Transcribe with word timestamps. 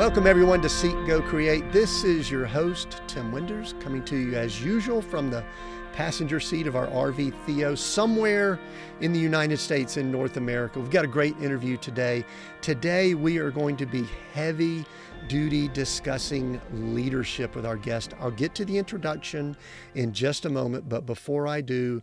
Welcome, 0.00 0.26
everyone, 0.26 0.62
to 0.62 0.68
Seek, 0.70 0.94
Go, 1.06 1.20
Create. 1.20 1.72
This 1.72 2.04
is 2.04 2.30
your 2.30 2.46
host, 2.46 3.02
Tim 3.06 3.30
Winders, 3.30 3.74
coming 3.80 4.02
to 4.06 4.16
you 4.16 4.34
as 4.34 4.64
usual 4.64 5.02
from 5.02 5.28
the 5.28 5.44
passenger 5.92 6.40
seat 6.40 6.66
of 6.66 6.74
our 6.74 6.86
RV 6.86 7.34
Theo 7.44 7.74
somewhere 7.74 8.58
in 9.02 9.12
the 9.12 9.18
United 9.18 9.58
States 9.58 9.98
in 9.98 10.10
North 10.10 10.38
America. 10.38 10.80
We've 10.80 10.90
got 10.90 11.04
a 11.04 11.06
great 11.06 11.36
interview 11.36 11.76
today. 11.76 12.24
Today, 12.62 13.12
we 13.12 13.36
are 13.36 13.50
going 13.50 13.76
to 13.76 13.84
be 13.84 14.06
heavy 14.32 14.86
duty 15.28 15.68
discussing 15.68 16.58
leadership 16.72 17.54
with 17.54 17.66
our 17.66 17.76
guest. 17.76 18.14
I'll 18.20 18.30
get 18.30 18.54
to 18.54 18.64
the 18.64 18.78
introduction 18.78 19.54
in 19.94 20.14
just 20.14 20.46
a 20.46 20.48
moment, 20.48 20.88
but 20.88 21.04
before 21.04 21.46
I 21.46 21.60
do, 21.60 22.00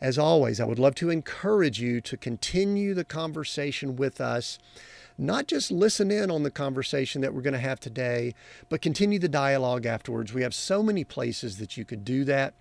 as 0.00 0.18
always, 0.18 0.58
I 0.58 0.64
would 0.64 0.80
love 0.80 0.96
to 0.96 1.10
encourage 1.10 1.80
you 1.80 2.00
to 2.00 2.16
continue 2.16 2.92
the 2.92 3.04
conversation 3.04 3.94
with 3.94 4.20
us 4.20 4.58
not 5.18 5.46
just 5.46 5.70
listen 5.70 6.10
in 6.10 6.30
on 6.30 6.42
the 6.42 6.50
conversation 6.50 7.22
that 7.22 7.34
we're 7.34 7.42
going 7.42 7.54
to 7.54 7.58
have 7.58 7.80
today, 7.80 8.34
but 8.68 8.82
continue 8.82 9.18
the 9.18 9.28
dialogue 9.28 9.86
afterwards. 9.86 10.32
We 10.32 10.42
have 10.42 10.54
so 10.54 10.82
many 10.82 11.04
places 11.04 11.58
that 11.58 11.76
you 11.76 11.84
could 11.84 12.04
do 12.04 12.24
that. 12.24 12.54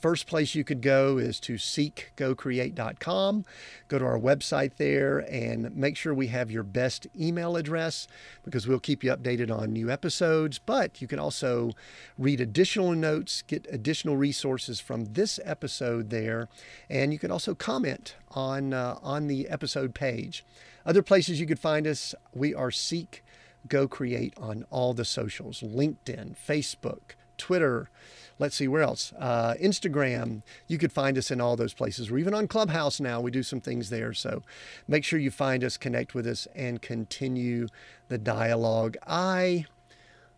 First 0.00 0.26
place 0.26 0.54
you 0.54 0.64
could 0.64 0.80
go 0.80 1.18
is 1.18 1.38
to 1.40 1.54
seekgocreate.com. 1.54 3.44
Go 3.88 3.98
to 3.98 4.04
our 4.04 4.18
website 4.18 4.76
there 4.76 5.18
and 5.18 5.76
make 5.76 5.94
sure 5.94 6.14
we 6.14 6.28
have 6.28 6.50
your 6.50 6.62
best 6.62 7.06
email 7.18 7.54
address 7.54 8.08
because 8.42 8.66
we'll 8.66 8.80
keep 8.80 9.04
you 9.04 9.14
updated 9.14 9.54
on 9.54 9.74
new 9.74 9.90
episodes. 9.90 10.58
But 10.58 11.02
you 11.02 11.06
can 11.06 11.18
also 11.18 11.72
read 12.16 12.40
additional 12.40 12.92
notes, 12.92 13.42
get 13.42 13.66
additional 13.70 14.16
resources 14.16 14.80
from 14.80 15.04
this 15.12 15.38
episode 15.44 16.08
there, 16.08 16.48
and 16.88 17.12
you 17.12 17.18
can 17.18 17.30
also 17.30 17.54
comment 17.54 18.16
on 18.30 18.72
uh, 18.72 18.98
on 19.02 19.26
the 19.26 19.48
episode 19.48 19.94
page. 19.94 20.46
Other 20.86 21.02
places 21.02 21.40
you 21.40 21.46
could 21.46 21.58
find 21.58 21.86
us, 21.86 22.14
we 22.34 22.54
are 22.54 22.70
Seek 22.70 23.24
Go 23.68 23.86
Create 23.86 24.34
on 24.36 24.64
all 24.70 24.94
the 24.94 25.04
socials 25.04 25.60
LinkedIn, 25.60 26.36
Facebook, 26.36 27.14
Twitter. 27.36 27.90
Let's 28.38 28.56
see, 28.56 28.68
where 28.68 28.82
else? 28.82 29.12
Uh, 29.18 29.54
Instagram. 29.60 30.42
You 30.66 30.78
could 30.78 30.92
find 30.92 31.18
us 31.18 31.30
in 31.30 31.40
all 31.40 31.56
those 31.56 31.74
places. 31.74 32.10
We're 32.10 32.18
even 32.18 32.34
on 32.34 32.48
Clubhouse 32.48 32.98
now. 33.00 33.20
We 33.20 33.30
do 33.30 33.42
some 33.42 33.60
things 33.60 33.90
there. 33.90 34.14
So 34.14 34.42
make 34.88 35.04
sure 35.04 35.18
you 35.18 35.30
find 35.30 35.62
us, 35.62 35.76
connect 35.76 36.14
with 36.14 36.26
us, 36.26 36.48
and 36.54 36.80
continue 36.80 37.68
the 38.08 38.16
dialogue. 38.18 38.96
I 39.06 39.66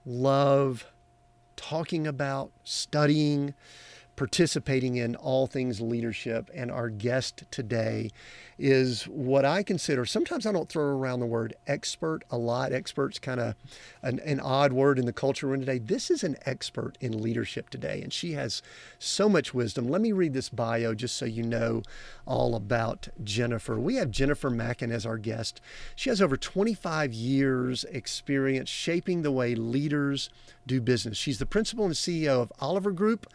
love 0.05 0.87
talking 1.55 2.07
about, 2.09 2.51
studying, 2.65 3.55
participating 4.17 4.97
in 4.97 5.15
all 5.15 5.47
things 5.47 5.81
leadership. 5.81 6.51
And 6.53 6.73
our 6.73 6.89
guest 6.89 7.45
today 7.53 8.11
is 8.63 9.09
what 9.09 9.45
I 9.45 9.65
consider, 9.65 10.07
sometimes 10.07 10.47
I 10.47 10.53
don't 10.53 10.69
throw 10.69 10.85
around 10.85 11.19
the 11.19 11.27
word 11.27 11.55
expert 11.67 12.23
a 12.31 12.39
lot. 12.39 12.73
Expert's 12.73 13.19
kind 13.19 13.41
of 13.41 13.57
an, 14.03 14.21
an, 14.21 14.39
odd 14.39 14.73
word 14.73 15.01
in 15.01 15.05
the 15.05 15.13
culture 15.13 15.49
we're 15.49 15.55
in 15.55 15.61
today. 15.61 15.79
This 15.79 16.13
is 16.13 16.23
an 16.23 16.37
expert 16.47 16.97
in 17.01 17.21
leadership 17.21 17.71
today, 17.71 18.01
and 18.03 18.13
she 18.13 18.35
has 18.35 18.63
so 19.01 19.29
much 19.29 19.53
wisdom. 19.53 19.89
Let 19.89 20.01
me 20.01 20.13
read 20.13 20.33
this 20.33 20.49
bio 20.49 20.95
just 20.95 21.17
so 21.17 21.25
you 21.25 21.43
know 21.43 21.83
all 22.25 22.55
about 22.55 23.09
Jennifer. 23.25 23.81
We 23.81 23.97
have 23.97 24.13
Jennifer 24.13 24.49
Mackin 24.49 24.93
as 24.93 25.05
our 25.05 25.19
guest. 25.19 25.61
She 25.97 26.09
has 26.11 26.23
over 26.23 26.37
25 26.37 27.13
years 27.13 27.83
experience 27.91 28.69
shaping 28.69 29.23
the 29.23 29.33
way 29.33 29.57
leaders 29.57 30.31
do 30.69 30.81
business. 30.81 31.19
She's 31.19 31.41
the 31.41 31.47
principal 31.47 31.85
and 31.85 31.95
CEO 31.95 32.41
of 32.41 32.53
Oliver 32.61 32.93
Group 32.93 33.27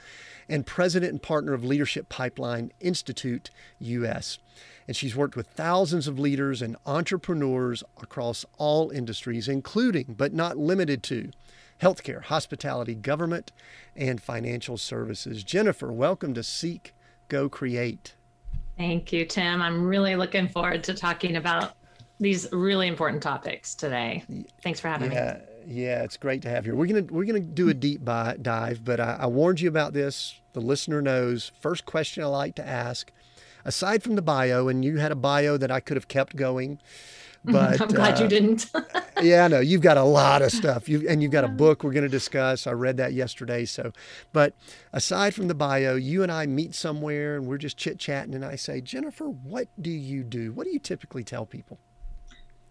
and 0.47 0.65
president 0.65 1.11
and 1.11 1.21
partner 1.21 1.53
of 1.53 1.65
Leadership 1.65 2.07
Pipeline 2.07 2.71
Institute 2.79 3.49
US. 3.79 4.39
And 4.87 4.95
she's 4.95 5.15
worked 5.15 5.35
with 5.35 5.47
thousands 5.47 6.07
of 6.07 6.17
leaders 6.17 6.61
and 6.61 6.77
entrepreneurs 6.85 7.83
across 8.01 8.45
all 8.57 8.89
industries, 8.89 9.49
including, 9.49 10.15
but 10.17 10.33
not 10.33 10.57
limited 10.57 11.03
to, 11.03 11.31
healthcare, 11.81 12.23
hospitality, 12.23 12.95
government, 12.95 13.51
and 13.95 14.21
financial 14.21 14.77
services. 14.77 15.43
Jennifer, 15.43 15.91
welcome 15.91 16.33
to 16.35 16.43
Seek, 16.43 16.93
Go, 17.27 17.49
Create. 17.49 18.15
Thank 18.77 19.11
you, 19.11 19.25
Tim. 19.25 19.61
I'm 19.61 19.85
really 19.85 20.15
looking 20.15 20.47
forward 20.47 20.83
to 20.85 20.93
talking 20.93 21.35
about 21.35 21.73
these 22.19 22.47
really 22.51 22.87
important 22.87 23.21
topics 23.21 23.75
today. 23.75 24.23
Thanks 24.63 24.79
for 24.79 24.87
having 24.87 25.11
yeah. 25.11 25.39
me. 25.39 25.41
Yeah, 25.69 26.03
it's 26.03 26.15
great 26.15 26.41
to 26.43 26.49
have 26.49 26.65
you. 26.65 26.75
We're 26.77 26.87
gonna 26.87 27.05
we're 27.11 27.25
gonna 27.25 27.41
do 27.41 27.67
a 27.67 27.73
deep 27.73 28.05
dive, 28.05 28.85
but 28.85 29.01
I, 29.01 29.17
I 29.21 29.25
warned 29.27 29.59
you 29.59 29.67
about 29.67 29.91
this. 29.91 30.39
The 30.53 30.61
listener 30.61 31.01
knows. 31.01 31.51
First 31.59 31.85
question 31.85 32.23
I 32.23 32.27
like 32.27 32.55
to 32.55 32.65
ask, 32.65 33.11
aside 33.67 34.01
from 34.01 34.15
the 34.15 34.21
bio, 34.21 34.69
and 34.69 34.83
you 34.83 34.97
had 34.97 35.11
a 35.11 35.15
bio 35.15 35.57
that 35.57 35.69
I 35.69 35.79
could 35.81 35.97
have 35.97 36.07
kept 36.07 36.35
going, 36.35 36.79
but 37.45 37.79
I'm 37.79 37.89
glad 37.89 38.19
uh, 38.19 38.23
you 38.23 38.29
didn't. 38.29 38.71
yeah, 39.21 39.47
no, 39.47 39.59
you've 39.59 39.81
got 39.81 39.97
a 39.97 40.03
lot 40.03 40.41
of 40.41 40.51
stuff. 40.51 40.89
You 40.89 41.07
and 41.07 41.21
you've 41.21 41.31
got 41.31 41.43
a 41.43 41.49
book 41.49 41.83
we're 41.83 41.91
going 41.91 42.03
to 42.03 42.09
discuss. 42.09 42.65
I 42.65 42.71
read 42.71 42.97
that 42.97 43.13
yesterday. 43.13 43.65
So, 43.65 43.91
but 44.31 44.55
aside 44.93 45.35
from 45.35 45.47
the 45.47 45.53
bio, 45.53 45.95
you 45.95 46.23
and 46.23 46.31
I 46.31 46.45
meet 46.45 46.73
somewhere 46.73 47.35
and 47.35 47.45
we're 47.45 47.57
just 47.57 47.77
chit 47.77 47.99
chatting, 47.99 48.33
and 48.33 48.43
I 48.43 48.55
say, 48.55 48.81
Jennifer, 48.81 49.25
what 49.25 49.67
do 49.79 49.91
you 49.91 50.23
do? 50.23 50.53
What 50.53 50.65
do 50.65 50.71
you 50.71 50.79
typically 50.79 51.23
tell 51.23 51.45
people? 51.45 51.77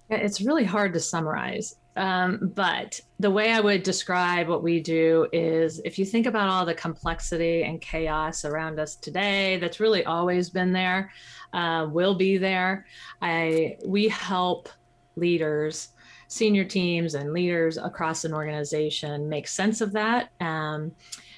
It's 0.09 0.41
really 0.41 0.65
hard 0.65 0.93
to 0.95 1.01
summarize. 1.01 1.77
Um, 1.97 2.53
but 2.55 3.01
the 3.19 3.31
way 3.31 3.53
I 3.53 3.61
would 3.61 3.83
describe 3.83 4.49
what 4.49 4.62
we 4.62 4.81
do 4.81 5.27
is 5.33 5.81
if 5.84 5.99
you 5.99 6.05
think 6.05 6.27
about 6.27 6.49
all 6.49 6.67
the 6.67 6.75
complexity 6.75 7.62
and 7.62 7.81
chaos 7.81 8.45
around 8.45 8.79
us 8.79 8.97
today, 8.97 9.57
that's 9.57 9.81
really 9.81 10.05
always 10.05 10.51
been 10.51 10.73
there, 10.73 11.11
uh, 11.55 11.89
will 11.91 12.15
be 12.15 12.37
there. 12.37 12.87
I, 13.23 13.79
we 13.87 14.09
help 14.09 14.69
leaders, 15.17 15.89
senior 16.29 16.65
teams, 16.65 17.15
and 17.15 17.33
leaders 17.33 17.79
across 17.79 18.25
an 18.25 18.35
organization 18.35 19.29
make 19.29 19.49
sense 19.49 19.81
of 19.81 19.93
that. 19.93 20.31
Um, 20.41 20.93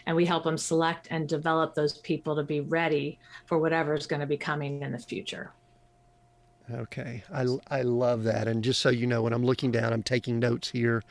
and 0.06 0.16
we 0.16 0.24
help 0.24 0.42
them 0.42 0.58
select 0.58 1.06
and 1.10 1.28
develop 1.28 1.74
those 1.74 1.98
people 1.98 2.34
to 2.34 2.42
be 2.42 2.60
ready 2.60 3.18
for 3.44 3.58
whatever 3.58 3.94
is 3.94 4.06
going 4.06 4.20
to 4.20 4.26
be 4.26 4.38
coming 4.38 4.82
in 4.82 4.90
the 4.90 4.98
future. 4.98 5.52
Okay, 6.70 7.22
I, 7.32 7.46
I 7.70 7.82
love 7.82 8.24
that. 8.24 8.46
And 8.46 8.62
just 8.62 8.80
so 8.80 8.90
you 8.90 9.06
know, 9.06 9.22
when 9.22 9.32
I'm 9.32 9.44
looking 9.44 9.70
down, 9.70 9.92
I'm 9.92 10.02
taking 10.02 10.38
notes 10.38 10.70
here 10.70 11.02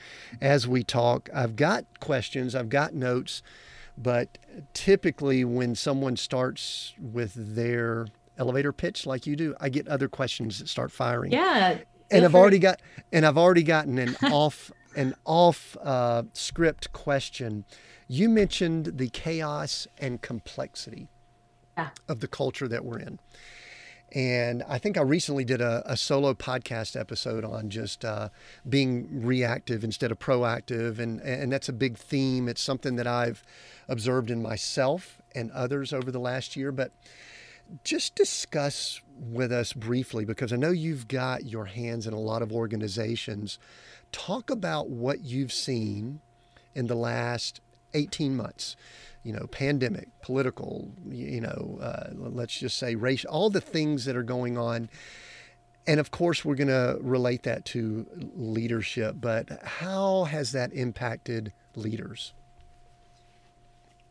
as 0.42 0.68
we 0.68 0.84
talk. 0.84 1.30
I've 1.34 1.56
got 1.56 1.86
questions, 2.00 2.54
I've 2.56 2.70
got 2.70 2.94
notes, 2.94 3.42
but 3.98 4.38
typically 4.74 5.44
when 5.44 5.74
someone 5.76 6.16
starts 6.16 6.94
with 7.00 7.56
their 7.56 8.08
elevator 8.38 8.72
pitch 8.72 9.06
like 9.06 9.26
you 9.26 9.36
do, 9.36 9.56
I 9.60 9.70
get 9.70 9.88
other 9.88 10.08
questions 10.08 10.60
that 10.60 10.70
start 10.70 10.92
firing. 10.92 11.32
Yeah. 11.32 11.80
And 12.12 12.24
I've 12.24 12.36
already 12.36 12.60
got 12.60 12.82
and 13.12 13.26
I've 13.26 13.38
already 13.38 13.64
gotten 13.64 13.98
an 13.98 14.16
off 14.32 14.72
an 14.96 15.14
off 15.26 15.76
uh, 15.82 16.24
script 16.34 16.94
question. 16.94 17.66
You 18.08 18.30
mentioned 18.30 18.98
the 18.98 19.10
chaos 19.10 19.88
and 19.98 20.22
complexity 20.22 21.10
yeah. 21.78 21.90
of 22.08 22.20
the 22.20 22.28
culture 22.28 22.68
that 22.68 22.86
we're 22.86 23.00
in. 23.00 23.20
And 24.14 24.64
I 24.70 24.78
think 24.78 24.98
I 24.98 25.02
recently 25.02 25.44
did 25.44 25.60
a, 25.60 25.84
a 25.86 25.98
solo 25.98 26.34
podcast 26.34 26.98
episode 27.00 27.44
on 27.44 27.70
just 27.70 28.06
uh, 28.06 28.30
being 28.68 29.26
reactive 29.26 29.84
instead 29.84 30.12
of 30.12 30.20
proactive. 30.20 31.00
And, 31.00 31.20
and 31.22 31.52
that's 31.52 31.68
a 31.68 31.74
big 31.74 31.98
theme. 31.98 32.48
It's 32.48 32.62
something 32.62 32.96
that 32.96 33.08
I've 33.08 33.44
observed 33.88 34.32
in 34.32 34.42
myself 34.42 35.22
and 35.36 35.52
others 35.52 35.92
over 35.92 36.10
the 36.10 36.20
last 36.20 36.56
year. 36.56 36.72
But 36.72 36.92
just 37.84 38.16
discuss 38.16 39.02
with 39.20 39.52
us 39.52 39.74
briefly, 39.74 40.24
because 40.24 40.54
I 40.54 40.56
know 40.56 40.72
you've 40.72 41.10
got 41.10 41.46
your 41.46 41.66
hands 41.66 42.08
in 42.08 42.14
a 42.14 42.20
lot 42.20 42.42
of 42.42 42.54
organizations. 42.54 43.60
Talk 44.14 44.50
about 44.50 44.90
what 44.90 45.22
you've 45.22 45.52
seen 45.52 46.22
in 46.74 46.88
the 46.88 46.96
last 46.96 47.60
18 47.94 48.38
months 48.38 48.78
you 49.28 49.34
know, 49.34 49.46
pandemic, 49.48 50.08
political, 50.22 50.90
you 51.10 51.42
know, 51.42 51.80
uh, 51.82 52.12
let's 52.16 52.58
just 52.58 52.78
say 52.78 52.96
race, 52.96 53.26
all 53.26 53.50
the 53.50 53.60
things 53.60 54.06
that 54.06 54.16
are 54.16 54.24
going 54.24 54.58
on. 54.58 54.90
And 55.86 56.00
of 56.00 56.12
course, 56.12 56.46
we're 56.46 56.56
going 56.56 56.70
to 56.70 56.98
relate 57.02 57.44
that 57.44 57.66
to 57.66 58.08
leadership, 58.38 59.16
but 59.20 59.50
how 59.64 60.24
has 60.24 60.54
that 60.54 60.72
impacted 60.72 61.52
leaders? 61.76 62.32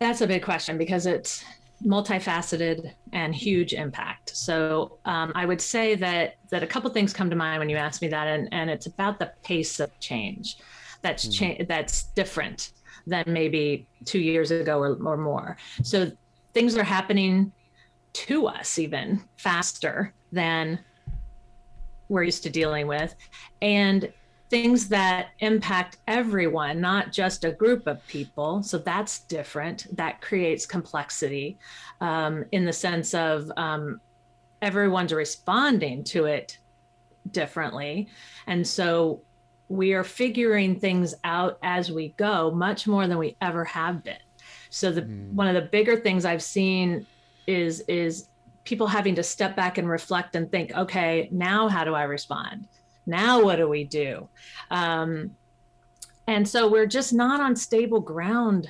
That's 0.00 0.20
a 0.20 0.26
big 0.26 0.42
question 0.42 0.76
because 0.76 1.06
it's 1.06 1.42
multifaceted 1.82 2.92
and 3.14 3.34
huge 3.34 3.72
impact. 3.72 4.36
So 4.36 4.98
um, 5.06 5.32
I 5.34 5.46
would 5.46 5.62
say 5.62 5.94
that 5.94 6.36
that 6.50 6.62
a 6.62 6.66
couple 6.66 6.90
things 6.90 7.14
come 7.14 7.30
to 7.30 7.36
mind 7.36 7.58
when 7.58 7.70
you 7.70 7.78
ask 7.78 8.02
me 8.02 8.08
that, 8.08 8.28
and, 8.28 8.50
and 8.52 8.68
it's 8.68 8.84
about 8.84 9.18
the 9.18 9.32
pace 9.42 9.80
of 9.80 9.98
change. 9.98 10.58
That's 11.00 11.26
mm-hmm. 11.26 11.56
cha- 11.56 11.64
that's 11.66 12.04
different 12.14 12.72
than 13.06 13.24
maybe 13.26 13.86
two 14.04 14.18
years 14.18 14.50
ago 14.50 14.78
or, 14.78 14.96
or 15.04 15.16
more. 15.16 15.56
So 15.82 16.10
things 16.54 16.76
are 16.76 16.84
happening 16.84 17.52
to 18.12 18.46
us 18.46 18.78
even 18.78 19.22
faster 19.36 20.12
than 20.32 20.78
we're 22.08 22.24
used 22.24 22.42
to 22.44 22.50
dealing 22.50 22.86
with. 22.86 23.14
And 23.62 24.12
things 24.48 24.88
that 24.88 25.28
impact 25.40 25.98
everyone, 26.06 26.80
not 26.80 27.12
just 27.12 27.44
a 27.44 27.50
group 27.50 27.86
of 27.86 28.04
people. 28.06 28.62
So 28.62 28.78
that's 28.78 29.20
different. 29.20 29.86
That 29.96 30.20
creates 30.20 30.66
complexity 30.66 31.58
um, 32.00 32.44
in 32.52 32.64
the 32.64 32.72
sense 32.72 33.12
of 33.12 33.50
um, 33.56 34.00
everyone's 34.62 35.12
responding 35.12 36.04
to 36.04 36.26
it 36.26 36.58
differently. 37.32 38.08
And 38.46 38.66
so 38.66 39.20
we 39.68 39.92
are 39.92 40.04
figuring 40.04 40.78
things 40.78 41.14
out 41.24 41.58
as 41.62 41.90
we 41.90 42.10
go 42.10 42.50
much 42.50 42.86
more 42.86 43.06
than 43.06 43.18
we 43.18 43.36
ever 43.40 43.64
have 43.64 44.04
been. 44.04 44.16
So 44.70 44.92
the 44.92 45.02
mm. 45.02 45.32
one 45.32 45.48
of 45.48 45.54
the 45.54 45.62
bigger 45.62 45.96
things 45.96 46.24
i've 46.24 46.42
seen 46.42 47.06
is 47.46 47.80
is 47.82 48.28
people 48.64 48.86
having 48.86 49.14
to 49.14 49.22
step 49.22 49.54
back 49.56 49.78
and 49.78 49.88
reflect 49.88 50.34
and 50.34 50.50
think 50.50 50.72
okay 50.76 51.28
now 51.30 51.68
how 51.68 51.84
do 51.84 51.94
i 51.94 52.02
respond? 52.02 52.66
Now 53.06 53.42
what 53.42 53.56
do 53.56 53.68
we 53.68 53.84
do? 53.84 54.28
Um, 54.70 55.36
and 56.26 56.46
so 56.46 56.68
we're 56.68 56.86
just 56.86 57.12
not 57.12 57.40
on 57.40 57.54
stable 57.54 58.00
ground 58.00 58.68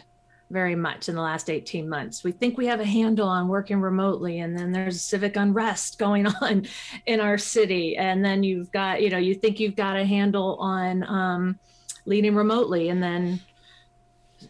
very 0.50 0.76
much 0.76 1.08
in 1.08 1.14
the 1.14 1.20
last 1.20 1.50
18 1.50 1.88
months. 1.88 2.22
We 2.22 2.32
think 2.32 2.56
we 2.56 2.66
have 2.66 2.80
a 2.80 2.84
handle 2.84 3.28
on 3.28 3.48
working 3.48 3.80
remotely, 3.80 4.40
and 4.40 4.56
then 4.56 4.72
there's 4.72 5.02
civic 5.02 5.36
unrest 5.36 5.98
going 5.98 6.26
on 6.42 6.66
in 7.06 7.20
our 7.20 7.38
city. 7.38 7.96
And 7.96 8.24
then 8.24 8.42
you've 8.42 8.70
got, 8.70 9.02
you 9.02 9.10
know, 9.10 9.18
you 9.18 9.34
think 9.34 9.58
you've 9.58 9.76
got 9.76 9.96
a 9.96 10.04
handle 10.04 10.56
on 10.60 11.02
um, 11.04 11.58
leading 12.04 12.34
remotely, 12.34 12.90
and 12.90 13.02
then 13.02 13.40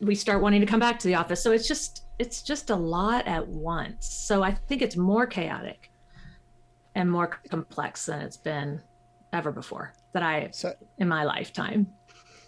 we 0.00 0.14
start 0.14 0.42
wanting 0.42 0.60
to 0.60 0.66
come 0.66 0.80
back 0.80 0.98
to 0.98 1.08
the 1.08 1.14
office. 1.14 1.42
So 1.42 1.52
it's 1.52 1.68
just, 1.68 2.04
it's 2.18 2.42
just 2.42 2.70
a 2.70 2.76
lot 2.76 3.26
at 3.26 3.46
once. 3.46 4.06
So 4.06 4.42
I 4.42 4.52
think 4.52 4.82
it's 4.82 4.96
more 4.96 5.26
chaotic 5.26 5.90
and 6.94 7.10
more 7.10 7.28
complex 7.50 8.06
than 8.06 8.20
it's 8.20 8.36
been 8.36 8.80
ever 9.32 9.52
before 9.52 9.92
that 10.12 10.22
I, 10.22 10.48
so, 10.52 10.74
in 10.98 11.08
my 11.08 11.24
lifetime. 11.24 11.86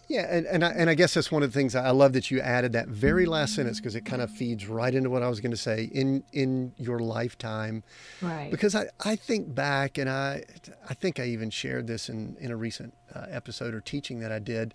Yeah, 0.09 0.27
and 0.31 0.47
and 0.47 0.65
I, 0.65 0.71
and 0.71 0.89
I 0.89 0.95
guess 0.95 1.13
that's 1.13 1.31
one 1.31 1.43
of 1.43 1.53
the 1.53 1.59
things 1.59 1.75
I 1.75 1.91
love 1.91 2.15
that 2.15 2.31
you 2.31 2.41
added 2.41 2.73
that 2.73 2.89
very 2.89 3.27
last 3.27 3.55
sentence 3.55 3.79
because 3.79 3.95
it 3.95 4.07
kind 4.07 4.23
of 4.23 4.31
feeds 4.31 4.67
right 4.67 4.95
into 4.95 5.11
what 5.11 5.23
I 5.23 5.29
was 5.29 5.41
going 5.41 5.51
to 5.51 5.57
say 5.57 5.85
in 5.85 6.25
in 6.33 6.73
your 6.79 6.99
lifetime. 6.99 7.83
Right. 8.23 8.51
Because 8.51 8.75
I, 8.75 8.87
I 9.05 9.17
think 9.17 9.55
back 9.55 9.99
and 9.99 10.09
I 10.09 10.45
I 10.89 10.95
think 10.95 11.21
I 11.21 11.25
even 11.25 11.51
shared 11.51 11.87
this 11.87 12.09
in 12.09 12.39
in 12.41 12.51
a 12.51 12.57
recent 12.57 12.95
uh, 13.15 13.27
episode 13.29 13.75
or 13.75 13.83
teaching 13.83 14.21
that 14.21 14.33
I 14.33 14.39
did. 14.39 14.73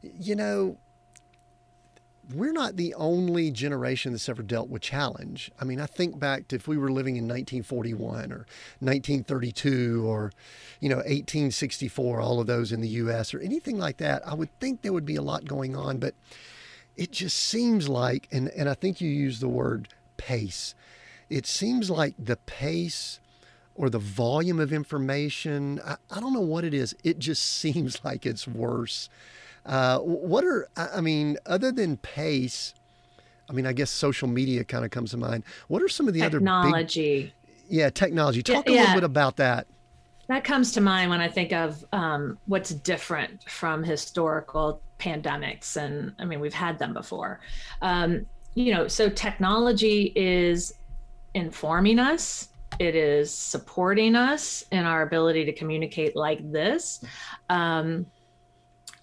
You 0.00 0.36
know, 0.36 0.78
we're 2.34 2.52
not 2.52 2.76
the 2.76 2.94
only 2.94 3.50
generation 3.50 4.12
that's 4.12 4.28
ever 4.28 4.42
dealt 4.42 4.68
with 4.68 4.82
challenge. 4.82 5.50
I 5.60 5.64
mean, 5.64 5.80
I 5.80 5.86
think 5.86 6.18
back 6.18 6.48
to 6.48 6.56
if 6.56 6.68
we 6.68 6.76
were 6.76 6.90
living 6.90 7.16
in 7.16 7.24
1941 7.24 8.32
or 8.32 8.46
1932 8.78 10.06
or, 10.06 10.32
you 10.80 10.88
know, 10.88 10.96
1864, 10.96 12.20
all 12.20 12.40
of 12.40 12.46
those 12.46 12.72
in 12.72 12.80
the 12.80 12.88
U.S. 12.88 13.34
or 13.34 13.40
anything 13.40 13.78
like 13.78 13.96
that, 13.98 14.26
I 14.26 14.34
would 14.34 14.56
think 14.60 14.82
there 14.82 14.92
would 14.92 15.06
be 15.06 15.16
a 15.16 15.22
lot 15.22 15.46
going 15.46 15.74
on. 15.74 15.98
But 15.98 16.14
it 16.96 17.10
just 17.10 17.36
seems 17.36 17.88
like, 17.88 18.28
and, 18.30 18.48
and 18.50 18.68
I 18.68 18.74
think 18.74 19.00
you 19.00 19.10
use 19.10 19.40
the 19.40 19.48
word 19.48 19.88
pace, 20.16 20.74
it 21.28 21.46
seems 21.46 21.90
like 21.90 22.14
the 22.18 22.36
pace 22.36 23.18
or 23.74 23.90
the 23.90 23.98
volume 23.98 24.60
of 24.60 24.72
information, 24.72 25.80
I, 25.84 25.96
I 26.10 26.20
don't 26.20 26.34
know 26.34 26.40
what 26.40 26.62
it 26.62 26.74
is, 26.74 26.94
it 27.02 27.18
just 27.18 27.42
seems 27.58 28.04
like 28.04 28.24
it's 28.26 28.46
worse 28.46 29.08
uh, 29.66 29.98
what 29.98 30.44
are, 30.44 30.68
I 30.76 31.00
mean, 31.00 31.36
other 31.46 31.72
than 31.72 31.96
pace, 31.98 32.74
I 33.48 33.52
mean, 33.52 33.66
I 33.66 33.72
guess 33.72 33.90
social 33.90 34.28
media 34.28 34.64
kind 34.64 34.84
of 34.84 34.90
comes 34.90 35.10
to 35.12 35.16
mind. 35.16 35.44
What 35.68 35.82
are 35.82 35.88
some 35.88 36.08
of 36.08 36.14
the 36.14 36.20
technology. 36.20 37.24
other 37.24 37.26
big, 37.26 37.32
yeah, 37.68 37.90
technology. 37.90 38.42
Talk 38.42 38.68
yeah, 38.68 38.72
a 38.72 38.78
little 38.80 38.94
bit 38.94 39.04
about 39.04 39.36
that. 39.36 39.66
That 40.28 40.44
comes 40.44 40.72
to 40.72 40.80
mind 40.80 41.10
when 41.10 41.20
I 41.20 41.28
think 41.28 41.52
of 41.52 41.84
um, 41.92 42.38
what's 42.46 42.70
different 42.70 43.42
from 43.50 43.82
historical 43.82 44.80
pandemics, 44.98 45.76
and 45.76 46.14
I 46.18 46.24
mean, 46.24 46.40
we've 46.40 46.54
had 46.54 46.78
them 46.78 46.94
before. 46.94 47.40
Um, 47.82 48.26
you 48.54 48.72
know, 48.72 48.88
so 48.88 49.08
technology 49.08 50.12
is 50.14 50.74
informing 51.34 51.98
us 51.98 52.48
it 52.78 52.96
is 52.96 53.32
supporting 53.32 54.14
us 54.16 54.64
in 54.72 54.84
our 54.84 55.02
ability 55.02 55.44
to 55.44 55.52
communicate 55.52 56.16
like 56.16 56.50
this 56.50 57.04
um, 57.50 58.06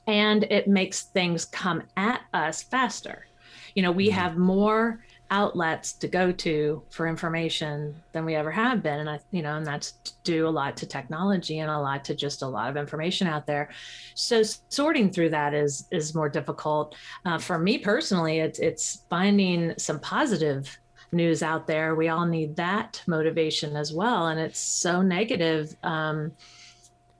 and 0.09 0.43
it 0.45 0.67
makes 0.67 1.03
things 1.03 1.45
come 1.45 1.83
at 1.95 2.21
us 2.33 2.63
faster. 2.63 3.27
You 3.75 3.83
know, 3.83 3.91
we 3.91 4.07
mm-hmm. 4.07 4.19
have 4.19 4.37
more 4.37 5.05
outlets 5.31 5.93
to 5.93 6.07
go 6.07 6.31
to 6.31 6.81
for 6.89 7.07
information 7.07 7.93
than 8.11 8.25
we 8.25 8.33
ever 8.33 8.49
have 8.49 8.81
been. 8.81 9.01
And 9.01 9.07
i 9.07 9.19
you 9.29 9.43
know 9.43 9.57
and 9.57 9.67
that's 9.67 9.91
due 10.23 10.47
a 10.47 10.49
lot 10.49 10.75
to 10.77 10.87
technology 10.87 11.59
and 11.59 11.69
a 11.69 11.77
lot 11.77 12.03
to 12.05 12.15
just 12.15 12.41
a 12.41 12.47
lot 12.47 12.71
of 12.71 12.77
information 12.77 13.27
out 13.27 13.45
there. 13.45 13.69
So 14.15 14.41
sorting 14.69 15.11
through 15.11 15.29
that 15.29 15.53
is 15.53 15.87
is 15.91 16.15
more 16.15 16.29
difficult. 16.29 16.95
Uh, 17.23 17.37
for 17.37 17.59
me 17.59 17.77
personally 17.77 18.39
it's 18.39 18.57
it's 18.57 19.03
finding 19.07 19.77
some 19.77 19.99
positive 19.99 20.79
news 21.11 21.43
out 21.43 21.67
there. 21.67 21.93
We 21.93 22.07
all 22.07 22.25
need 22.25 22.55
that 22.55 23.03
motivation 23.05 23.75
as 23.75 23.93
well. 23.93 24.27
And 24.27 24.39
it's 24.39 24.59
so 24.59 25.03
negative 25.03 25.75
um, 25.83 26.31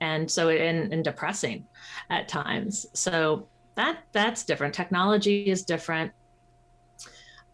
and 0.00 0.28
so 0.28 0.48
and, 0.48 0.92
and 0.92 1.04
depressing 1.04 1.64
at 2.10 2.28
times. 2.28 2.86
So 2.92 3.46
that 3.76 3.98
that's 4.12 4.44
different. 4.44 4.74
Technology 4.74 5.44
is 5.44 5.64
different. 5.64 6.12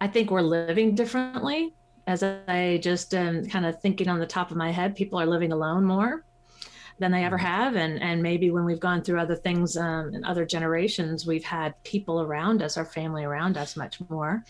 I 0.00 0.08
think 0.08 0.30
we're 0.30 0.40
living 0.40 0.94
differently. 0.94 1.74
As 2.06 2.22
I 2.22 2.78
just 2.82 3.14
am 3.14 3.46
kind 3.46 3.66
of 3.66 3.80
thinking 3.80 4.08
on 4.08 4.18
the 4.18 4.26
top 4.26 4.50
of 4.50 4.56
my 4.56 4.70
head, 4.70 4.96
people 4.96 5.20
are 5.20 5.26
living 5.26 5.52
alone 5.52 5.84
more 5.84 6.24
than 6.98 7.12
they 7.12 7.24
ever 7.24 7.36
have, 7.36 7.76
and 7.76 8.00
and 8.02 8.22
maybe 8.22 8.50
when 8.50 8.64
we've 8.64 8.80
gone 8.80 9.02
through 9.02 9.20
other 9.20 9.36
things 9.36 9.76
um, 9.76 10.14
in 10.14 10.24
other 10.24 10.46
generations, 10.46 11.26
we've 11.26 11.44
had 11.44 11.80
people 11.84 12.22
around 12.22 12.62
us, 12.62 12.76
our 12.76 12.84
family 12.84 13.24
around 13.24 13.58
us, 13.58 13.76
much 13.76 14.00
more. 14.08 14.44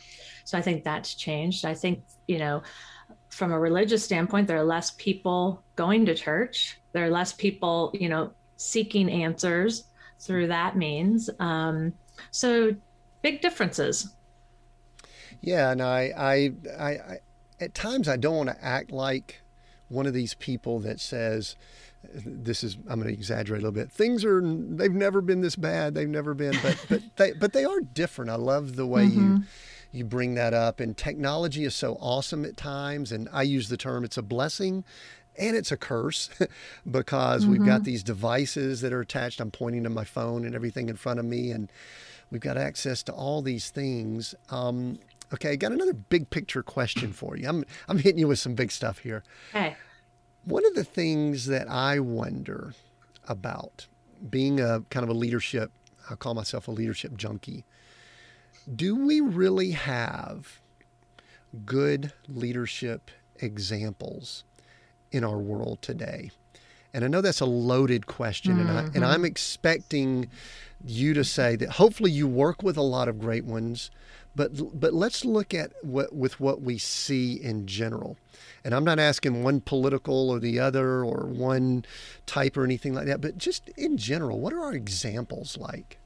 So 0.44 0.56
I 0.56 0.62
think 0.62 0.84
that's 0.84 1.14
changed. 1.14 1.64
I 1.64 1.74
think 1.74 2.04
you 2.28 2.38
know, 2.38 2.62
from 3.30 3.52
a 3.52 3.58
religious 3.58 4.04
standpoint, 4.04 4.46
there 4.46 4.58
are 4.58 4.64
less 4.64 4.92
people 4.92 5.62
going 5.74 6.06
to 6.06 6.14
church. 6.14 6.78
There 6.92 7.04
are 7.04 7.10
less 7.10 7.32
people, 7.32 7.90
you 7.94 8.08
know, 8.08 8.32
seeking 8.56 9.10
answers 9.10 9.84
through 10.18 10.48
that 10.48 10.76
means. 10.76 11.30
Um, 11.38 11.92
so 12.30 12.74
big 13.22 13.40
differences. 13.40 14.14
Yeah, 15.40 15.70
and 15.70 15.82
I, 15.82 16.12
I, 16.16 16.52
I, 16.78 16.88
I, 16.88 17.18
at 17.60 17.74
times 17.74 18.08
I 18.08 18.16
don't 18.16 18.36
want 18.36 18.48
to 18.48 18.64
act 18.64 18.90
like 18.90 19.42
one 19.88 20.06
of 20.06 20.14
these 20.14 20.34
people 20.34 20.80
that 20.80 20.98
says, 20.98 21.56
"This 22.14 22.64
is." 22.64 22.76
I'm 22.88 23.00
going 23.00 23.12
to 23.12 23.14
exaggerate 23.14 23.60
a 23.60 23.64
little 23.64 23.72
bit. 23.72 23.92
Things 23.92 24.24
are. 24.24 24.40
They've 24.42 24.90
never 24.90 25.20
been 25.20 25.42
this 25.42 25.56
bad. 25.56 25.94
They've 25.94 26.08
never 26.08 26.34
been, 26.34 26.56
but 26.62 26.84
but 26.88 27.02
they 27.16 27.32
but 27.32 27.52
they 27.52 27.64
are 27.64 27.80
different. 27.80 28.30
I 28.30 28.36
love 28.36 28.76
the 28.76 28.86
way 28.86 29.06
mm-hmm. 29.06 29.36
you 29.36 29.42
you 29.96 30.04
bring 30.04 30.34
that 30.34 30.54
up. 30.54 30.78
And 30.78 30.96
technology 30.96 31.64
is 31.64 31.74
so 31.74 31.96
awesome 32.00 32.44
at 32.44 32.56
times. 32.56 33.10
And 33.10 33.28
I 33.32 33.42
use 33.42 33.68
the 33.68 33.76
term 33.76 34.04
it's 34.04 34.16
a 34.16 34.22
blessing 34.22 34.84
and 35.38 35.56
it's 35.56 35.72
a 35.72 35.76
curse 35.76 36.30
because 36.90 37.42
mm-hmm. 37.42 37.52
we've 37.52 37.64
got 37.64 37.76
mm-hmm. 37.76 37.84
these 37.84 38.02
devices 38.02 38.80
that 38.80 38.92
are 38.92 39.00
attached. 39.00 39.40
I'm 39.40 39.50
pointing 39.50 39.84
to 39.84 39.90
my 39.90 40.04
phone 40.04 40.44
and 40.44 40.54
everything 40.54 40.88
in 40.88 40.96
front 40.96 41.18
of 41.18 41.24
me, 41.24 41.50
and 41.50 41.70
we've 42.30 42.40
got 42.40 42.56
access 42.56 43.02
to 43.04 43.12
all 43.12 43.42
these 43.42 43.70
things. 43.70 44.34
Um, 44.50 44.98
okay, 45.32 45.52
I 45.52 45.56
got 45.56 45.72
another 45.72 45.94
big 45.94 46.30
picture 46.30 46.62
question 46.62 47.12
for 47.12 47.36
you. 47.36 47.48
I'm 47.48 47.64
I'm 47.88 47.98
hitting 47.98 48.18
you 48.18 48.28
with 48.28 48.38
some 48.38 48.54
big 48.54 48.72
stuff 48.72 48.98
here. 48.98 49.22
Hey. 49.52 49.76
One 50.44 50.64
of 50.64 50.74
the 50.74 50.84
things 50.84 51.46
that 51.46 51.68
I 51.68 51.98
wonder 51.98 52.74
about 53.26 53.88
being 54.30 54.60
a 54.60 54.82
kind 54.90 55.02
of 55.02 55.10
a 55.10 55.18
leadership, 55.18 55.72
I 56.08 56.14
call 56.14 56.34
myself 56.34 56.68
a 56.68 56.70
leadership 56.70 57.16
junkie. 57.16 57.64
Do 58.74 58.94
we 58.94 59.20
really 59.20 59.72
have 59.72 60.60
good 61.64 62.12
leadership 62.28 63.10
examples 63.38 64.44
in 65.12 65.24
our 65.24 65.38
world 65.38 65.82
today? 65.82 66.30
And 66.92 67.04
I 67.04 67.08
know 67.08 67.20
that's 67.20 67.40
a 67.40 67.46
loaded 67.46 68.06
question, 68.06 68.56
mm-hmm. 68.56 68.68
and, 68.68 68.70
I, 68.70 68.80
and 68.80 68.92
mm-hmm. 68.94 69.04
I'm 69.04 69.24
expecting 69.24 70.30
you 70.84 71.14
to 71.14 71.24
say 71.24 71.56
that 71.56 71.70
hopefully 71.70 72.10
you 72.10 72.26
work 72.26 72.62
with 72.62 72.76
a 72.76 72.82
lot 72.82 73.08
of 73.08 73.18
great 73.18 73.44
ones, 73.44 73.90
but 74.34 74.78
but 74.78 74.92
let's 74.92 75.24
look 75.24 75.54
at 75.54 75.72
what 75.82 76.14
with 76.14 76.38
what 76.40 76.62
we 76.62 76.78
see 76.78 77.34
in 77.34 77.66
general. 77.66 78.16
And 78.64 78.74
I'm 78.74 78.84
not 78.84 78.98
asking 78.98 79.42
one 79.42 79.60
political 79.60 80.30
or 80.30 80.38
the 80.38 80.58
other 80.58 81.04
or 81.04 81.26
one 81.26 81.84
type 82.26 82.56
or 82.56 82.64
anything 82.64 82.94
like 82.94 83.06
that, 83.06 83.20
but 83.20 83.38
just 83.38 83.68
in 83.70 83.96
general, 83.96 84.40
what 84.40 84.52
are 84.52 84.60
our 84.60 84.74
examples 84.74 85.56
like? 85.56 85.98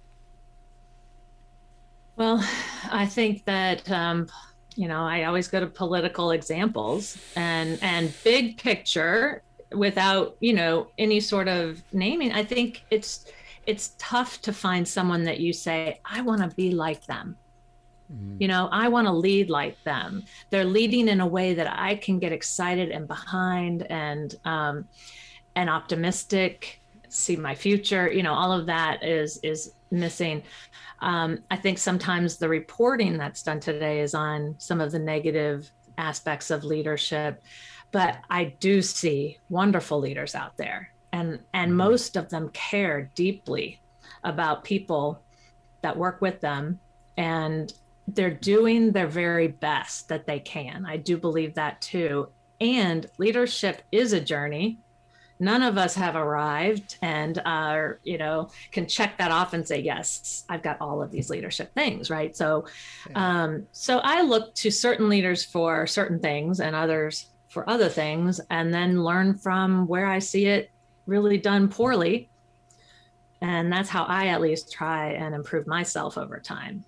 Well, 2.16 2.44
I 2.90 3.06
think 3.06 3.44
that 3.46 3.90
um, 3.90 4.28
you 4.76 4.88
know 4.88 5.02
i 5.02 5.24
always 5.24 5.48
go 5.48 5.60
to 5.60 5.66
political 5.66 6.30
examples 6.30 7.18
and 7.36 7.78
and 7.82 8.12
big 8.24 8.56
picture 8.58 9.42
without 9.72 10.36
you 10.40 10.52
know 10.52 10.88
any 10.98 11.20
sort 11.20 11.48
of 11.48 11.82
naming. 11.92 12.32
I 12.32 12.44
think 12.44 12.84
it's 12.90 13.26
it's 13.66 13.94
tough 13.98 14.40
to 14.42 14.52
find 14.52 14.86
someone 14.86 15.22
that 15.24 15.38
you 15.38 15.52
say 15.52 16.00
i 16.04 16.20
want 16.22 16.40
to 16.42 16.56
be 16.56 16.72
like 16.72 17.04
them. 17.06 17.36
Mm-hmm. 18.12 18.42
you 18.42 18.48
know 18.48 18.68
i 18.72 18.88
want 18.88 19.06
to 19.06 19.12
lead 19.12 19.50
like 19.50 19.82
them. 19.84 20.24
They're 20.50 20.64
leading 20.64 21.08
in 21.08 21.20
a 21.20 21.26
way 21.26 21.54
that 21.54 21.72
i 21.78 21.94
can 21.94 22.18
get 22.18 22.32
excited 22.32 22.90
and 22.90 23.06
behind 23.06 23.86
and 23.90 24.34
um 24.44 24.88
and 25.54 25.70
optimistic 25.70 26.80
see 27.08 27.36
my 27.36 27.54
future 27.54 28.10
you 28.10 28.22
know 28.22 28.34
all 28.34 28.52
of 28.52 28.66
that 28.66 29.02
is 29.02 29.38
is 29.42 29.72
missing 29.90 30.42
um, 31.00 31.38
I 31.50 31.56
think 31.56 31.78
sometimes 31.78 32.36
the 32.36 32.48
reporting 32.48 33.16
that's 33.16 33.42
done 33.42 33.60
today 33.60 34.00
is 34.00 34.14
on 34.14 34.54
some 34.58 34.80
of 34.80 34.92
the 34.92 34.98
negative 34.98 35.70
aspects 35.98 36.50
of 36.50 36.64
leadership, 36.64 37.42
but 37.92 38.18
I 38.28 38.56
do 38.60 38.82
see 38.82 39.38
wonderful 39.48 39.98
leaders 39.98 40.34
out 40.34 40.56
there, 40.56 40.92
and 41.12 41.40
and 41.54 41.70
mm-hmm. 41.70 41.76
most 41.78 42.16
of 42.16 42.28
them 42.28 42.50
care 42.50 43.10
deeply 43.14 43.80
about 44.24 44.64
people 44.64 45.22
that 45.82 45.96
work 45.96 46.20
with 46.20 46.40
them 46.40 46.78
and 47.16 47.72
they're 48.08 48.30
doing 48.30 48.92
their 48.92 49.06
very 49.06 49.48
best 49.48 50.08
that 50.08 50.26
they 50.26 50.40
can. 50.40 50.84
I 50.86 50.96
do 50.96 51.16
believe 51.16 51.54
that 51.54 51.80
too. 51.80 52.28
And 52.60 53.06
leadership 53.18 53.82
is 53.92 54.12
a 54.12 54.20
journey. 54.20 54.78
None 55.40 55.62
of 55.62 55.78
us 55.78 55.94
have 55.94 56.16
arrived 56.16 56.96
and 57.00 57.40
are, 57.46 57.98
you 58.04 58.18
know, 58.18 58.50
can 58.70 58.86
check 58.86 59.16
that 59.18 59.30
off 59.30 59.54
and 59.54 59.66
say, 59.66 59.80
yes, 59.80 60.44
I've 60.48 60.62
got 60.62 60.76
all 60.80 61.02
of 61.02 61.10
these 61.10 61.30
leadership 61.30 61.72
things, 61.74 62.10
right? 62.10 62.36
So, 62.36 62.66
um, 63.14 63.66
so 63.72 64.00
I 64.04 64.20
look 64.22 64.54
to 64.56 64.70
certain 64.70 65.08
leaders 65.08 65.42
for 65.42 65.86
certain 65.86 66.20
things 66.20 66.60
and 66.60 66.76
others 66.76 67.26
for 67.48 67.68
other 67.68 67.88
things, 67.88 68.40
and 68.50 68.72
then 68.72 69.02
learn 69.02 69.36
from 69.36 69.88
where 69.88 70.06
I 70.06 70.20
see 70.20 70.46
it 70.46 70.70
really 71.06 71.36
done 71.36 71.68
poorly. 71.68 72.28
And 73.40 73.72
that's 73.72 73.88
how 73.88 74.04
I 74.04 74.26
at 74.26 74.40
least 74.40 74.70
try 74.70 75.12
and 75.12 75.34
improve 75.34 75.66
myself 75.66 76.16
over 76.16 76.38
time. 76.38 76.84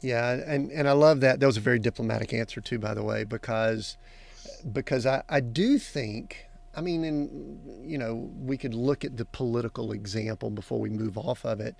Yeah, 0.00 0.32
and, 0.32 0.70
and 0.70 0.88
I 0.88 0.92
love 0.92 1.20
that. 1.20 1.40
That 1.40 1.46
was 1.46 1.56
a 1.56 1.60
very 1.60 1.78
diplomatic 1.78 2.32
answer 2.32 2.60
too, 2.60 2.78
by 2.78 2.94
the 2.94 3.02
way, 3.02 3.24
because 3.24 3.96
because 4.72 5.04
I, 5.06 5.22
I 5.28 5.40
do 5.40 5.78
think 5.78 6.46
I 6.76 6.80
mean, 6.80 7.04
and 7.04 7.60
you 7.88 7.98
know, 7.98 8.30
we 8.38 8.56
could 8.56 8.74
look 8.74 9.04
at 9.04 9.16
the 9.16 9.24
political 9.24 9.92
example 9.92 10.50
before 10.50 10.80
we 10.80 10.90
move 10.90 11.16
off 11.16 11.44
of 11.44 11.60
it. 11.60 11.76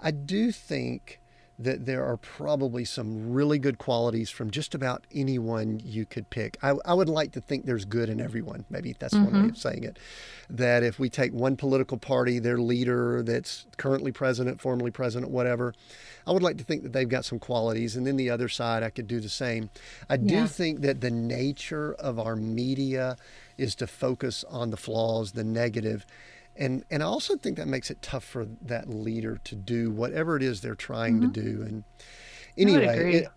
I 0.00 0.10
do 0.10 0.50
think 0.52 1.20
that 1.60 1.84
there 1.84 2.06
are 2.06 2.16
probably 2.16 2.86
some 2.86 3.34
really 3.34 3.58
good 3.58 3.76
qualities 3.76 4.30
from 4.30 4.50
just 4.50 4.74
about 4.74 5.06
anyone 5.12 5.78
you 5.84 6.06
could 6.06 6.30
pick. 6.30 6.56
I, 6.62 6.72
I 6.86 6.94
would 6.94 7.08
like 7.08 7.32
to 7.32 7.40
think 7.42 7.66
there's 7.66 7.84
good 7.84 8.08
in 8.08 8.18
everyone. 8.18 8.64
Maybe 8.70 8.96
that's 8.98 9.12
mm-hmm. 9.12 9.24
one 9.24 9.34
way 9.34 9.40
mm-hmm. 9.40 9.48
of 9.50 9.58
saying 9.58 9.84
it. 9.84 9.98
That 10.48 10.82
if 10.82 10.98
we 10.98 11.10
take 11.10 11.34
one 11.34 11.56
political 11.56 11.98
party, 11.98 12.38
their 12.38 12.56
leader 12.56 13.22
that's 13.22 13.66
currently 13.76 14.10
president, 14.10 14.62
formerly 14.62 14.90
president, 14.90 15.30
whatever, 15.30 15.74
I 16.26 16.32
would 16.32 16.42
like 16.42 16.56
to 16.58 16.64
think 16.64 16.82
that 16.82 16.94
they've 16.94 17.06
got 17.06 17.26
some 17.26 17.38
qualities. 17.38 17.94
And 17.94 18.06
then 18.06 18.16
the 18.16 18.30
other 18.30 18.48
side, 18.48 18.82
I 18.82 18.88
could 18.88 19.06
do 19.06 19.20
the 19.20 19.28
same. 19.28 19.68
I 20.08 20.16
do 20.16 20.34
yeah. 20.34 20.46
think 20.46 20.80
that 20.80 21.02
the 21.02 21.10
nature 21.10 21.92
of 21.92 22.18
our 22.18 22.36
media 22.36 23.18
is 23.60 23.74
to 23.76 23.86
focus 23.86 24.44
on 24.48 24.70
the 24.70 24.76
flaws, 24.76 25.32
the 25.32 25.44
negative 25.44 26.06
and 26.56 26.84
and 26.90 27.02
I 27.02 27.06
also 27.06 27.36
think 27.36 27.56
that 27.56 27.68
makes 27.68 27.90
it 27.90 28.00
tough 28.02 28.24
for 28.24 28.46
that 28.62 28.88
leader 28.88 29.40
to 29.44 29.54
do 29.54 29.90
whatever 29.90 30.36
it 30.36 30.42
is 30.42 30.60
they're 30.60 30.74
trying 30.74 31.20
mm-hmm. 31.20 31.32
to 31.32 31.42
do. 31.42 31.62
And 31.62 31.84
anyway, 32.56 33.14
it, 33.14 33.28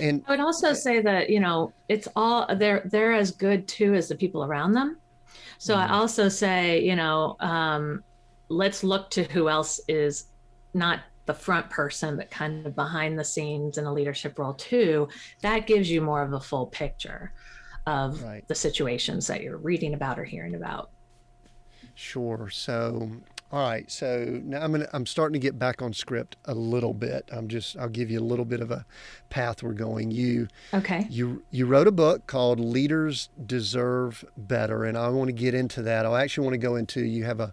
and 0.00 0.22
I 0.26 0.32
would 0.32 0.40
also 0.40 0.72
say 0.72 1.00
that 1.00 1.30
you 1.30 1.40
know 1.40 1.72
it's 1.88 2.08
all 2.14 2.46
they're 2.54 2.82
they're 2.90 3.14
as 3.14 3.30
good 3.30 3.66
too 3.66 3.94
as 3.94 4.08
the 4.08 4.14
people 4.14 4.44
around 4.44 4.72
them. 4.72 4.98
So 5.58 5.74
mm-hmm. 5.74 5.92
I 5.92 5.96
also 5.96 6.28
say 6.28 6.82
you 6.82 6.94
know 6.94 7.36
um, 7.40 8.04
let's 8.48 8.84
look 8.84 9.10
to 9.10 9.24
who 9.24 9.48
else 9.48 9.80
is 9.88 10.26
not 10.74 11.00
the 11.24 11.34
front 11.34 11.70
person 11.70 12.16
but 12.16 12.30
kind 12.30 12.66
of 12.66 12.74
behind 12.74 13.16
the 13.16 13.24
scenes 13.24 13.78
in 13.78 13.84
a 13.86 13.92
leadership 13.92 14.38
role 14.38 14.54
too. 14.54 15.08
That 15.40 15.66
gives 15.66 15.90
you 15.90 16.02
more 16.02 16.22
of 16.22 16.32
a 16.32 16.40
full 16.40 16.66
picture 16.66 17.32
of 17.86 18.22
right. 18.22 18.46
the 18.48 18.54
situations 18.54 19.26
that 19.26 19.42
you're 19.42 19.56
reading 19.56 19.94
about 19.94 20.18
or 20.18 20.24
hearing 20.24 20.54
about. 20.54 20.90
Sure. 21.94 22.48
So, 22.50 23.10
all 23.50 23.68
right. 23.68 23.90
So 23.90 24.40
now 24.44 24.62
I'm 24.62 24.72
gonna 24.72 24.88
I'm 24.92 25.06
starting 25.06 25.34
to 25.34 25.38
get 25.38 25.58
back 25.58 25.82
on 25.82 25.92
script 25.92 26.36
a 26.44 26.54
little 26.54 26.94
bit. 26.94 27.28
I'm 27.32 27.48
just 27.48 27.76
I'll 27.76 27.88
give 27.88 28.10
you 28.10 28.18
a 28.18 28.24
little 28.24 28.44
bit 28.44 28.60
of 28.60 28.70
a 28.70 28.86
path 29.30 29.62
we're 29.62 29.72
going. 29.72 30.10
You 30.10 30.48
okay? 30.72 31.06
You 31.10 31.42
you 31.50 31.66
wrote 31.66 31.86
a 31.86 31.92
book 31.92 32.26
called 32.26 32.58
Leaders 32.58 33.28
Deserve 33.44 34.24
Better, 34.36 34.84
and 34.84 34.96
I 34.96 35.08
want 35.08 35.28
to 35.28 35.32
get 35.32 35.54
into 35.54 35.82
that. 35.82 36.06
I 36.06 36.22
actually 36.22 36.46
want 36.46 36.54
to 36.54 36.58
go 36.58 36.76
into 36.76 37.04
you 37.04 37.24
have 37.24 37.40
a 37.40 37.50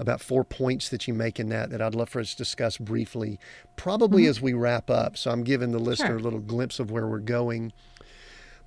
about 0.00 0.20
four 0.20 0.44
points 0.44 0.88
that 0.90 1.08
you 1.08 1.14
make 1.14 1.40
in 1.40 1.48
that 1.48 1.70
that 1.70 1.82
I'd 1.82 1.94
love 1.94 2.08
for 2.08 2.20
us 2.20 2.32
to 2.32 2.36
discuss 2.36 2.76
briefly, 2.78 3.38
probably 3.76 4.22
mm-hmm. 4.22 4.30
as 4.30 4.40
we 4.40 4.54
wrap 4.54 4.90
up. 4.90 5.16
So 5.16 5.30
I'm 5.30 5.44
giving 5.44 5.72
the 5.72 5.78
listener 5.78 6.08
sure. 6.08 6.16
a 6.16 6.20
little 6.20 6.40
glimpse 6.40 6.78
of 6.78 6.90
where 6.90 7.06
we're 7.06 7.18
going. 7.18 7.72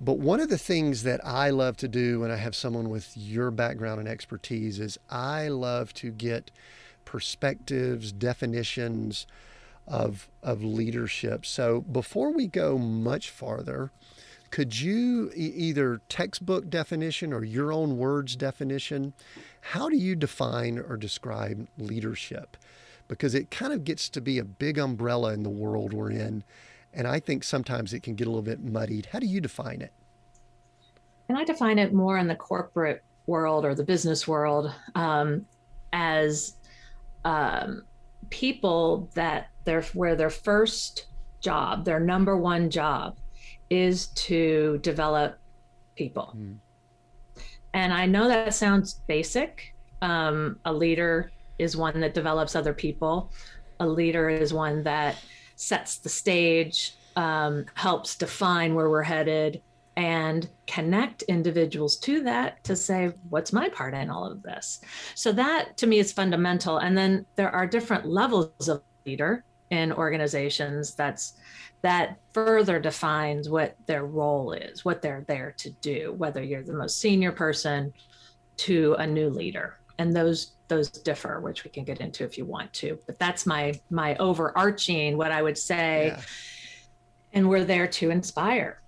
But 0.04 0.18
one 0.18 0.40
of 0.40 0.48
the 0.48 0.58
things 0.58 1.04
that 1.04 1.24
I 1.24 1.50
love 1.50 1.76
to 1.76 1.86
do 1.86 2.20
when 2.20 2.32
I 2.32 2.36
have 2.36 2.56
someone 2.56 2.90
with 2.90 3.16
your 3.16 3.52
background 3.52 4.00
and 4.00 4.08
expertise 4.08 4.80
is 4.80 4.98
I 5.08 5.46
love 5.46 5.94
to 5.94 6.10
get 6.10 6.50
perspectives, 7.04 8.10
definitions 8.10 9.28
of, 9.86 10.28
of 10.42 10.64
leadership. 10.64 11.46
So 11.46 11.82
before 11.82 12.32
we 12.32 12.48
go 12.48 12.78
much 12.78 13.30
farther, 13.30 13.92
could 14.50 14.80
you 14.80 15.30
e- 15.36 15.52
either 15.54 16.00
textbook 16.08 16.68
definition 16.68 17.32
or 17.32 17.44
your 17.44 17.72
own 17.72 17.96
words 17.96 18.34
definition, 18.34 19.12
how 19.60 19.88
do 19.88 19.96
you 19.96 20.16
define 20.16 20.80
or 20.80 20.96
describe 20.96 21.68
leadership? 21.78 22.56
Because 23.06 23.36
it 23.36 23.52
kind 23.52 23.72
of 23.72 23.84
gets 23.84 24.08
to 24.08 24.20
be 24.20 24.38
a 24.38 24.44
big 24.44 24.78
umbrella 24.78 25.32
in 25.32 25.44
the 25.44 25.48
world 25.48 25.92
we're 25.92 26.10
in 26.10 26.42
and 26.94 27.06
I 27.06 27.20
think 27.20 27.44
sometimes 27.44 27.92
it 27.92 28.02
can 28.02 28.14
get 28.14 28.26
a 28.26 28.30
little 28.30 28.42
bit 28.42 28.62
muddied. 28.62 29.06
How 29.06 29.18
do 29.18 29.26
you 29.26 29.40
define 29.40 29.80
it? 29.80 29.92
And 31.28 31.38
I 31.38 31.44
define 31.44 31.78
it 31.78 31.92
more 31.92 32.18
in 32.18 32.28
the 32.28 32.34
corporate 32.34 33.02
world 33.26 33.64
or 33.64 33.74
the 33.74 33.84
business 33.84 34.26
world 34.28 34.72
um, 34.94 35.46
as 35.92 36.56
um, 37.24 37.84
people 38.30 39.08
that 39.14 39.48
they're 39.64 39.82
where 39.94 40.16
their 40.16 40.30
first 40.30 41.06
job, 41.40 41.84
their 41.84 42.00
number 42.00 42.36
one 42.36 42.68
job, 42.68 43.16
is 43.70 44.08
to 44.08 44.78
develop 44.82 45.38
people. 45.96 46.34
Mm. 46.36 46.56
And 47.74 47.92
I 47.92 48.06
know 48.06 48.28
that 48.28 48.54
sounds 48.54 49.00
basic. 49.06 49.74
Um, 50.02 50.58
a 50.64 50.72
leader 50.72 51.30
is 51.58 51.76
one 51.76 52.00
that 52.00 52.12
develops 52.12 52.54
other 52.54 52.74
people. 52.74 53.30
A 53.80 53.86
leader 53.86 54.28
is 54.28 54.52
one 54.52 54.82
that 54.82 55.16
sets 55.62 55.98
the 55.98 56.08
stage, 56.08 56.96
um, 57.14 57.66
helps 57.74 58.16
define 58.16 58.74
where 58.74 58.90
we're 58.90 59.02
headed, 59.02 59.62
and 59.96 60.48
connect 60.66 61.22
individuals 61.22 61.96
to 61.98 62.22
that 62.22 62.62
to 62.64 62.74
say, 62.74 63.12
what's 63.28 63.52
my 63.52 63.68
part 63.68 63.94
in 63.94 64.10
all 64.10 64.24
of 64.24 64.42
this? 64.42 64.80
So 65.14 65.32
that 65.32 65.76
to 65.76 65.86
me 65.86 65.98
is 65.98 66.12
fundamental. 66.12 66.78
And 66.78 66.96
then 66.96 67.26
there 67.36 67.50
are 67.50 67.66
different 67.66 68.06
levels 68.06 68.68
of 68.68 68.82
leader 69.04 69.44
in 69.70 69.92
organizations 69.92 70.94
that's 70.94 71.34
that 71.82 72.18
further 72.32 72.78
defines 72.78 73.48
what 73.48 73.76
their 73.86 74.06
role 74.06 74.52
is, 74.52 74.84
what 74.84 75.02
they're 75.02 75.24
there 75.28 75.52
to 75.58 75.70
do, 75.70 76.14
whether 76.16 76.42
you're 76.42 76.62
the 76.62 76.72
most 76.72 76.98
senior 76.98 77.32
person 77.32 77.92
to 78.56 78.94
a 78.98 79.06
new 79.06 79.28
leader. 79.28 79.78
And 79.98 80.14
those 80.14 80.52
those 80.72 80.90
differ, 80.90 81.40
which 81.40 81.64
we 81.64 81.70
can 81.70 81.84
get 81.84 82.00
into 82.00 82.24
if 82.24 82.38
you 82.38 82.44
want 82.44 82.72
to. 82.72 82.98
But 83.06 83.18
that's 83.18 83.44
my 83.46 83.78
my 83.90 84.16
overarching 84.16 85.16
what 85.16 85.30
I 85.30 85.42
would 85.42 85.58
say. 85.58 86.06
Yeah. 86.06 86.20
And 87.34 87.48
we're 87.48 87.64
there 87.64 87.86
to 87.86 88.10
inspire. 88.10 88.80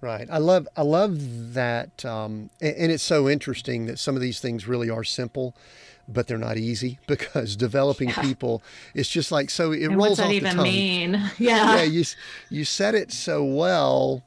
Right. 0.00 0.28
I 0.30 0.38
love 0.38 0.68
I 0.76 0.82
love 0.82 1.54
that, 1.54 2.04
um, 2.04 2.50
and, 2.60 2.76
and, 2.76 2.92
it's 2.92 3.02
so 3.02 3.28
interesting 3.28 3.86
that 3.86 3.98
some 3.98 4.14
of 4.14 4.22
these 4.22 4.38
things 4.38 4.68
really 4.68 4.88
are 4.88 5.02
simple, 5.02 5.56
but 6.06 6.28
they're 6.28 6.38
not 6.38 6.56
easy 6.56 7.00
because 7.06 7.56
developing 7.56 8.10
yeah. 8.10 8.22
people 8.22 8.62
it's 8.94 9.08
just 9.08 9.32
like 9.32 9.50
so 9.50 9.72
it 9.72 9.82
and 9.82 9.96
rolls 9.96 10.10
what's 10.10 10.18
that 10.18 10.26
off 10.26 10.32
even 10.32 10.50
the 10.50 10.56
tongue. 10.56 10.62
mean? 10.62 11.30
Yeah. 11.38 11.76
Yeah. 11.76 11.82
You 11.82 12.04
you 12.48 12.64
said 12.64 12.94
it 12.94 13.10
so 13.10 13.42
well 13.44 14.22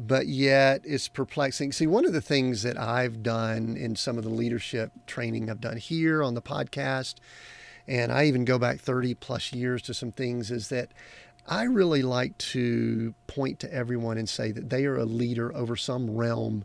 but 0.00 0.26
yet 0.26 0.80
it's 0.84 1.08
perplexing. 1.08 1.72
See, 1.72 1.86
one 1.86 2.06
of 2.06 2.12
the 2.12 2.22
things 2.22 2.62
that 2.62 2.78
I've 2.78 3.22
done 3.22 3.76
in 3.76 3.96
some 3.96 4.16
of 4.16 4.24
the 4.24 4.30
leadership 4.30 4.92
training 5.06 5.50
I've 5.50 5.60
done 5.60 5.76
here 5.76 6.22
on 6.22 6.34
the 6.34 6.42
podcast, 6.42 7.16
and 7.86 8.10
I 8.10 8.24
even 8.24 8.46
go 8.46 8.58
back 8.58 8.80
30 8.80 9.14
plus 9.14 9.52
years 9.52 9.82
to 9.82 9.94
some 9.94 10.10
things, 10.10 10.50
is 10.50 10.68
that 10.70 10.92
I 11.46 11.64
really 11.64 12.02
like 12.02 12.38
to 12.38 13.14
point 13.26 13.58
to 13.60 13.72
everyone 13.72 14.16
and 14.16 14.28
say 14.28 14.52
that 14.52 14.70
they 14.70 14.86
are 14.86 14.96
a 14.96 15.04
leader 15.04 15.54
over 15.54 15.76
some 15.76 16.16
realm. 16.16 16.64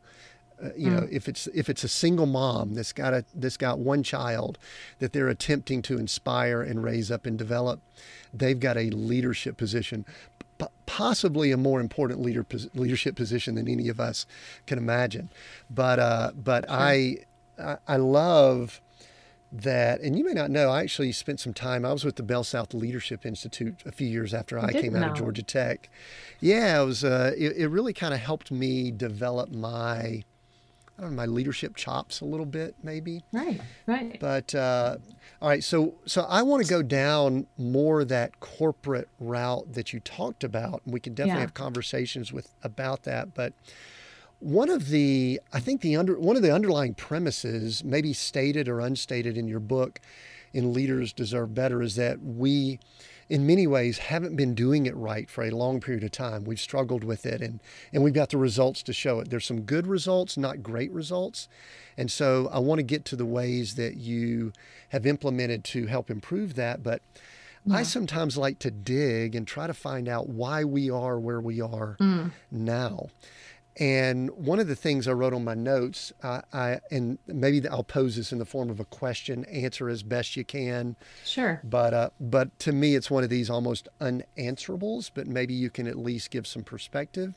Uh, 0.63 0.69
you 0.77 0.87
mm. 0.87 1.01
know, 1.01 1.07
if 1.11 1.27
it's 1.27 1.47
if 1.47 1.67
it's 1.69 1.83
a 1.83 1.89
single 1.89 2.25
mom 2.25 2.73
that's 2.73 2.93
got 2.93 3.13
a 3.13 3.25
that's 3.33 3.57
got 3.57 3.79
one 3.79 4.03
child 4.03 4.57
that 4.99 5.11
they're 5.11 5.27
attempting 5.27 5.81
to 5.81 5.97
inspire 5.97 6.61
and 6.61 6.81
raise 6.81 7.11
up 7.11 7.25
and 7.25 7.37
develop, 7.37 7.81
they've 8.33 8.61
got 8.61 8.77
a 8.77 8.89
leadership 8.91 9.57
position 9.57 10.05
possibly 10.85 11.51
a 11.51 11.57
more 11.57 11.81
important 11.81 12.21
leader 12.21 12.45
leadership 12.73 13.15
position 13.15 13.55
than 13.55 13.67
any 13.67 13.89
of 13.89 13.99
us 13.99 14.25
can 14.65 14.77
imagine. 14.77 15.29
But 15.69 15.99
uh, 15.99 16.31
but 16.35 16.65
sure. 16.67 16.77
I, 16.77 17.17
I 17.59 17.77
I 17.87 17.97
love 17.97 18.81
that, 19.51 20.01
and 20.01 20.17
you 20.17 20.25
may 20.25 20.33
not 20.33 20.51
know. 20.51 20.69
I 20.69 20.81
actually 20.81 21.11
spent 21.11 21.39
some 21.39 21.53
time. 21.53 21.85
I 21.85 21.93
was 21.93 22.03
with 22.03 22.15
the 22.15 22.23
Bell 22.23 22.43
South 22.43 22.73
Leadership 22.73 23.25
Institute 23.25 23.75
a 23.85 23.91
few 23.91 24.07
years 24.07 24.33
after 24.33 24.59
I, 24.59 24.67
I 24.67 24.71
came 24.73 24.95
out 24.95 25.11
of 25.11 25.17
Georgia 25.17 25.43
Tech. 25.43 25.89
Yeah, 26.39 26.81
it 26.81 26.85
was. 26.85 27.03
Uh, 27.03 27.31
it, 27.37 27.57
it 27.57 27.67
really 27.67 27.93
kind 27.93 28.13
of 28.13 28.19
helped 28.19 28.51
me 28.51 28.91
develop 28.91 29.49
my 29.51 30.23
I 30.97 31.01
don't 31.01 31.11
know, 31.11 31.17
my 31.17 31.25
leadership 31.25 31.75
chops 31.75 32.21
a 32.21 32.25
little 32.25 32.45
bit, 32.45 32.75
maybe. 32.81 33.23
Right, 33.33 33.59
right. 33.85 34.17
But 34.19 34.55
uh, 34.55 34.97
all 35.41 35.49
right, 35.49 35.63
so 35.63 35.95
so 36.05 36.21
I 36.29 36.41
want 36.41 36.63
to 36.63 36.69
go 36.69 36.81
down 36.81 37.47
more 37.57 38.05
that 38.05 38.39
corporate 38.39 39.09
route 39.19 39.73
that 39.73 39.91
you 39.91 39.99
talked 39.99 40.43
about, 40.43 40.81
and 40.85 40.93
we 40.93 40.99
can 40.99 41.13
definitely 41.13 41.39
yeah. 41.39 41.41
have 41.41 41.53
conversations 41.53 42.31
with 42.31 42.51
about 42.63 43.03
that. 43.03 43.33
But 43.33 43.53
one 44.39 44.69
of 44.69 44.89
the 44.89 45.41
I 45.51 45.59
think 45.59 45.81
the 45.81 45.95
under 45.97 46.17
one 46.17 46.37
of 46.37 46.41
the 46.41 46.53
underlying 46.53 46.93
premises, 46.93 47.83
maybe 47.83 48.13
stated 48.13 48.69
or 48.69 48.79
unstated 48.79 49.37
in 49.37 49.47
your 49.47 49.59
book, 49.59 49.99
in 50.53 50.73
Leaders 50.73 51.11
Deserve 51.11 51.53
Better, 51.53 51.81
is 51.81 51.95
that 51.95 52.21
we 52.21 52.79
in 53.29 53.47
many 53.47 53.65
ways 53.65 53.97
haven't 53.97 54.35
been 54.35 54.53
doing 54.53 54.85
it 54.85 54.95
right 54.95 55.29
for 55.29 55.43
a 55.43 55.51
long 55.51 55.79
period 55.79 56.03
of 56.03 56.11
time. 56.11 56.43
We've 56.43 56.59
struggled 56.59 57.03
with 57.03 57.25
it 57.25 57.41
and 57.41 57.59
and 57.91 58.03
we've 58.03 58.13
got 58.13 58.29
the 58.29 58.37
results 58.37 58.83
to 58.83 58.93
show 58.93 59.19
it. 59.19 59.29
There's 59.29 59.45
some 59.45 59.61
good 59.61 59.87
results, 59.87 60.37
not 60.37 60.61
great 60.61 60.91
results. 60.91 61.47
And 61.97 62.11
so 62.11 62.49
I 62.51 62.59
want 62.59 62.79
to 62.79 62.83
get 62.83 63.05
to 63.05 63.15
the 63.15 63.25
ways 63.25 63.75
that 63.75 63.97
you 63.97 64.53
have 64.89 65.05
implemented 65.05 65.63
to 65.65 65.87
help 65.87 66.11
improve 66.11 66.55
that, 66.55 66.83
but 66.83 67.01
yeah. 67.65 67.77
I 67.77 67.83
sometimes 67.83 68.37
like 68.37 68.59
to 68.59 68.71
dig 68.71 69.33
and 69.33 69.47
try 69.47 69.65
to 69.65 69.73
find 69.73 70.07
out 70.07 70.29
why 70.29 70.63
we 70.63 70.89
are 70.89 71.19
where 71.19 71.41
we 71.41 71.61
are 71.61 71.97
mm. 71.99 72.31
now. 72.51 73.09
And 73.77 74.29
one 74.31 74.59
of 74.59 74.67
the 74.67 74.75
things 74.75 75.05
I 75.05 75.11
wrote 75.11 75.33
on 75.33 75.43
my 75.43 75.53
notes, 75.53 76.13
uh, 76.23 76.41
I 76.53 76.79
and 76.91 77.17
maybe 77.27 77.67
I'll 77.67 77.83
pose 77.83 78.15
this 78.15 78.31
in 78.31 78.39
the 78.39 78.45
form 78.45 78.69
of 78.69 78.79
a 78.79 78.85
question, 78.85 79.43
answer 79.45 79.89
as 79.89 80.01
best 80.01 80.37
you 80.37 80.45
can. 80.45 80.95
Sure. 81.25 81.59
But 81.63 81.93
uh, 81.93 82.09
but 82.19 82.57
to 82.59 82.71
me, 82.71 82.95
it's 82.95 83.11
one 83.11 83.25
of 83.25 83.29
these 83.29 83.49
almost 83.49 83.89
unanswerables. 83.99 85.11
But 85.13 85.27
maybe 85.27 85.53
you 85.53 85.69
can 85.69 85.87
at 85.87 85.97
least 85.97 86.31
give 86.31 86.47
some 86.47 86.63
perspective. 86.63 87.33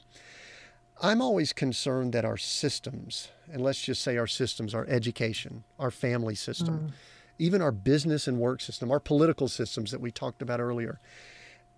I'm 1.01 1.21
always 1.21 1.53
concerned 1.53 2.13
that 2.13 2.25
our 2.25 2.37
systems, 2.37 3.29
and 3.53 3.63
let's 3.63 3.81
just 3.81 4.03
say 4.03 4.17
our 4.17 4.27
systems, 4.27 4.75
our 4.75 4.87
education, 4.87 5.65
our 5.79 5.91
family 5.91 6.35
system, 6.35 6.79
mm. 6.79 6.93
even 7.39 7.63
our 7.63 7.71
business 7.71 8.27
and 8.27 8.39
work 8.39 8.61
system, 8.61 8.91
our 8.91 8.99
political 8.99 9.47
systems 9.49 9.93
that 9.93 10.01
we 10.01 10.11
talked 10.11 10.43
about 10.43 10.59
earlier, 10.61 10.99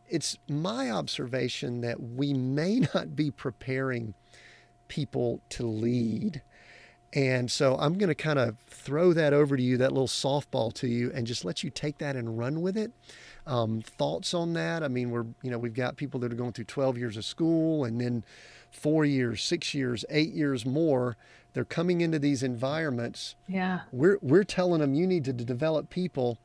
it's 0.08 0.38
my 0.48 0.90
observation 0.90 1.82
that 1.82 2.00
we 2.02 2.32
may 2.32 2.80
not 2.94 3.14
be 3.14 3.30
preparing 3.30 4.14
people 4.90 5.40
to 5.48 5.66
lead. 5.66 6.42
And 7.12 7.50
so 7.50 7.76
I'm 7.76 7.96
going 7.96 8.08
to 8.08 8.14
kind 8.14 8.38
of 8.38 8.58
throw 8.58 9.12
that 9.14 9.32
over 9.32 9.56
to 9.56 9.62
you, 9.62 9.78
that 9.78 9.92
little 9.92 10.06
softball 10.06 10.72
to 10.74 10.86
you, 10.86 11.10
and 11.14 11.26
just 11.26 11.44
let 11.44 11.64
you 11.64 11.70
take 11.70 11.98
that 11.98 12.14
and 12.14 12.38
run 12.38 12.60
with 12.60 12.76
it. 12.76 12.92
Um, 13.46 13.80
thoughts 13.80 14.34
on 14.34 14.52
that? 14.52 14.82
I 14.84 14.88
mean, 14.88 15.10
we're, 15.10 15.26
you 15.42 15.50
know, 15.50 15.58
we've 15.58 15.74
got 15.74 15.96
people 15.96 16.20
that 16.20 16.32
are 16.32 16.36
going 16.36 16.52
through 16.52 16.66
12 16.66 16.98
years 16.98 17.16
of 17.16 17.24
school 17.24 17.84
and 17.84 18.00
then 18.00 18.24
four 18.70 19.04
years, 19.04 19.42
six 19.42 19.74
years, 19.74 20.04
eight 20.10 20.32
years 20.34 20.66
more. 20.66 21.16
They're 21.52 21.64
coming 21.64 22.00
into 22.00 22.18
these 22.18 22.42
environments. 22.42 23.34
Yeah. 23.48 23.80
We're, 23.90 24.18
we're 24.20 24.44
telling 24.44 24.80
them 24.80 24.94
you 24.94 25.06
need 25.06 25.24
to 25.24 25.32
develop 25.32 25.90
people 25.90 26.38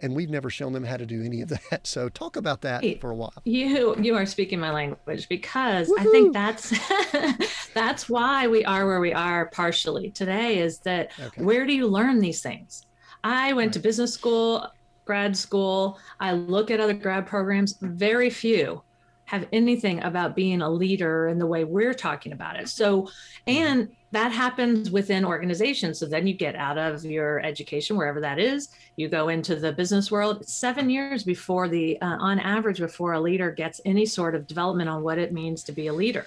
and 0.00 0.14
we've 0.14 0.30
never 0.30 0.50
shown 0.50 0.72
them 0.72 0.84
how 0.84 0.96
to 0.96 1.06
do 1.06 1.22
any 1.22 1.42
of 1.42 1.48
that. 1.48 1.86
So 1.86 2.08
talk 2.08 2.36
about 2.36 2.62
that 2.62 2.84
for 3.00 3.10
a 3.10 3.14
while. 3.14 3.32
You 3.44 3.96
you 4.00 4.14
are 4.14 4.26
speaking 4.26 4.60
my 4.60 4.70
language 4.70 5.28
because 5.28 5.88
Woo-hoo! 5.88 6.08
I 6.08 6.12
think 6.12 6.32
that's 6.32 7.68
that's 7.74 8.08
why 8.08 8.48
we 8.48 8.64
are 8.64 8.86
where 8.86 9.00
we 9.00 9.12
are 9.12 9.46
partially 9.46 10.10
today 10.10 10.58
is 10.58 10.78
that 10.80 11.12
okay. 11.20 11.42
where 11.42 11.66
do 11.66 11.72
you 11.72 11.86
learn 11.86 12.18
these 12.18 12.42
things? 12.42 12.86
I 13.24 13.52
went 13.52 13.68
right. 13.68 13.72
to 13.74 13.78
business 13.80 14.12
school, 14.12 14.70
grad 15.04 15.36
school. 15.36 15.98
I 16.20 16.32
look 16.32 16.70
at 16.70 16.80
other 16.80 16.94
grad 16.94 17.26
programs, 17.26 17.76
very 17.80 18.30
few 18.30 18.82
have 19.26 19.46
anything 19.52 20.02
about 20.04 20.34
being 20.34 20.62
a 20.62 20.70
leader 20.70 21.28
in 21.28 21.38
the 21.38 21.46
way 21.46 21.64
we're 21.64 21.94
talking 21.94 22.32
about 22.32 22.56
it. 22.56 22.68
So, 22.68 23.02
mm-hmm. 23.02 23.50
and 23.50 23.88
that 24.16 24.32
happens 24.32 24.90
within 24.90 25.26
organizations. 25.26 25.98
So 25.98 26.06
then 26.06 26.26
you 26.26 26.32
get 26.32 26.56
out 26.56 26.78
of 26.78 27.04
your 27.04 27.38
education, 27.40 27.98
wherever 27.98 28.18
that 28.22 28.38
is, 28.38 28.70
you 28.96 29.10
go 29.10 29.28
into 29.28 29.56
the 29.56 29.72
business 29.72 30.10
world. 30.10 30.48
Seven 30.48 30.88
years 30.88 31.22
before 31.22 31.68
the, 31.68 32.00
uh, 32.00 32.16
on 32.18 32.38
average, 32.38 32.78
before 32.78 33.12
a 33.12 33.20
leader 33.20 33.50
gets 33.50 33.78
any 33.84 34.06
sort 34.06 34.34
of 34.34 34.46
development 34.46 34.88
on 34.88 35.02
what 35.02 35.18
it 35.18 35.34
means 35.34 35.62
to 35.64 35.72
be 35.72 35.88
a 35.88 35.92
leader. 35.92 36.24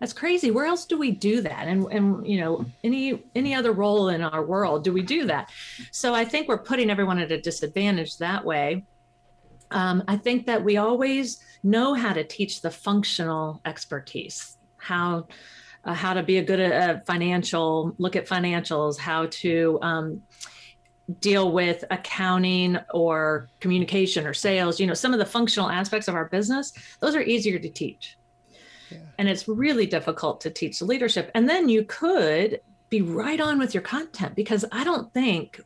That's 0.00 0.12
crazy. 0.12 0.50
Where 0.50 0.66
else 0.66 0.84
do 0.84 0.98
we 0.98 1.12
do 1.12 1.40
that? 1.42 1.68
And 1.68 1.86
and 1.92 2.26
you 2.26 2.40
know, 2.40 2.64
any 2.84 3.22
any 3.34 3.52
other 3.54 3.72
role 3.72 4.08
in 4.08 4.22
our 4.22 4.44
world 4.44 4.84
do 4.84 4.92
we 4.92 5.02
do 5.02 5.24
that? 5.26 5.50
So 5.90 6.14
I 6.14 6.24
think 6.24 6.48
we're 6.48 6.64
putting 6.70 6.88
everyone 6.90 7.18
at 7.18 7.32
a 7.32 7.40
disadvantage 7.40 8.18
that 8.18 8.44
way. 8.44 8.84
Um, 9.72 10.02
I 10.06 10.16
think 10.16 10.46
that 10.46 10.62
we 10.64 10.76
always 10.76 11.38
know 11.62 11.94
how 11.94 12.12
to 12.12 12.24
teach 12.24 12.62
the 12.62 12.70
functional 12.70 13.60
expertise, 13.64 14.56
how 14.76 15.26
uh, 15.88 15.94
how 15.94 16.12
to 16.12 16.22
be 16.22 16.36
a 16.36 16.42
good 16.42 16.60
uh, 16.60 17.00
financial 17.06 17.94
look 17.96 18.14
at 18.14 18.26
financials, 18.26 18.98
how 18.98 19.26
to 19.30 19.78
um, 19.80 20.22
deal 21.20 21.50
with 21.50 21.82
accounting 21.90 22.76
or 22.92 23.48
communication 23.58 24.26
or 24.26 24.34
sales. 24.34 24.78
You 24.78 24.86
know, 24.86 24.92
some 24.92 25.14
of 25.14 25.18
the 25.18 25.24
functional 25.24 25.70
aspects 25.70 26.06
of 26.06 26.14
our 26.14 26.26
business; 26.26 26.74
those 27.00 27.16
are 27.16 27.22
easier 27.22 27.58
to 27.58 27.70
teach. 27.70 28.18
Yeah. 28.90 28.98
And 29.16 29.28
it's 29.30 29.48
really 29.48 29.86
difficult 29.86 30.42
to 30.42 30.50
teach 30.50 30.82
leadership. 30.82 31.30
And 31.34 31.48
then 31.48 31.70
you 31.70 31.84
could 31.84 32.60
be 32.90 33.00
right 33.00 33.40
on 33.40 33.58
with 33.58 33.72
your 33.72 33.82
content 33.82 34.34
because 34.34 34.66
I 34.70 34.84
don't 34.84 35.12
think 35.14 35.60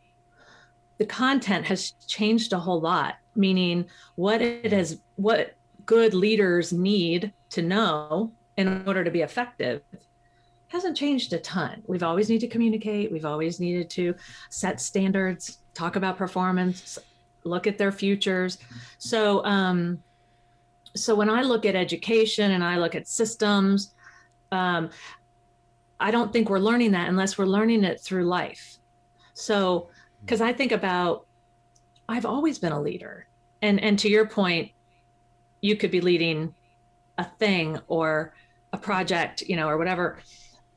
the 0.99 1.07
content 1.07 1.67
has 1.67 1.93
changed 2.07 2.53
a 2.53 2.59
whole 2.59 2.81
lot 2.81 3.17
meaning 3.35 3.87
what 4.17 4.43
it 4.43 4.73
has 4.73 5.01
what 5.17 5.55
good 5.87 6.15
leaders 6.15 6.73
need 6.73 7.33
to 7.51 7.63
know 7.63 8.31
in 8.57 8.87
order 8.87 9.03
to 9.03 9.11
be 9.11 9.23
effective 9.23 9.83
hasn't 10.73 10.97
changed 10.97 11.33
a 11.33 11.39
ton. 11.39 11.83
We've 11.87 12.03
always 12.03 12.29
needed 12.29 12.47
to 12.49 12.53
communicate, 12.53 13.13
we've 13.13 13.25
always 13.25 13.61
needed 13.61 13.91
to 13.91 14.15
set 14.51 14.81
standards, 14.81 15.59
talk 15.75 15.97
about 15.97 16.17
performance, 16.17 16.99
look 17.45 17.67
at 17.67 17.79
their 17.79 17.93
futures. 17.93 18.59
So 18.99 19.45
um 19.45 20.03
so 20.95 21.15
when 21.15 21.31
I 21.31 21.43
look 21.43 21.65
at 21.65 21.75
education 21.75 22.53
and 22.53 22.63
I 22.63 22.77
look 22.77 22.95
at 22.95 23.09
systems, 23.09 23.95
um, 24.51 24.91
I 25.99 26.11
don't 26.11 26.33
think 26.33 26.51
we're 26.51 26.59
learning 26.59 26.93
that 26.93 27.09
unless 27.09 27.39
we're 27.39 27.47
learning 27.47 27.85
it 27.85 28.01
through 28.01 28.27
life. 28.27 28.79
So, 29.35 29.89
because 30.21 30.41
I 30.41 30.53
think 30.53 30.73
about, 30.73 31.27
I've 32.09 32.27
always 32.27 32.59
been 32.59 32.73
a 32.73 32.81
leader, 32.81 33.27
and 33.63 33.81
and 33.81 33.99
to 34.01 34.09
your 34.09 34.27
point, 34.27 34.73
you 35.63 35.77
could 35.77 35.91
be 35.91 36.01
leading 36.01 36.55
a 37.19 37.25
thing 37.25 37.79
or 37.87 38.35
a 38.73 38.79
project, 38.79 39.43
you 39.43 39.57
know, 39.57 39.69
or 39.69 39.79
whatever. 39.79 40.19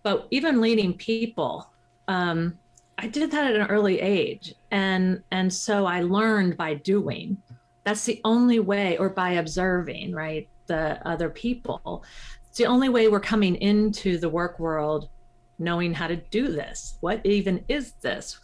But 0.06 0.28
even 0.30 0.62
leading 0.62 0.94
people, 0.94 1.70
um, 2.08 2.60
I 2.98 3.08
did 3.08 3.32
that 3.32 3.48
at 3.48 3.56
an 3.60 3.68
early 3.68 4.00
age, 4.00 4.54
and 4.70 5.24
and 5.32 5.52
so 5.52 5.86
I 5.86 6.02
learned 6.02 6.56
by 6.56 6.76
doing. 6.76 7.38
That's 7.84 8.06
the 8.06 8.22
only 8.24 8.60
way, 8.60 8.98
or 8.98 9.10
by 9.10 9.32
observing, 9.32 10.14
right, 10.14 10.48
the 10.68 11.06
other 11.08 11.30
people. 11.30 12.06
It's 12.48 12.60
the 12.60 12.68
only 12.68 12.90
way 12.90 13.08
we're 13.08 13.20
coming 13.20 13.56
into 13.56 14.18
the 14.20 14.30
work 14.30 14.60
world 14.60 15.10
knowing 15.58 15.94
how 15.94 16.08
to 16.08 16.18
do 16.18 16.50
this. 16.50 16.98
What 17.02 17.26
even 17.26 17.66
is 17.68 17.94
this? 18.02 18.40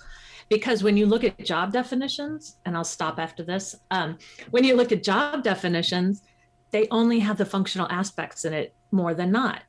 because 0.51 0.83
when 0.83 0.97
you 0.97 1.05
look 1.05 1.23
at 1.23 1.37
job 1.45 1.71
definitions, 1.71 2.57
and 2.65 2.75
I'll 2.75 2.83
stop 2.83 3.19
after 3.19 3.41
this, 3.41 3.73
um, 3.89 4.17
when 4.49 4.65
you 4.65 4.75
look 4.75 4.91
at 4.91 5.01
job 5.01 5.43
definitions, 5.43 6.23
they 6.71 6.89
only 6.91 7.19
have 7.19 7.37
the 7.37 7.45
functional 7.45 7.87
aspects 7.89 8.43
in 8.43 8.51
it 8.51 8.75
more 8.91 9.13
than 9.13 9.31
not. 9.31 9.61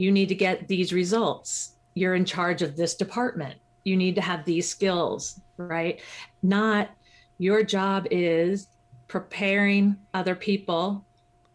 You 0.00 0.10
need 0.10 0.30
to 0.30 0.34
get 0.34 0.66
these 0.66 0.94
results. 0.94 1.74
You're 1.92 2.14
in 2.14 2.24
charge 2.24 2.62
of 2.62 2.74
this 2.74 2.94
department. 2.94 3.60
You 3.84 3.98
need 3.98 4.14
to 4.14 4.22
have 4.22 4.46
these 4.46 4.66
skills, 4.66 5.38
right? 5.58 6.00
Not 6.42 6.88
your 7.36 7.62
job 7.62 8.06
is 8.10 8.68
preparing 9.08 9.98
other 10.14 10.34
people 10.34 11.04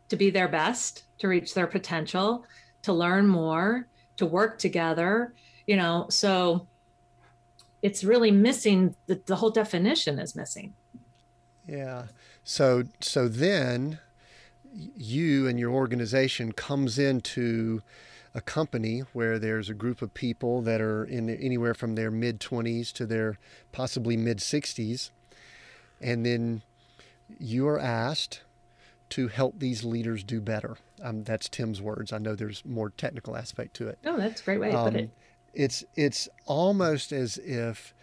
to 0.09 0.15
be 0.15 0.29
their 0.29 0.47
best, 0.47 1.05
to 1.17 1.27
reach 1.27 1.55
their 1.55 1.65
potential, 1.65 2.45
to 2.83 2.93
learn 2.93 3.27
more, 3.27 3.87
to 4.17 4.27
work 4.27 4.59
together, 4.59 5.33
you 5.65 5.75
know. 5.75 6.05
So 6.11 6.67
it's 7.81 8.03
really 8.03 8.29
missing 8.29 8.95
the, 9.07 9.19
the 9.25 9.35
whole 9.35 9.49
definition 9.49 10.19
is 10.19 10.35
missing 10.35 10.73
yeah 11.67 12.03
so 12.43 12.83
so 12.99 13.27
then 13.27 13.97
you 14.97 15.47
and 15.47 15.59
your 15.59 15.71
organization 15.71 16.51
comes 16.51 16.99
into 16.99 17.81
a 18.35 18.41
company 18.41 18.99
where 19.13 19.39
there's 19.39 19.69
a 19.69 19.73
group 19.73 20.01
of 20.01 20.13
people 20.13 20.61
that 20.61 20.81
are 20.81 21.05
in 21.05 21.29
anywhere 21.29 21.73
from 21.73 21.95
their 21.95 22.11
mid 22.11 22.39
20s 22.39 22.91
to 22.91 23.05
their 23.05 23.39
possibly 23.71 24.17
mid 24.17 24.39
60s 24.39 25.09
and 26.01 26.25
then 26.25 26.61
you 27.39 27.67
are 27.67 27.79
asked 27.79 28.41
to 29.09 29.29
help 29.29 29.59
these 29.59 29.83
leaders 29.83 30.23
do 30.23 30.41
better. 30.41 30.77
Um, 31.01 31.23
that's 31.23 31.47
tim's 31.47 31.81
words. 31.81 32.11
I 32.11 32.17
know 32.17 32.35
there's 32.35 32.63
more 32.65 32.89
technical 32.89 33.37
aspect 33.37 33.75
to 33.75 33.87
it. 33.87 33.99
Oh 34.05 34.17
that's 34.17 34.41
a 34.41 34.43
great 34.43 34.59
way 34.59 34.71
to 34.71 34.77
um, 34.77 34.91
put 34.91 35.01
it. 35.01 35.09
it's 35.53 35.83
it's 35.95 36.27
almost 36.45 37.11
as 37.11 37.37
if 37.37 37.93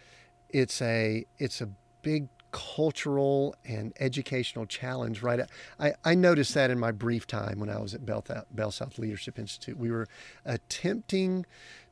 it's 0.49 0.81
a 0.81 1.25
it's 1.37 1.61
a 1.61 1.69
big 2.01 2.27
cultural 2.53 3.55
and 3.65 3.91
educational 3.99 4.65
challenge 4.65 5.21
right? 5.21 5.41
I, 5.79 5.93
I 6.05 6.13
noticed 6.15 6.53
that 6.53 6.69
in 6.69 6.79
my 6.79 6.91
brief 6.91 7.27
time 7.27 7.59
when 7.59 7.69
i 7.69 7.79
was 7.79 7.93
at 7.93 8.05
bell, 8.05 8.23
bell 8.51 8.71
south 8.71 8.97
leadership 8.97 9.37
institute. 9.37 9.75
We 9.77 9.91
were 9.91 10.07
attempting 10.45 11.45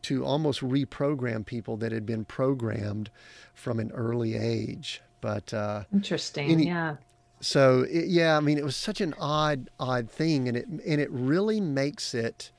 to 0.04 0.24
almost 0.24 0.62
reprogram 0.62 1.46
people 1.46 1.78
that 1.78 1.92
had 1.92 2.06
been 2.06 2.26
programmed 2.26 3.10
from 3.54 3.80
an 3.80 3.92
early 3.92 4.38
age 4.38 5.02
but 5.20 5.54
uh, 5.54 5.84
interesting 5.92 6.50
any, 6.52 6.68
yeah. 6.68 6.96
So 7.40 7.82
it, 7.90 8.06
yeah 8.06 8.38
i 8.38 8.40
mean 8.40 8.60
it 8.60 8.64
was 8.64 8.78
such 8.78 9.02
an 9.02 9.16
odd 9.20 9.70
odd 9.80 10.10
thing 10.10 10.48
and 10.48 10.56
it 10.56 10.68
and 10.68 11.02
it 11.02 11.10
really 11.12 11.60
makes 11.60 12.14
it 12.14 12.52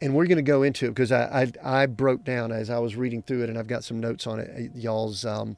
and 0.00 0.14
we're 0.14 0.26
going 0.26 0.36
to 0.36 0.42
go 0.42 0.62
into 0.62 0.86
it 0.86 0.90
because 0.90 1.12
I, 1.12 1.52
I, 1.64 1.82
I 1.82 1.86
broke 1.86 2.24
down 2.24 2.52
as 2.52 2.70
I 2.70 2.78
was 2.78 2.96
reading 2.96 3.22
through 3.22 3.42
it, 3.42 3.50
and 3.50 3.58
I've 3.58 3.66
got 3.66 3.84
some 3.84 4.00
notes 4.00 4.26
on 4.26 4.40
it, 4.40 4.72
y'all's 4.74 5.24
um, 5.24 5.56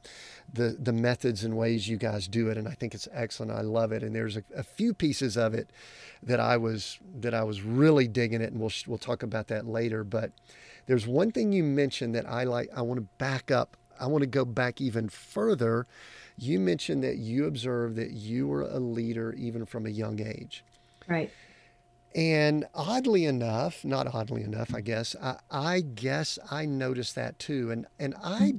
the 0.51 0.77
the 0.79 0.93
methods 0.93 1.43
and 1.43 1.57
ways 1.57 1.87
you 1.87 1.97
guys 1.97 2.27
do 2.27 2.49
it, 2.49 2.57
and 2.57 2.67
I 2.67 2.71
think 2.71 2.93
it's 2.93 3.07
excellent. 3.13 3.51
I 3.51 3.61
love 3.61 3.91
it, 3.91 4.03
and 4.03 4.15
there's 4.15 4.37
a, 4.37 4.43
a 4.55 4.63
few 4.63 4.93
pieces 4.93 5.37
of 5.37 5.53
it 5.53 5.69
that 6.21 6.39
I 6.39 6.57
was 6.57 6.99
that 7.19 7.33
I 7.33 7.43
was 7.43 7.61
really 7.61 8.07
digging 8.07 8.41
it, 8.41 8.51
and 8.51 8.59
we'll 8.59 8.71
we'll 8.87 8.97
talk 8.97 9.23
about 9.23 9.47
that 9.47 9.65
later. 9.65 10.03
But 10.03 10.31
there's 10.85 11.07
one 11.07 11.31
thing 11.31 11.53
you 11.53 11.63
mentioned 11.63 12.13
that 12.15 12.29
I 12.29 12.43
like. 12.43 12.69
I 12.75 12.81
want 12.81 12.99
to 12.99 13.07
back 13.17 13.49
up. 13.49 13.77
I 13.99 14.07
want 14.07 14.21
to 14.23 14.27
go 14.27 14.45
back 14.45 14.81
even 14.81 15.09
further. 15.09 15.87
You 16.37 16.59
mentioned 16.59 17.03
that 17.03 17.17
you 17.17 17.45
observed 17.45 17.95
that 17.95 18.11
you 18.11 18.47
were 18.47 18.63
a 18.63 18.79
leader 18.79 19.33
even 19.33 19.65
from 19.65 19.85
a 19.85 19.89
young 19.89 20.19
age. 20.19 20.63
Right. 21.07 21.31
And 22.15 22.65
oddly 22.75 23.25
enough, 23.25 23.83
not 23.83 24.13
oddly 24.13 24.43
enough, 24.43 24.73
I 24.73 24.81
guess, 24.81 25.15
I, 25.21 25.37
I 25.49 25.81
guess 25.81 26.37
I 26.51 26.65
noticed 26.65 27.15
that 27.15 27.39
too. 27.39 27.71
And, 27.71 27.87
and 27.97 28.13
I 28.23 28.55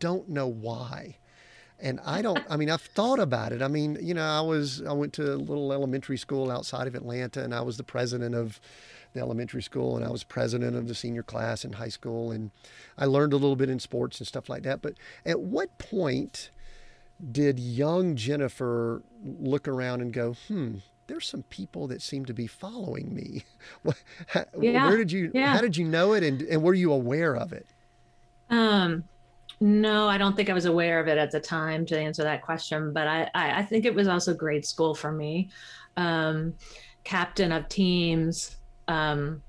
don't 0.00 0.28
know 0.28 0.46
why. 0.46 1.16
And 1.80 1.98
I 2.04 2.22
don't, 2.22 2.42
I 2.48 2.56
mean, 2.56 2.70
I've 2.70 2.82
thought 2.82 3.18
about 3.18 3.52
it. 3.52 3.62
I 3.62 3.68
mean, 3.68 3.98
you 4.00 4.14
know, 4.14 4.24
I 4.24 4.40
was, 4.42 4.82
I 4.82 4.92
went 4.92 5.12
to 5.14 5.34
a 5.34 5.36
little 5.36 5.72
elementary 5.72 6.18
school 6.18 6.50
outside 6.50 6.86
of 6.86 6.94
Atlanta 6.94 7.42
and 7.42 7.54
I 7.54 7.62
was 7.62 7.78
the 7.78 7.84
president 7.84 8.34
of 8.34 8.60
the 9.12 9.20
elementary 9.20 9.62
school 9.62 9.96
and 9.96 10.04
I 10.04 10.10
was 10.10 10.22
president 10.22 10.76
of 10.76 10.86
the 10.86 10.94
senior 10.94 11.22
class 11.22 11.64
in 11.64 11.74
high 11.74 11.88
school. 11.88 12.30
And 12.30 12.50
I 12.98 13.06
learned 13.06 13.32
a 13.32 13.36
little 13.36 13.56
bit 13.56 13.70
in 13.70 13.80
sports 13.80 14.18
and 14.18 14.26
stuff 14.26 14.48
like 14.48 14.62
that. 14.64 14.82
But 14.82 14.94
at 15.24 15.40
what 15.40 15.78
point 15.78 16.50
did 17.32 17.58
young 17.58 18.16
Jennifer 18.16 19.02
look 19.24 19.66
around 19.66 20.00
and 20.00 20.12
go, 20.12 20.34
hmm, 20.48 20.76
there's 21.06 21.26
some 21.26 21.42
people 21.44 21.86
that 21.88 22.02
seem 22.02 22.24
to 22.26 22.34
be 22.34 22.46
following 22.46 23.14
me. 23.14 23.44
yeah, 24.60 24.88
Where 24.88 24.96
did 24.96 25.12
you, 25.12 25.30
yeah. 25.34 25.54
how 25.54 25.60
did 25.60 25.76
you 25.76 25.84
know 25.86 26.14
it? 26.14 26.22
And, 26.22 26.42
and 26.42 26.62
were 26.62 26.74
you 26.74 26.92
aware 26.92 27.36
of 27.36 27.52
it? 27.52 27.66
Um, 28.50 29.04
no, 29.60 30.08
I 30.08 30.18
don't 30.18 30.36
think 30.36 30.50
I 30.50 30.52
was 30.52 30.66
aware 30.66 31.00
of 31.00 31.08
it 31.08 31.18
at 31.18 31.30
the 31.30 31.40
time 31.40 31.86
to 31.86 31.98
answer 31.98 32.22
that 32.22 32.42
question, 32.42 32.92
but 32.92 33.06
I, 33.06 33.30
I, 33.34 33.58
I 33.60 33.62
think 33.62 33.84
it 33.84 33.94
was 33.94 34.08
also 34.08 34.34
grade 34.34 34.66
school 34.66 34.94
for 34.94 35.12
me. 35.12 35.50
Um, 35.96 36.54
captain 37.04 37.52
of 37.52 37.68
teams, 37.68 38.56
um, 38.88 39.42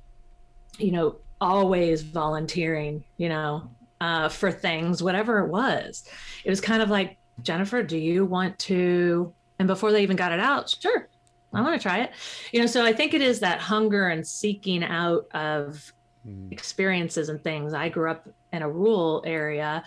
you 0.77 0.91
know, 0.91 1.17
always 1.41 2.01
volunteering, 2.01 3.03
you 3.17 3.29
know, 3.29 3.69
uh, 4.01 4.29
for 4.29 4.51
things, 4.51 5.01
whatever 5.01 5.39
it 5.39 5.49
was. 5.49 6.03
It 6.43 6.49
was 6.49 6.61
kind 6.61 6.81
of 6.81 6.89
like, 6.89 7.17
Jennifer, 7.41 7.83
do 7.83 7.97
you 7.97 8.25
want 8.25 8.57
to? 8.59 9.33
And 9.59 9.67
before 9.67 9.91
they 9.91 10.03
even 10.03 10.15
got 10.15 10.31
it 10.31 10.39
out, 10.39 10.69
sure, 10.81 11.07
I 11.55 11.61
want 11.61 11.79
to 11.79 11.81
try 11.81 11.99
it. 11.99 12.11
You 12.51 12.59
know, 12.59 12.65
so 12.67 12.83
I 12.83 12.93
think 12.93 13.13
it 13.13 13.21
is 13.21 13.39
that 13.39 13.59
hunger 13.59 14.09
and 14.09 14.25
seeking 14.25 14.83
out 14.83 15.27
of 15.33 15.93
mm. 16.27 16.51
experiences 16.51 17.29
and 17.29 17.43
things. 17.43 17.73
I 17.73 17.89
grew 17.89 18.11
up 18.11 18.27
in 18.51 18.61
a 18.61 18.69
rural 18.69 19.23
area 19.25 19.83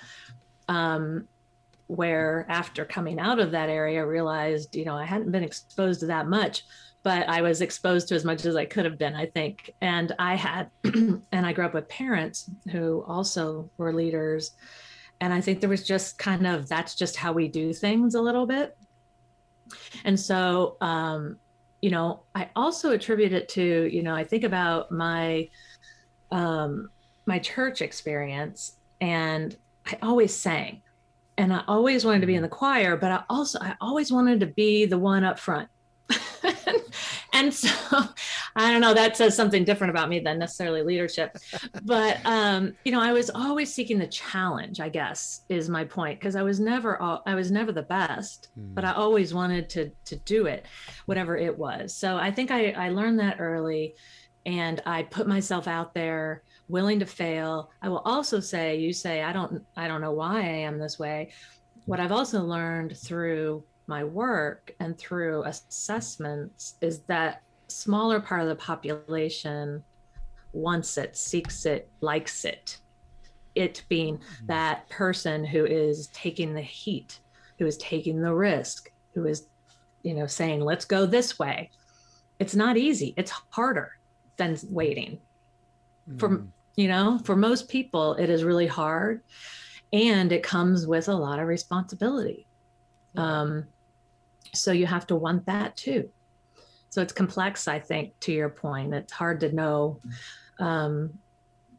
um, 0.69 1.27
where 1.87 2.47
after 2.49 2.85
coming 2.85 3.19
out 3.19 3.41
of 3.41 3.51
that 3.53 3.69
area, 3.69 4.07
realized, 4.07 4.77
you 4.77 4.85
know, 4.85 4.97
I 4.97 5.05
hadn't 5.05 5.33
been 5.33 5.45
exposed 5.45 6.01
to 6.01 6.07
that 6.07 6.29
much, 6.29 6.65
but 7.03 7.29
I 7.29 7.41
was 7.41 7.63
exposed 7.63 8.09
to 8.09 8.15
as 8.15 8.25
much 8.25 8.45
as 8.45 8.57
I 8.57 8.67
could 8.67 8.85
have 8.85 8.99
been, 8.99 9.15
I 9.15 9.27
think. 9.27 9.75
And 9.81 10.15
I 10.19 10.35
had, 10.35 10.71
and 10.85 11.23
I 11.33 11.53
grew 11.53 11.65
up 11.65 11.75
with 11.75 11.89
parents 11.89 12.51
who 12.71 13.05
also 13.07 13.71
were 13.79 13.93
leaders. 13.93 14.53
And 15.21 15.33
I 15.33 15.41
think 15.41 15.61
there 15.61 15.71
was 15.71 15.87
just 15.87 16.19
kind 16.19 16.47
of, 16.47 16.69
that's 16.69 16.95
just 16.95 17.17
how 17.17 17.33
we 17.33 17.49
do 17.49 17.73
things 17.73 18.15
a 18.15 18.21
little 18.21 18.47
bit. 18.47 18.77
And 20.05 20.19
so, 20.19 20.77
um, 20.81 21.39
you 21.81 21.91
know, 21.91 22.23
I 22.35 22.49
also 22.57 22.93
attribute 22.93 23.33
it 23.33 23.49
to, 23.51 23.89
you 23.93 24.03
know, 24.03 24.15
I 24.15 24.25
think 24.25 24.45
about 24.45 24.91
my, 24.91 25.49
um, 26.31 26.91
my 27.27 27.39
church 27.39 27.83
experience 27.83 28.77
and 29.01 29.57
I 29.87 29.99
always 30.03 30.35
sang 30.35 30.83
and 31.37 31.53
I 31.53 31.63
always 31.69 32.05
wanted 32.05 32.21
to 32.23 32.27
be 32.27 32.35
in 32.35 32.43
the 32.43 32.49
choir, 32.49 32.97
but 32.97 33.13
I 33.13 33.23
also, 33.31 33.61
I 33.61 33.77
always 33.81 34.11
wanted 34.11 34.41
to 34.41 34.47
be 34.47 34.87
the 34.87 34.99
one 34.99 35.25
up 35.25 35.39
front. 35.39 35.69
and 36.43 36.81
so 37.51 37.69
I 38.57 38.71
don't 38.71 38.81
know, 38.81 38.95
that 38.95 39.17
says 39.17 39.37
something 39.37 39.65
different 39.65 39.91
about 39.91 40.09
me 40.09 40.21
than 40.21 40.39
necessarily 40.39 40.83
leadership. 40.83 41.37
But, 41.83 42.19
um, 42.25 42.75
you 42.85 42.93
know, 42.93 43.01
I 43.01 43.13
was 43.13 43.31
always 43.31 43.73
seeking 43.73 43.99
the 43.99 44.07
challenge, 44.07 44.81
I 44.81 44.89
guess 44.89 45.43
is 45.49 45.69
my 45.69 45.85
point. 45.85 46.21
Cause 46.21 46.37
I 46.37 46.43
was 46.43 46.61
never, 46.61 47.01
I 47.27 47.35
was 47.35 47.51
never 47.51 47.73
the 47.73 47.83
best, 47.83 48.49
mm. 48.59 48.75
but 48.75 48.85
I 48.85 48.93
always 48.93 49.35
wanted 49.35 49.69
to, 49.71 49.91
to 50.07 50.17
do 50.17 50.47
it, 50.47 50.67
whatever 51.07 51.37
it 51.37 51.57
was. 51.57 51.95
So 51.95 52.17
I 52.17 52.31
think 52.31 52.51
I, 52.51 52.71
I 52.73 52.89
learned 52.91 53.21
that 53.21 53.41
early 53.41 53.95
and 54.47 54.81
I 54.87 55.03
put 55.03 55.27
myself 55.27 55.69
out 55.69 55.95
there 55.95 56.43
willing 56.69 57.01
to 57.01 57.07
fail. 57.07 57.71
I 57.83 57.89
will 57.89 58.03
also 58.05 58.41
say, 58.41 58.79
you 58.79 58.93
say, 58.93 59.23
I 59.23 59.33
don't, 59.33 59.65
I 59.77 59.89
don't 59.89 60.01
know 60.01 60.13
why 60.13 60.41
I 60.41 60.59
am 60.65 60.79
this 60.79 60.99
way. 60.99 61.33
What 61.87 62.01
I've 62.01 62.13
also 62.13 62.43
learned 62.43 62.97
through 62.97 63.65
my 63.89 64.05
work 64.05 64.75
and 64.81 64.97
through 64.97 65.43
assessments 65.45 66.75
is 66.81 67.01
that 67.01 67.43
smaller 67.69 68.21
part 68.21 68.43
of 68.43 68.49
the 68.49 68.55
population 68.55 69.83
wants 70.53 70.97
it, 70.99 71.17
seeks 71.17 71.67
it, 71.67 71.89
likes 72.01 72.45
it. 72.45 72.79
It 73.55 73.83
being 73.89 74.19
mm-hmm. 74.19 74.47
that 74.47 74.89
person 74.89 75.45
who 75.45 75.65
is 75.65 76.09
taking 76.09 76.55
the 76.55 76.63
heat, 76.63 77.19
who 77.59 77.67
is 77.67 77.77
taking 77.79 78.21
the 78.21 78.35
risk, 78.35 78.93
who 79.15 79.27
is, 79.27 79.47
you 80.03 80.15
know, 80.15 80.27
saying, 80.27 80.61
let's 80.61 80.85
go 80.85 81.07
this 81.07 81.39
way. 81.39 81.71
It's 82.39 82.55
not 82.55 82.77
easy. 82.77 83.15
It's 83.17 83.33
harder 83.51 83.93
than 84.37 84.57
waiting. 84.71 85.19
Mm. 86.09 86.21
For 86.21 86.47
you 86.77 86.87
know, 86.87 87.19
for 87.25 87.35
most 87.35 87.69
people, 87.69 88.15
it 88.15 88.31
is 88.31 88.45
really 88.45 88.69
hard 88.69 89.23
and 89.93 90.31
it 90.31 90.45
comes 90.45 90.87
with 90.87 91.09
a 91.09 91.15
lot 91.15 91.41
of 91.41 91.49
responsibility. 91.49 92.47
Um, 93.17 93.67
so 94.55 94.73
you 94.73 94.87
have 94.87 95.07
to 95.09 95.17
want 95.17 95.47
that 95.47 95.77
too. 95.77 96.09
So 96.91 97.03
it's 97.03 97.13
complex, 97.13 97.69
I 97.69 97.79
think, 97.79 98.19
to 98.21 98.33
your 98.33 98.49
point. 98.49 98.95
It's 98.95 99.13
hard 99.13 99.41
to 99.41 99.53
know 99.53 100.01
um, 100.59 101.13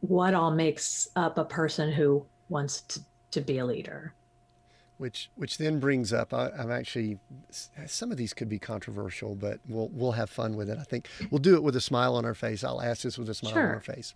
what 0.00 0.34
all 0.34 0.50
makes 0.50 1.08
up 1.16 1.38
a 1.38 1.44
person 1.44 1.92
who 1.92 2.24
wants 2.48 2.82
to, 2.82 3.00
to 3.32 3.40
be 3.40 3.58
a 3.58 3.66
leader. 3.66 4.14
Which, 4.98 5.30
which 5.34 5.56
then 5.56 5.80
brings 5.80 6.12
up, 6.12 6.34
I, 6.34 6.50
am 6.58 6.70
actually, 6.70 7.18
some 7.86 8.12
of 8.12 8.18
these 8.18 8.34
could 8.34 8.50
be 8.50 8.58
controversial, 8.58 9.34
but 9.34 9.58
we'll, 9.66 9.88
we'll 9.88 10.12
have 10.12 10.28
fun 10.28 10.56
with 10.56 10.68
it. 10.68 10.78
I 10.78 10.84
think 10.84 11.08
we'll 11.30 11.38
do 11.38 11.54
it 11.54 11.62
with 11.62 11.74
a 11.74 11.80
smile 11.80 12.14
on 12.16 12.26
our 12.26 12.34
face. 12.34 12.62
I'll 12.62 12.82
ask 12.82 13.02
this 13.02 13.16
with 13.16 13.30
a 13.30 13.34
smile 13.34 13.54
sure. 13.54 13.68
on 13.68 13.74
our 13.74 13.80
face. 13.80 14.14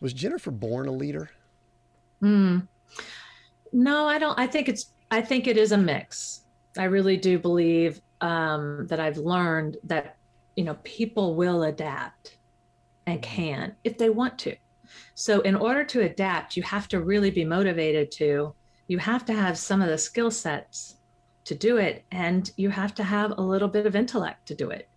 Was 0.00 0.12
Jennifer 0.12 0.50
born 0.50 0.88
a 0.88 0.92
leader? 0.92 1.30
Mm. 2.20 2.66
No, 3.72 4.06
I 4.06 4.18
don't. 4.18 4.38
I 4.38 4.46
think 4.46 4.68
it's. 4.68 4.92
I 5.10 5.20
think 5.20 5.46
it 5.46 5.56
is 5.56 5.72
a 5.72 5.78
mix. 5.78 6.42
I 6.78 6.84
really 6.84 7.16
do 7.16 7.38
believe 7.38 8.00
um, 8.20 8.86
that 8.88 9.00
I've 9.00 9.18
learned 9.18 9.76
that 9.84 10.16
you 10.56 10.64
know 10.64 10.76
people 10.84 11.34
will 11.34 11.64
adapt 11.64 12.36
and 13.06 13.20
mm-hmm. 13.20 13.34
can 13.34 13.76
if 13.84 13.98
they 13.98 14.10
want 14.10 14.38
to. 14.40 14.56
So 15.14 15.40
in 15.40 15.54
order 15.54 15.84
to 15.84 16.02
adapt, 16.02 16.56
you 16.56 16.62
have 16.62 16.88
to 16.88 17.00
really 17.00 17.30
be 17.30 17.44
motivated 17.44 18.10
to. 18.12 18.54
You 18.88 18.98
have 18.98 19.24
to 19.26 19.32
have 19.32 19.58
some 19.58 19.82
of 19.82 19.88
the 19.88 19.98
skill 19.98 20.30
sets 20.30 20.96
to 21.44 21.54
do 21.54 21.76
it, 21.76 22.04
and 22.10 22.50
you 22.56 22.70
have 22.70 22.94
to 22.96 23.04
have 23.04 23.32
a 23.36 23.42
little 23.42 23.68
bit 23.68 23.86
of 23.86 23.96
intellect 23.96 24.46
to 24.46 24.54
do 24.54 24.70
it. 24.70 24.88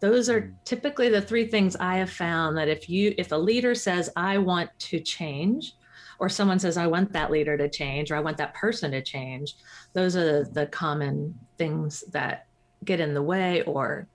Those 0.00 0.28
are 0.28 0.42
mm. 0.42 0.54
typically 0.64 1.08
the 1.08 1.22
three 1.22 1.46
things 1.46 1.76
I 1.76 1.96
have 1.96 2.10
found 2.10 2.56
that 2.58 2.68
if 2.68 2.90
you 2.90 3.14
if 3.16 3.32
a 3.32 3.36
leader 3.36 3.74
says 3.74 4.10
I 4.16 4.38
want 4.38 4.70
to 4.90 4.98
change 4.98 5.76
or 6.22 6.28
someone 6.28 6.60
says 6.60 6.76
I 6.76 6.86
want 6.86 7.12
that 7.14 7.32
leader 7.32 7.58
to 7.58 7.68
change 7.68 8.12
or 8.12 8.14
I 8.14 8.20
want 8.20 8.36
that 8.36 8.54
person 8.54 8.92
to 8.92 9.02
change, 9.02 9.56
those 9.92 10.14
are 10.14 10.44
the 10.44 10.66
common 10.66 11.36
things 11.58 12.04
that 12.12 12.46
get 12.84 13.00
in 13.00 13.12
the 13.12 13.22
way 13.22 13.62
or 13.62 14.06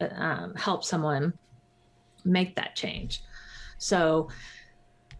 um, 0.00 0.54
help 0.54 0.82
someone 0.82 1.34
make 2.24 2.56
that 2.56 2.74
change. 2.74 3.22
So 3.76 4.30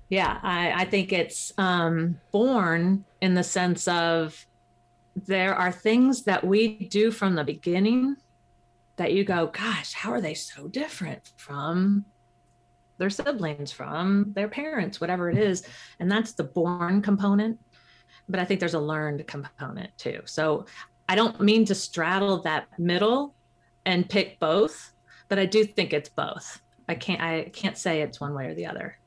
yeah, 0.08 0.40
I, 0.42 0.72
I 0.72 0.84
think 0.86 1.12
it's 1.12 1.52
um, 1.58 2.18
born 2.32 3.04
in 3.20 3.34
the 3.34 3.44
sense 3.44 3.86
of 3.86 4.46
there 5.26 5.54
are 5.54 5.70
things 5.70 6.22
that 6.22 6.42
we 6.42 6.88
do 6.88 7.10
from 7.10 7.34
the 7.34 7.44
beginning 7.44 8.16
that 8.96 9.12
you 9.12 9.22
go, 9.22 9.48
gosh, 9.48 9.92
how 9.92 10.12
are 10.12 10.22
they 10.22 10.32
so 10.32 10.66
different 10.66 11.30
from 11.36 12.06
their 12.98 13.10
siblings, 13.10 13.72
from 13.72 14.32
their 14.34 14.48
parents, 14.48 15.00
whatever 15.00 15.30
it 15.30 15.38
is? 15.38 15.64
And 16.00 16.10
that's 16.10 16.32
the 16.32 16.44
born 16.44 17.02
component. 17.02 17.58
But 18.28 18.40
I 18.40 18.44
think 18.44 18.60
there's 18.60 18.74
a 18.74 18.80
learned 18.80 19.26
component 19.26 19.96
too. 19.96 20.20
So 20.24 20.66
I 21.08 21.14
don't 21.14 21.40
mean 21.40 21.64
to 21.66 21.74
straddle 21.74 22.42
that 22.42 22.66
middle 22.78 23.34
and 23.84 24.08
pick 24.08 24.40
both, 24.40 24.92
but 25.28 25.38
I 25.38 25.46
do 25.46 25.64
think 25.64 25.92
it's 25.92 26.08
both. 26.08 26.60
I 26.88 26.94
can't 26.94 27.20
I 27.20 27.50
can't 27.52 27.78
say 27.78 28.02
it's 28.02 28.20
one 28.20 28.34
way 28.34 28.46
or 28.46 28.54
the 28.54 28.66
other. 28.66 28.98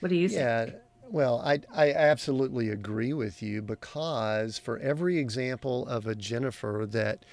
What 0.00 0.10
do 0.10 0.16
you 0.16 0.28
think? 0.28 0.40
Yeah. 0.40 0.66
Well, 1.10 1.40
I, 1.42 1.60
I 1.74 1.92
absolutely 1.92 2.68
agree 2.68 3.14
with 3.14 3.42
you 3.42 3.62
because 3.62 4.58
for 4.58 4.78
every 4.78 5.16
example 5.18 5.86
of 5.86 6.06
a 6.06 6.14
Jennifer 6.14 6.86
that 6.90 7.24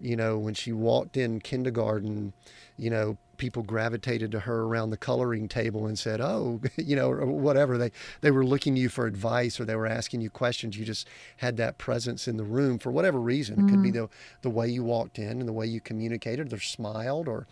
you 0.00 0.16
know, 0.16 0.38
when 0.38 0.54
she 0.54 0.72
walked 0.72 1.16
in 1.16 1.40
kindergarten, 1.40 2.32
you 2.76 2.90
know, 2.90 3.16
people 3.36 3.62
gravitated 3.62 4.30
to 4.32 4.40
her 4.40 4.62
around 4.62 4.90
the 4.90 4.96
coloring 4.96 5.48
table 5.48 5.86
and 5.86 5.98
said, 5.98 6.20
"Oh, 6.20 6.60
you 6.76 6.96
know, 6.96 7.10
or 7.10 7.26
whatever." 7.26 7.78
They 7.78 7.92
they 8.20 8.30
were 8.30 8.44
looking 8.44 8.74
to 8.74 8.80
you 8.80 8.88
for 8.88 9.06
advice 9.06 9.60
or 9.60 9.64
they 9.64 9.76
were 9.76 9.86
asking 9.86 10.20
you 10.20 10.30
questions. 10.30 10.76
You 10.76 10.84
just 10.84 11.08
had 11.38 11.56
that 11.58 11.78
presence 11.78 12.28
in 12.28 12.36
the 12.36 12.44
room 12.44 12.78
for 12.78 12.90
whatever 12.90 13.20
reason. 13.20 13.56
Mm-hmm. 13.56 13.68
It 13.68 13.70
could 13.70 13.82
be 13.82 13.88
mm-hmm. 13.90 13.98
the 13.98 14.08
the 14.42 14.50
way 14.50 14.68
you 14.68 14.84
walked 14.84 15.18
in 15.18 15.40
and 15.40 15.48
the 15.48 15.52
way 15.52 15.66
you 15.66 15.80
communicated, 15.80 16.52
or 16.52 16.60
smiled, 16.60 17.28
or 17.28 17.46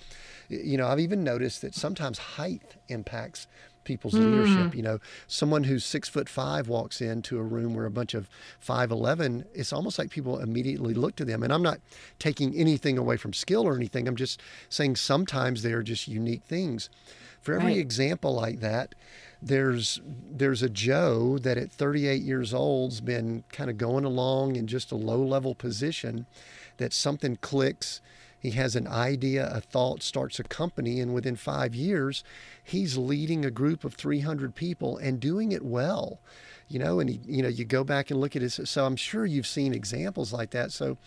you 0.48 0.76
know, 0.76 0.86
I've 0.86 1.00
even 1.00 1.24
noticed 1.24 1.62
that 1.62 1.74
sometimes 1.74 2.18
height 2.18 2.76
impacts 2.88 3.46
people's 3.84 4.14
mm. 4.14 4.24
leadership. 4.24 4.74
You 4.74 4.82
know, 4.82 4.98
someone 5.26 5.64
who's 5.64 5.84
six 5.84 6.08
foot 6.08 6.28
five 6.28 6.68
walks 6.68 7.00
into 7.00 7.38
a 7.38 7.42
room 7.42 7.74
where 7.74 7.86
a 7.86 7.90
bunch 7.90 8.14
of 8.14 8.28
five 8.58 8.90
eleven. 8.90 9.44
It's 9.54 9.72
almost 9.72 9.98
like 9.98 10.10
people 10.10 10.38
immediately 10.38 10.94
look 10.94 11.16
to 11.16 11.24
them. 11.24 11.42
And 11.42 11.52
I'm 11.52 11.62
not 11.62 11.80
taking 12.18 12.54
anything 12.54 12.98
away 12.98 13.16
from 13.16 13.32
skill 13.32 13.66
or 13.66 13.76
anything. 13.76 14.08
I'm 14.08 14.16
just 14.16 14.40
saying 14.68 14.96
sometimes 14.96 15.62
they 15.62 15.72
are 15.72 15.82
just 15.82 16.08
unique 16.08 16.44
things. 16.44 16.90
For 17.40 17.54
every 17.54 17.72
right. 17.72 17.78
example 17.78 18.34
like 18.34 18.60
that, 18.60 18.94
there's 19.42 20.00
there's 20.30 20.62
a 20.62 20.70
Joe 20.70 21.38
that 21.38 21.58
at 21.58 21.70
38 21.70 22.22
years 22.22 22.54
old's 22.54 23.02
been 23.02 23.44
kind 23.52 23.68
of 23.68 23.76
going 23.76 24.04
along 24.04 24.56
in 24.56 24.66
just 24.66 24.90
a 24.90 24.96
low 24.96 25.22
level 25.22 25.54
position, 25.54 26.26
that 26.78 26.92
something 26.92 27.36
clicks 27.36 28.00
he 28.44 28.50
has 28.50 28.76
an 28.76 28.86
idea, 28.86 29.48
a 29.50 29.62
thought, 29.62 30.02
starts 30.02 30.38
a 30.38 30.44
company, 30.44 31.00
and 31.00 31.14
within 31.14 31.34
five 31.34 31.74
years, 31.74 32.22
he's 32.62 32.98
leading 32.98 33.42
a 33.42 33.50
group 33.50 33.84
of 33.84 33.94
300 33.94 34.54
people 34.54 34.98
and 34.98 35.18
doing 35.18 35.50
it 35.50 35.64
well. 35.64 36.20
You 36.68 36.78
know, 36.78 37.00
and 37.00 37.08
he, 37.08 37.20
you 37.24 37.42
know, 37.42 37.48
you 37.48 37.64
go 37.64 37.84
back 37.84 38.10
and 38.10 38.20
look 38.20 38.36
at 38.36 38.42
it. 38.42 38.50
So 38.50 38.84
I'm 38.84 38.96
sure 38.96 39.24
you've 39.24 39.46
seen 39.46 39.72
examples 39.72 40.30
like 40.30 40.50
that. 40.50 40.72
So 40.72 40.98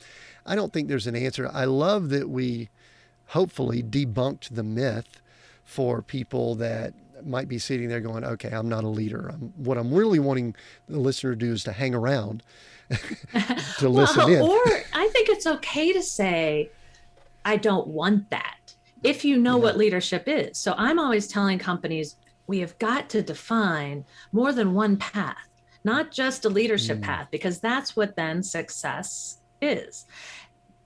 I 0.48 0.56
don't 0.56 0.74
think 0.74 0.88
there's 0.88 1.06
an 1.06 1.16
answer. 1.16 1.48
I 1.54 1.66
love 1.66 2.10
that 2.10 2.28
we 2.28 2.70
hopefully 3.28 3.84
debunked 3.84 4.56
the 4.56 4.64
myth 4.64 5.22
for 5.64 6.02
people 6.02 6.56
that 6.56 6.96
might 7.24 7.48
be 7.48 7.60
sitting 7.60 7.88
there 7.88 8.02
going, 8.02 8.24
okay, 8.24 8.50
I'm 8.50 8.68
not 8.68 8.84
a 8.84 8.88
leader. 8.90 9.30
I'm, 9.32 9.54
what 9.58 9.78
I'm 9.78 9.94
really 9.94 10.18
wanting 10.18 10.56
the 10.90 11.00
listener 11.00 11.34
to 11.34 11.36
do 11.36 11.54
is 11.54 11.64
to 11.66 11.72
hang 11.72 11.94
around 11.94 12.42
to 13.78 13.90
listen 13.90 14.26
well, 14.26 14.28
in. 14.28 14.42
Or 14.42 14.82
I 14.94 15.08
think 15.10 15.30
it's 15.30 15.46
okay 15.46 15.94
to 15.94 16.02
say, 16.02 16.72
I 17.48 17.56
don't 17.56 17.88
want 17.88 18.30
that. 18.30 18.76
If 19.04 19.24
you 19.24 19.38
know 19.38 19.56
yeah. 19.56 19.64
what 19.64 19.78
leadership 19.78 20.24
is. 20.28 20.58
So 20.58 20.76
I'm 20.78 21.00
always 21.00 21.28
telling 21.30 21.58
companies 21.58 22.18
we 22.46 22.60
have 22.60 22.78
got 22.78 23.10
to 23.12 23.22
define 23.22 24.04
more 24.34 24.52
than 24.52 24.74
one 24.74 24.98
path, 24.98 25.48
not 25.86 26.12
just 26.12 26.44
a 26.44 26.50
leadership 26.50 26.98
mm. 26.98 27.04
path, 27.04 27.30
because 27.32 27.62
that's 27.62 27.96
what 27.96 28.18
then 28.18 28.44
success 28.44 29.38
is. 29.62 30.08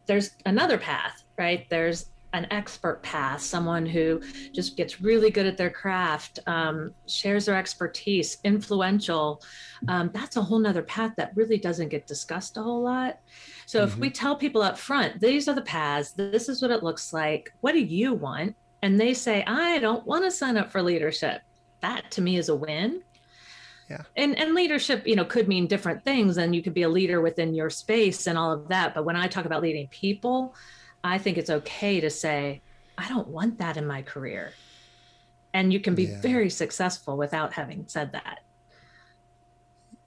There's 0.06 0.36
another 0.46 0.78
path, 0.78 1.24
right? 1.36 1.66
There's 1.70 2.12
an 2.34 2.48
expert 2.52 3.02
path, 3.04 3.42
someone 3.42 3.86
who 3.86 4.22
just 4.54 4.78
gets 4.78 5.02
really 5.02 5.32
good 5.32 5.46
at 5.46 5.58
their 5.58 5.70
craft, 5.70 6.40
um, 6.46 6.94
shares 7.08 7.46
their 7.46 7.58
expertise, 7.58 8.38
influential. 8.44 9.42
Um, 9.88 10.12
that's 10.14 10.38
a 10.38 10.42
whole 10.42 10.60
nother 10.60 10.84
path 10.84 11.14
that 11.18 11.36
really 11.36 11.58
doesn't 11.58 11.90
get 11.90 12.08
discussed 12.08 12.58
a 12.58 12.64
whole 12.64 12.84
lot. 12.84 13.20
So 13.72 13.80
mm-hmm. 13.80 13.88
if 13.88 13.98
we 13.98 14.08
mm-hmm. 14.10 14.16
tell 14.16 14.36
people 14.36 14.62
up 14.62 14.78
front, 14.78 15.22
these 15.22 15.48
are 15.48 15.56
the 15.56 15.62
paths, 15.62 16.12
this 16.12 16.50
is 16.50 16.62
what 16.62 16.72
it 16.72 16.84
looks 16.84 17.14
like. 17.14 17.54
What 17.62 17.72
do 17.72 17.80
you 17.80 18.14
want? 18.14 18.54
And 18.82 19.00
they 19.00 19.14
say, 19.14 19.46
I 19.48 19.80
don't 19.80 20.06
want 20.06 20.26
to 20.26 20.32
sign 20.32 20.58
up 20.58 20.70
for 20.70 20.82
leadership. 20.82 21.42
That 21.80 22.12
to 22.12 22.22
me 22.22 22.36
is 22.36 22.50
a 22.50 22.56
win. 22.56 23.02
Yeah. 23.90 24.02
And 24.18 24.38
and 24.38 24.56
leadership, 24.56 25.08
you 25.08 25.16
know, 25.16 25.24
could 25.24 25.48
mean 25.48 25.68
different 25.68 26.04
things 26.04 26.36
and 26.36 26.54
you 26.54 26.62
could 26.62 26.74
be 26.74 26.82
a 26.82 26.90
leader 26.90 27.22
within 27.22 27.54
your 27.54 27.70
space 27.70 28.28
and 28.28 28.38
all 28.38 28.52
of 28.52 28.68
that, 28.68 28.94
but 28.94 29.06
when 29.06 29.16
I 29.16 29.28
talk 29.28 29.46
about 29.46 29.62
leading 29.62 29.88
people, 29.88 30.54
I 31.02 31.18
think 31.18 31.38
it's 31.38 31.50
okay 31.50 32.02
to 32.02 32.10
say, 32.10 32.62
I 32.98 33.08
don't 33.08 33.30
want 33.30 33.60
that 33.60 33.78
in 33.78 33.88
my 33.88 34.02
career. 34.02 34.52
And 35.54 35.72
you 35.72 35.80
can 35.80 35.96
be 35.96 36.08
yeah. 36.08 36.20
very 36.20 36.50
successful 36.50 37.16
without 37.16 37.54
having 37.54 37.86
said 37.88 38.12
that. 38.12 38.40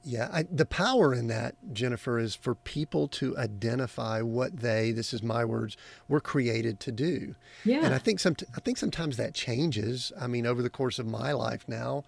Yeah, 0.07 0.29
I, 0.31 0.43
the 0.43 0.67
power 0.67 1.14
in 1.14 1.29
that, 1.29 1.55
Jennifer, 1.73 2.19
is 2.19 2.35
for 2.35 2.55
people 2.55 3.09
to 3.09 3.37
identify 3.38 4.21
what 4.21 4.59
they, 4.59 4.93
this 4.93 5.14
is 5.14 5.23
my 5.23 5.47
words, 5.47 5.79
were 6.09 6.21
created 6.21 6.79
to 6.81 6.93
do. 6.93 7.35
Yeah. 7.64 7.81
And 7.85 7.95
I 7.95 7.99
think 7.99 8.21
some, 8.21 8.37
I 8.55 8.61
think 8.61 8.77
sometimes 8.77 9.17
that 9.17 9.33
changes. 9.33 10.12
I 10.21 10.27
mean, 10.27 10.45
over 10.45 10.61
the 10.61 10.69
course 10.69 10.99
of 10.99 11.07
my 11.07 11.33
life 11.33 11.64
now, 11.69 12.05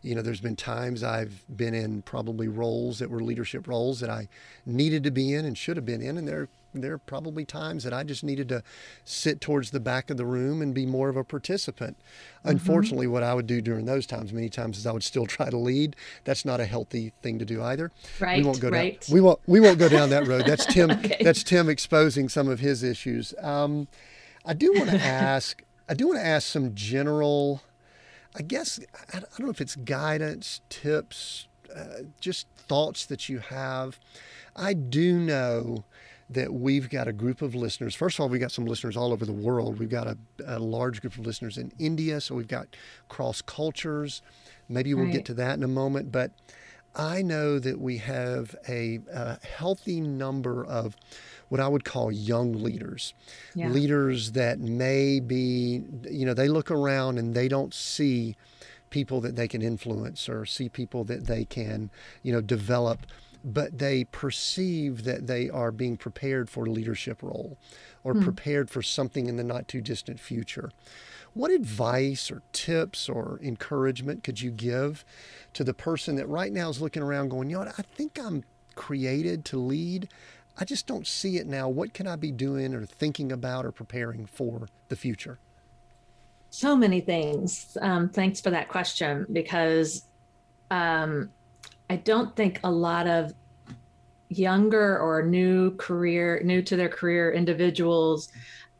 you 0.00 0.14
know, 0.14 0.22
there's 0.22 0.40
been 0.40 0.54
times 0.54 1.02
I've 1.02 1.44
been 1.54 1.74
in 1.74 2.02
probably 2.02 2.46
roles 2.46 3.00
that 3.00 3.10
were 3.10 3.20
leadership 3.20 3.66
roles 3.66 3.98
that 3.98 4.10
I 4.10 4.28
needed 4.64 5.02
to 5.02 5.10
be 5.10 5.34
in 5.34 5.44
and 5.44 5.58
should 5.58 5.76
have 5.76 5.86
been 5.86 6.02
in, 6.02 6.16
and 6.16 6.28
there 6.28 6.48
there 6.72 6.92
are 6.92 6.98
probably 6.98 7.44
times 7.44 7.84
that 7.84 7.92
I 7.92 8.04
just 8.04 8.22
needed 8.22 8.48
to 8.50 8.62
sit 9.04 9.40
towards 9.40 9.70
the 9.70 9.80
back 9.80 10.10
of 10.10 10.16
the 10.16 10.24
room 10.24 10.62
and 10.62 10.74
be 10.74 10.86
more 10.86 11.08
of 11.08 11.16
a 11.16 11.24
participant. 11.24 11.96
Mm-hmm. 12.38 12.50
Unfortunately, 12.50 13.06
what 13.06 13.22
I 13.22 13.34
would 13.34 13.46
do 13.46 13.60
during 13.60 13.86
those 13.86 14.06
times, 14.06 14.32
many 14.32 14.48
times, 14.48 14.78
is 14.78 14.86
I 14.86 14.92
would 14.92 15.02
still 15.02 15.26
try 15.26 15.50
to 15.50 15.56
lead. 15.56 15.96
That's 16.24 16.44
not 16.44 16.60
a 16.60 16.66
healthy 16.66 17.12
thing 17.22 17.38
to 17.38 17.44
do 17.44 17.62
either. 17.62 17.90
Right. 18.20 18.38
We 18.38 18.44
won't 18.44 18.60
go 18.60 18.70
right. 18.70 19.00
down. 19.00 19.14
We 19.14 19.20
won't. 19.20 19.40
We 19.46 19.60
won't 19.60 19.78
go 19.78 19.88
down 19.88 20.10
that 20.10 20.26
road. 20.26 20.44
That's 20.46 20.66
Tim. 20.72 20.90
okay. 20.90 21.18
That's 21.20 21.42
Tim 21.42 21.68
exposing 21.68 22.28
some 22.28 22.48
of 22.48 22.60
his 22.60 22.82
issues. 22.82 23.34
Um, 23.40 23.88
I 24.44 24.54
do 24.54 24.72
want 24.72 24.90
to 24.90 24.96
ask. 25.00 25.62
I 25.88 25.94
do 25.94 26.08
want 26.08 26.20
to 26.20 26.26
ask 26.26 26.46
some 26.46 26.74
general. 26.74 27.62
I 28.36 28.42
guess 28.42 28.78
I 29.12 29.18
don't 29.18 29.40
know 29.40 29.50
if 29.50 29.60
it's 29.60 29.74
guidance, 29.74 30.60
tips, 30.68 31.48
uh, 31.74 32.02
just 32.20 32.46
thoughts 32.56 33.06
that 33.06 33.28
you 33.28 33.40
have. 33.40 33.98
I 34.54 34.72
do 34.72 35.18
know 35.18 35.84
that 36.30 36.52
we've 36.52 36.88
got 36.88 37.08
a 37.08 37.12
group 37.12 37.42
of 37.42 37.54
listeners. 37.54 37.94
First 37.94 38.16
of 38.16 38.22
all, 38.22 38.28
we've 38.28 38.40
got 38.40 38.52
some 38.52 38.64
listeners 38.64 38.96
all 38.96 39.12
over 39.12 39.26
the 39.26 39.32
world. 39.32 39.78
We've 39.78 39.90
got 39.90 40.06
a, 40.06 40.16
a 40.46 40.58
large 40.58 41.00
group 41.00 41.18
of 41.18 41.26
listeners 41.26 41.58
in 41.58 41.72
India, 41.78 42.20
so 42.20 42.36
we've 42.36 42.48
got 42.48 42.68
cross 43.08 43.42
cultures. 43.42 44.22
Maybe 44.68 44.94
we'll 44.94 45.06
right. 45.06 45.12
get 45.12 45.24
to 45.26 45.34
that 45.34 45.56
in 45.56 45.64
a 45.64 45.68
moment. 45.68 46.12
But 46.12 46.30
I 46.94 47.22
know 47.22 47.58
that 47.58 47.80
we 47.80 47.98
have 47.98 48.54
a, 48.68 49.00
a 49.12 49.38
healthy 49.44 50.00
number 50.00 50.64
of 50.64 50.96
what 51.48 51.60
I 51.60 51.66
would 51.66 51.84
call 51.84 52.12
young 52.12 52.52
leaders, 52.52 53.12
yeah. 53.54 53.68
leaders 53.68 54.32
that 54.32 54.60
may 54.60 55.18
be, 55.18 55.82
you 56.08 56.24
know, 56.24 56.34
they 56.34 56.48
look 56.48 56.70
around 56.70 57.18
and 57.18 57.34
they 57.34 57.48
don't 57.48 57.74
see 57.74 58.36
people 58.90 59.20
that 59.20 59.34
they 59.34 59.48
can 59.48 59.62
influence 59.62 60.28
or 60.28 60.46
see 60.46 60.68
people 60.68 61.02
that 61.04 61.26
they 61.26 61.44
can, 61.44 61.90
you 62.22 62.32
know, 62.32 62.40
develop 62.40 63.06
but 63.44 63.78
they 63.78 64.04
perceive 64.04 65.04
that 65.04 65.26
they 65.26 65.48
are 65.48 65.72
being 65.72 65.96
prepared 65.96 66.50
for 66.50 66.66
a 66.66 66.70
leadership 66.70 67.22
role 67.22 67.56
or 68.04 68.14
mm. 68.14 68.22
prepared 68.22 68.70
for 68.70 68.82
something 68.82 69.26
in 69.26 69.36
the 69.36 69.44
not 69.44 69.68
too 69.68 69.80
distant 69.80 70.20
future. 70.20 70.70
What 71.32 71.50
advice 71.50 72.30
or 72.30 72.42
tips 72.52 73.08
or 73.08 73.38
encouragement 73.42 74.24
could 74.24 74.40
you 74.40 74.50
give 74.50 75.04
to 75.54 75.64
the 75.64 75.74
person 75.74 76.16
that 76.16 76.28
right 76.28 76.52
now 76.52 76.68
is 76.68 76.80
looking 76.80 77.02
around 77.02 77.28
going, 77.28 77.48
you 77.48 77.56
know 77.56 77.64
what, 77.64 77.78
I 77.78 77.82
think 77.94 78.18
I'm 78.18 78.44
created 78.74 79.44
to 79.46 79.58
lead. 79.58 80.08
I 80.58 80.64
just 80.64 80.86
don't 80.86 81.06
see 81.06 81.36
it 81.36 81.46
now. 81.46 81.68
What 81.68 81.94
can 81.94 82.06
I 82.06 82.16
be 82.16 82.32
doing 82.32 82.74
or 82.74 82.84
thinking 82.84 83.30
about 83.32 83.64
or 83.64 83.72
preparing 83.72 84.26
for 84.26 84.68
the 84.88 84.96
future? 84.96 85.38
So 86.50 86.76
many 86.76 87.00
things. 87.00 87.78
Um, 87.80 88.08
thanks 88.08 88.40
for 88.40 88.50
that 88.50 88.68
question 88.68 89.24
because 89.32 90.04
um, 90.70 91.30
I 91.90 91.96
don't 91.96 92.34
think 92.36 92.60
a 92.62 92.70
lot 92.70 93.08
of 93.08 93.34
younger 94.28 94.98
or 95.00 95.22
new 95.22 95.72
career, 95.72 96.40
new 96.44 96.62
to 96.62 96.76
their 96.76 96.88
career 96.88 97.32
individuals 97.32 98.28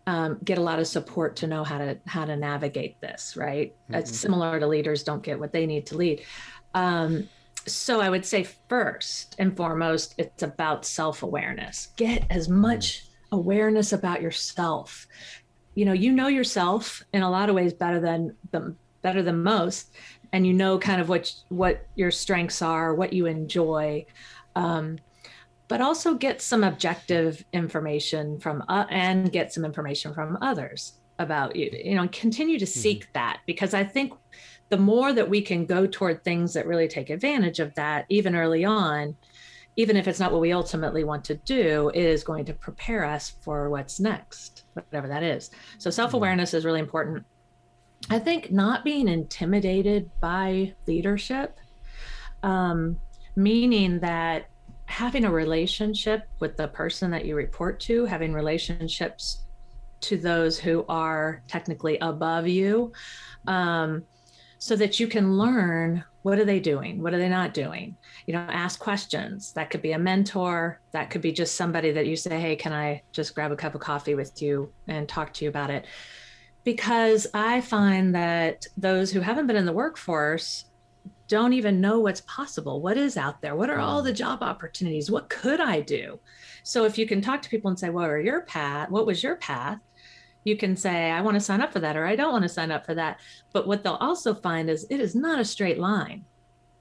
um, 0.06 0.38
get 0.44 0.58
a 0.58 0.60
lot 0.60 0.78
of 0.78 0.86
support 0.86 1.34
to 1.36 1.48
know 1.48 1.64
how 1.64 1.78
to 1.78 1.98
how 2.06 2.24
to 2.24 2.36
navigate 2.36 3.00
this. 3.00 3.36
Right, 3.36 3.74
mm-hmm. 3.74 3.96
it's 3.96 4.16
similar 4.16 4.60
to 4.60 4.66
leaders 4.66 5.02
don't 5.02 5.24
get 5.24 5.40
what 5.40 5.52
they 5.52 5.66
need 5.66 5.86
to 5.86 5.96
lead. 5.96 6.22
Um, 6.74 7.28
so 7.66 8.00
I 8.00 8.08
would 8.08 8.24
say 8.24 8.44
first 8.68 9.34
and 9.40 9.56
foremost, 9.56 10.14
it's 10.16 10.44
about 10.44 10.86
self 10.86 11.24
awareness. 11.24 11.88
Get 11.96 12.24
as 12.30 12.46
mm. 12.46 12.52
much 12.52 13.06
awareness 13.32 13.92
about 13.92 14.22
yourself. 14.22 15.08
You 15.74 15.84
know, 15.84 15.92
you 15.92 16.12
know 16.12 16.28
yourself 16.28 17.02
in 17.12 17.22
a 17.22 17.30
lot 17.30 17.48
of 17.48 17.56
ways 17.56 17.72
better 17.72 17.98
than 17.98 18.36
the 18.52 18.74
better 19.02 19.22
than 19.22 19.42
most 19.42 19.94
and 20.32 20.46
you 20.46 20.52
know 20.52 20.78
kind 20.78 21.00
of 21.00 21.08
what 21.08 21.32
what 21.48 21.86
your 21.94 22.10
strengths 22.10 22.62
are, 22.62 22.94
what 22.94 23.12
you 23.12 23.26
enjoy. 23.26 24.06
Um, 24.56 24.98
but 25.70 25.80
also 25.80 26.14
get 26.14 26.42
some 26.42 26.64
objective 26.64 27.44
information 27.52 28.40
from 28.40 28.64
uh, 28.68 28.86
and 28.90 29.30
get 29.30 29.52
some 29.52 29.64
information 29.64 30.12
from 30.12 30.36
others 30.42 30.94
about 31.20 31.54
you 31.54 31.70
you 31.72 31.94
know 31.94 32.08
continue 32.08 32.58
to 32.58 32.64
mm-hmm. 32.64 32.80
seek 32.80 33.04
mm-hmm. 33.04 33.12
that 33.14 33.40
because 33.46 33.72
i 33.72 33.84
think 33.84 34.12
the 34.70 34.76
more 34.76 35.12
that 35.12 35.28
we 35.28 35.40
can 35.40 35.66
go 35.66 35.86
toward 35.86 36.24
things 36.24 36.54
that 36.54 36.66
really 36.66 36.88
take 36.88 37.08
advantage 37.08 37.60
of 37.60 37.72
that 37.74 38.04
even 38.08 38.34
early 38.34 38.64
on 38.64 39.14
even 39.76 39.96
if 39.96 40.08
it's 40.08 40.18
not 40.18 40.32
what 40.32 40.40
we 40.40 40.52
ultimately 40.52 41.04
want 41.04 41.24
to 41.24 41.36
do 41.36 41.90
it 41.94 42.02
is 42.02 42.24
going 42.24 42.44
to 42.44 42.52
prepare 42.52 43.04
us 43.04 43.34
for 43.42 43.70
what's 43.70 44.00
next 44.00 44.64
whatever 44.72 45.06
that 45.06 45.22
is 45.22 45.50
so 45.78 45.90
self-awareness 45.90 46.50
mm-hmm. 46.50 46.56
is 46.56 46.64
really 46.64 46.80
important 46.80 47.24
I 48.08 48.18
think 48.18 48.50
not 48.50 48.84
being 48.84 49.08
intimidated 49.08 50.10
by 50.20 50.74
leadership, 50.86 51.58
um, 52.42 52.98
meaning 53.36 54.00
that 54.00 54.46
having 54.86 55.24
a 55.24 55.30
relationship 55.30 56.26
with 56.40 56.56
the 56.56 56.68
person 56.68 57.10
that 57.10 57.24
you 57.24 57.36
report 57.36 57.78
to, 57.80 58.06
having 58.06 58.32
relationships 58.32 59.44
to 60.00 60.16
those 60.16 60.58
who 60.58 60.84
are 60.88 61.42
technically 61.46 61.98
above 61.98 62.48
you, 62.48 62.92
um, 63.46 64.02
so 64.58 64.76
that 64.76 64.98
you 64.98 65.06
can 65.06 65.38
learn 65.38 66.04
what 66.22 66.38
are 66.38 66.44
they 66.44 66.60
doing 66.60 67.02
what 67.02 67.14
are 67.14 67.18
they 67.18 67.30
not 67.30 67.54
doing? 67.54 67.96
You 68.26 68.34
know 68.34 68.40
ask 68.40 68.78
questions. 68.78 69.52
That 69.52 69.70
could 69.70 69.80
be 69.80 69.92
a 69.92 69.98
mentor. 69.98 70.80
That 70.92 71.08
could 71.08 71.22
be 71.22 71.32
just 71.32 71.56
somebody 71.56 71.92
that 71.92 72.06
you 72.06 72.16
say 72.16 72.38
hey 72.38 72.56
can 72.56 72.72
i 72.72 73.02
just 73.12 73.34
grab 73.34 73.52
a 73.52 73.56
cup 73.56 73.74
of 73.74 73.80
coffee 73.80 74.14
with 74.14 74.42
you 74.42 74.72
and 74.86 75.08
talk 75.08 75.32
to 75.34 75.44
you 75.44 75.48
about 75.48 75.70
it 75.70 75.86
because 76.64 77.26
i 77.34 77.60
find 77.60 78.14
that 78.14 78.66
those 78.76 79.10
who 79.10 79.20
haven't 79.20 79.46
been 79.46 79.56
in 79.56 79.66
the 79.66 79.72
workforce 79.72 80.66
don't 81.30 81.52
even 81.52 81.80
know 81.80 82.00
what's 82.00 82.22
possible. 82.22 82.82
What 82.82 82.98
is 82.98 83.16
out 83.16 83.40
there? 83.40 83.54
What 83.54 83.70
are 83.70 83.78
all 83.78 84.02
the 84.02 84.12
mm. 84.12 84.16
job 84.16 84.42
opportunities? 84.42 85.12
What 85.12 85.28
could 85.28 85.60
I 85.60 85.80
do? 85.80 86.18
So 86.64 86.84
if 86.84 86.98
you 86.98 87.06
can 87.06 87.20
talk 87.20 87.40
to 87.42 87.48
people 87.48 87.70
and 87.70 87.78
say, 87.78 87.88
"What 87.88 88.10
are 88.10 88.20
your 88.20 88.40
path? 88.42 88.90
What 88.90 89.06
was 89.06 89.22
your 89.22 89.36
path?" 89.36 89.78
You 90.42 90.56
can 90.56 90.76
say, 90.76 91.10
"I 91.10 91.20
want 91.20 91.36
to 91.36 91.40
sign 91.40 91.60
up 91.60 91.72
for 91.72 91.78
that," 91.78 91.96
or 91.96 92.04
"I 92.04 92.16
don't 92.16 92.32
want 92.32 92.42
to 92.42 92.48
sign 92.48 92.72
up 92.72 92.84
for 92.84 92.94
that." 92.94 93.20
But 93.52 93.68
what 93.68 93.84
they'll 93.84 93.94
also 93.94 94.34
find 94.34 94.68
is 94.68 94.86
it 94.90 94.98
is 94.98 95.14
not 95.14 95.38
a 95.38 95.44
straight 95.44 95.78
line. 95.78 96.24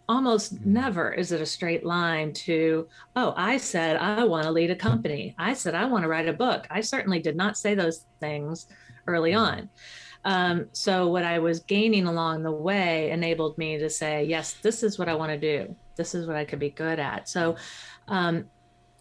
Almost 0.10 0.56
mm-hmm. 0.56 0.74
never 0.74 1.14
is 1.14 1.32
it 1.32 1.42
a 1.42 1.46
straight 1.46 1.86
line 1.86 2.34
to, 2.34 2.88
"Oh, 3.16 3.36
I 3.38 3.58
said 3.58 3.98
I 3.98 4.24
want 4.24 4.46
to 4.46 4.52
lead 4.52 4.72
a 4.72 4.76
company. 4.76 5.36
I 5.38 5.54
said 5.54 5.76
I 5.76 5.86
want 5.86 6.02
to 6.02 6.10
write 6.10 6.28
a 6.28 6.34
book." 6.34 6.66
I 6.72 6.82
certainly 6.82 7.20
did 7.20 7.36
not 7.36 7.56
say 7.56 7.76
those 7.76 8.08
things 8.20 8.66
early 9.10 9.32
mm. 9.32 9.40
on. 9.40 9.70
Um, 10.26 10.68
so 10.74 11.08
what 11.08 11.24
I 11.24 11.40
was 11.40 11.62
gaining 11.62 12.06
along 12.06 12.44
the 12.44 12.52
way 12.52 13.12
enabled 13.12 13.58
me 13.58 13.78
to 13.78 13.90
say, 13.90 14.24
yes, 14.24 14.54
this 14.54 14.84
is 14.84 15.00
what 15.00 15.08
I 15.08 15.16
want 15.16 15.32
to 15.32 15.38
do. 15.38 15.76
This 15.96 16.14
is 16.14 16.28
what 16.28 16.36
I 16.36 16.46
could 16.46 16.60
be 16.60 16.70
good 16.70 17.00
at. 17.00 17.30
So 17.30 17.56
um, 18.08 18.46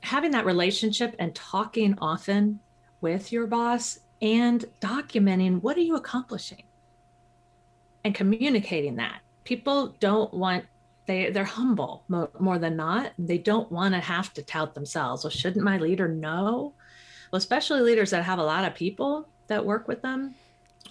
having 0.01 0.31
that 0.33 0.47
relationship 0.47 1.17
and 1.19 1.35
talking 1.35 1.97
often 2.01 2.61
with 3.01 3.33
your 3.33 3.47
boss 3.47 4.01
and 4.23 4.65
documenting 4.81 5.63
what 5.63 5.77
are 5.77 5.83
you 5.83 5.97
accomplishing 5.97 6.65
and 8.05 8.15
communicating 8.15 8.97
that. 8.97 9.21
People 9.45 9.95
don't 10.01 10.33
want 10.33 10.65
they 11.07 11.31
they're 11.31 11.45
humble 11.45 12.05
more, 12.09 12.31
more 12.39 12.59
than 12.59 12.77
not. 12.77 13.13
They 13.19 13.39
don't 13.39 13.73
want 13.73 13.95
to 13.95 14.01
have 14.01 14.33
to 14.35 14.43
tout 14.43 14.75
themselves. 14.75 15.25
Well, 15.25 15.31
shouldn't 15.31 15.65
my 15.65 15.79
leader 15.79 16.07
know? 16.07 16.75
Well, 17.33 17.39
especially 17.39 17.81
leaders 17.81 18.11
that 18.11 18.25
have 18.25 18.39
a 18.39 18.45
lot 18.45 18.65
of 18.65 18.75
people 18.75 19.29
that 19.49 19.65
work 19.65 19.89
with 19.89 20.03
them 20.03 20.35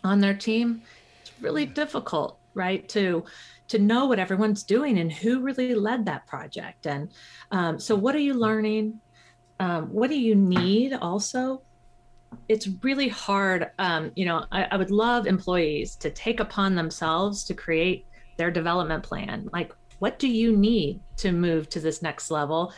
on 0.04 0.20
their 0.20 0.34
team 0.34 0.82
it's 1.22 1.32
really 1.42 1.66
difficult 1.66 2.38
right 2.54 2.88
to 2.90 3.24
to 3.68 3.80
know 3.80 4.06
what 4.06 4.20
everyone's 4.20 4.64
doing 4.64 4.98
and 4.98 5.12
who 5.12 5.42
really 5.42 5.76
led 5.76 6.06
that 6.06 6.26
project. 6.26 6.88
And 6.88 7.12
um, 7.52 7.80
so 7.80 7.96
what 7.96 8.16
are 8.16 8.20
you 8.20 8.34
learning? 8.34 9.00
Um, 9.60 9.92
what 9.92 10.10
do 10.10 10.20
you 10.20 10.36
need 10.36 10.94
also? 10.94 11.62
It's 12.48 12.68
really 12.82 13.08
hard 13.08 13.72
um, 13.80 14.12
you 14.16 14.26
know 14.26 14.46
I, 14.52 14.64
I 14.72 14.78
would 14.78 14.92
love 14.92 15.28
employees 15.28 15.96
to 15.98 16.10
take 16.10 16.40
upon 16.40 16.76
themselves 16.76 17.44
to 17.46 17.54
create 17.54 18.06
their 18.38 18.52
development 18.52 19.04
plan. 19.04 19.50
Like 19.54 19.74
what 20.00 20.20
do 20.20 20.28
you 20.28 20.56
need 20.56 21.00
to 21.18 21.32
move 21.32 21.70
to 21.70 21.80
this 21.80 22.02
next 22.02 22.30
level? 22.30 22.74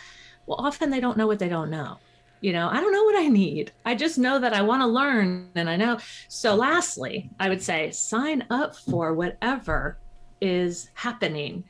Well 0.46 0.60
often 0.60 0.90
they 0.90 1.00
don't 1.00 1.18
know 1.18 1.28
what 1.28 1.40
they 1.40 1.50
don't 1.50 1.70
know 1.70 1.98
you 2.42 2.54
know 2.54 2.70
i 2.70 2.80
don't 2.80 2.94
know 2.94 3.04
what 3.04 3.20
i 3.20 3.28
need. 3.28 3.72
I 3.86 3.96
just 3.96 4.18
know 4.18 4.40
that 4.40 4.54
i 4.54 4.62
want 4.62 4.82
to 4.82 4.88
learn 4.88 5.50
and 5.56 5.70
i 5.70 5.76
know. 5.76 6.00
So 6.28 6.56
lastly 6.56 7.30
i 7.40 7.50
would 7.50 7.62
say 7.62 7.92
sign 7.92 8.46
up 8.50 8.76
for 8.76 9.14
whatever 9.14 9.98
is 10.42 10.90
happening 10.94 11.64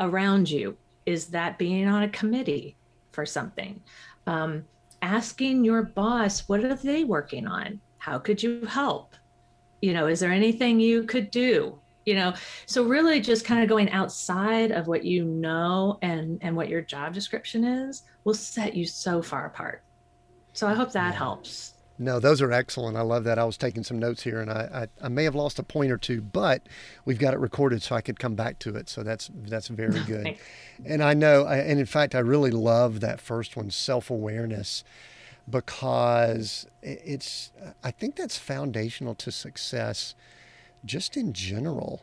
around 0.00 0.50
you. 0.50 0.76
Is 1.04 1.26
that 1.26 1.58
being 1.58 1.86
on 1.86 2.02
a 2.02 2.08
committee 2.08 2.76
for 3.12 3.24
something? 3.26 3.80
Um, 4.26 4.64
asking 5.02 5.64
your 5.64 5.82
boss 5.82 6.48
what 6.48 6.64
are 6.64 6.74
they 6.74 7.04
working 7.04 7.46
on? 7.46 7.80
How 7.98 8.18
could 8.18 8.42
you 8.42 8.64
help? 8.66 9.14
You 9.82 9.92
know 9.92 10.06
is 10.06 10.20
there 10.20 10.32
anything 10.32 10.80
you 10.80 11.04
could 11.04 11.30
do? 11.30 11.78
You 12.06 12.14
know 12.14 12.34
so 12.66 12.84
really 12.84 13.20
just 13.20 13.44
kind 13.44 13.62
of 13.62 13.68
going 13.68 13.90
outside 13.90 14.70
of 14.70 14.86
what 14.86 15.04
you 15.04 15.24
know 15.24 15.98
and 16.02 16.38
and 16.40 16.56
what 16.56 16.68
your 16.68 16.80
job 16.80 17.12
description 17.12 17.64
is 17.64 18.04
will 18.24 18.34
set 18.34 18.74
you 18.74 18.86
so 18.86 19.20
far 19.20 19.46
apart 19.46 19.82
so 20.56 20.66
I 20.66 20.74
hope 20.74 20.92
that 20.92 21.14
helps. 21.14 21.74
No, 21.98 22.20
those 22.20 22.42
are 22.42 22.52
excellent. 22.52 22.96
I 22.96 23.02
love 23.02 23.24
that. 23.24 23.38
I 23.38 23.44
was 23.44 23.56
taking 23.56 23.82
some 23.82 23.98
notes 23.98 24.22
here, 24.22 24.40
and 24.40 24.50
I, 24.50 24.88
I, 25.02 25.06
I, 25.06 25.08
may 25.08 25.24
have 25.24 25.34
lost 25.34 25.58
a 25.58 25.62
point 25.62 25.90
or 25.90 25.96
two, 25.96 26.20
but 26.20 26.66
we've 27.04 27.18
got 27.18 27.32
it 27.32 27.40
recorded, 27.40 27.82
so 27.82 27.94
I 27.94 28.02
could 28.02 28.18
come 28.18 28.34
back 28.34 28.58
to 28.60 28.76
it. 28.76 28.88
So 28.88 29.02
that's 29.02 29.30
that's 29.34 29.68
very 29.68 30.00
good. 30.06 30.36
and 30.84 31.02
I 31.02 31.14
know, 31.14 31.46
and 31.46 31.78
in 31.78 31.86
fact, 31.86 32.14
I 32.14 32.18
really 32.18 32.50
love 32.50 33.00
that 33.00 33.20
first 33.20 33.56
one, 33.56 33.70
self 33.70 34.10
awareness, 34.10 34.84
because 35.48 36.66
it's. 36.82 37.52
I 37.82 37.90
think 37.90 38.16
that's 38.16 38.36
foundational 38.36 39.14
to 39.16 39.30
success, 39.30 40.14
just 40.84 41.16
in 41.16 41.32
general. 41.32 42.02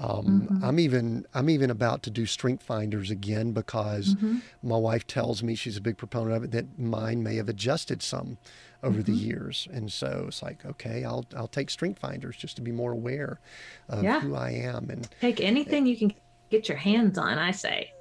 Um, 0.00 0.48
mm-hmm. 0.48 0.64
I'm 0.64 0.78
even 0.78 1.26
I'm 1.34 1.50
even 1.50 1.70
about 1.70 2.02
to 2.04 2.10
do 2.10 2.24
strength 2.24 2.62
finders 2.62 3.10
again 3.10 3.52
because 3.52 4.14
mm-hmm. 4.14 4.38
my 4.62 4.76
wife 4.76 5.06
tells 5.06 5.42
me 5.42 5.54
she's 5.54 5.76
a 5.76 5.80
big 5.80 5.98
proponent 5.98 6.36
of 6.36 6.44
it 6.44 6.50
that 6.52 6.78
mine 6.78 7.22
may 7.22 7.36
have 7.36 7.48
adjusted 7.48 8.02
some 8.02 8.38
over 8.82 9.00
mm-hmm. 9.00 9.12
the 9.12 9.18
years, 9.18 9.66
and 9.72 9.92
so 9.92 10.26
it's 10.28 10.40
like 10.42 10.64
okay, 10.64 11.04
I'll 11.04 11.26
I'll 11.36 11.48
take 11.48 11.68
strength 11.68 11.98
finders 11.98 12.36
just 12.36 12.54
to 12.56 12.62
be 12.62 12.70
more 12.70 12.92
aware 12.92 13.40
of 13.88 14.04
yeah. 14.04 14.20
who 14.20 14.36
I 14.36 14.50
am 14.50 14.88
and 14.90 15.08
take 15.20 15.40
anything 15.40 15.86
you 15.86 15.96
can 15.96 16.14
get 16.48 16.68
your 16.68 16.78
hands 16.78 17.18
on. 17.18 17.38
I 17.38 17.50
say. 17.50 17.92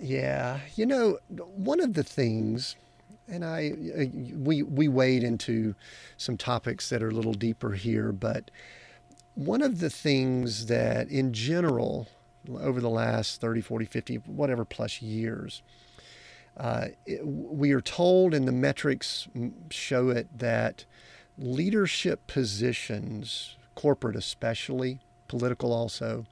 Yeah, 0.00 0.60
you 0.76 0.86
know, 0.86 1.18
one 1.28 1.80
of 1.80 1.94
the 1.94 2.04
things 2.04 2.76
and 3.26 3.44
I 3.44 3.72
uh, 3.98 4.04
we 4.36 4.62
we 4.62 4.88
wade 4.88 5.22
into 5.22 5.74
some 6.16 6.36
topics 6.36 6.88
that 6.90 7.02
are 7.02 7.08
a 7.08 7.12
little 7.12 7.34
deeper 7.34 7.72
here, 7.72 8.12
but 8.12 8.50
one 9.38 9.62
of 9.62 9.78
the 9.78 9.88
things 9.88 10.66
that, 10.66 11.08
in 11.08 11.32
general, 11.32 12.08
over 12.58 12.80
the 12.80 12.90
last 12.90 13.40
30, 13.40 13.60
40, 13.60 13.84
50, 13.84 14.16
whatever 14.26 14.64
plus 14.64 15.00
years, 15.00 15.62
uh, 16.56 16.86
it, 17.06 17.24
we 17.24 17.70
are 17.70 17.80
told, 17.80 18.34
and 18.34 18.48
the 18.48 18.52
metrics 18.52 19.28
show 19.70 20.08
it, 20.08 20.26
that 20.36 20.84
leadership 21.38 22.26
positions, 22.26 23.56
corporate 23.76 24.16
especially, 24.16 24.98
political 25.28 25.72
also, 25.72 26.26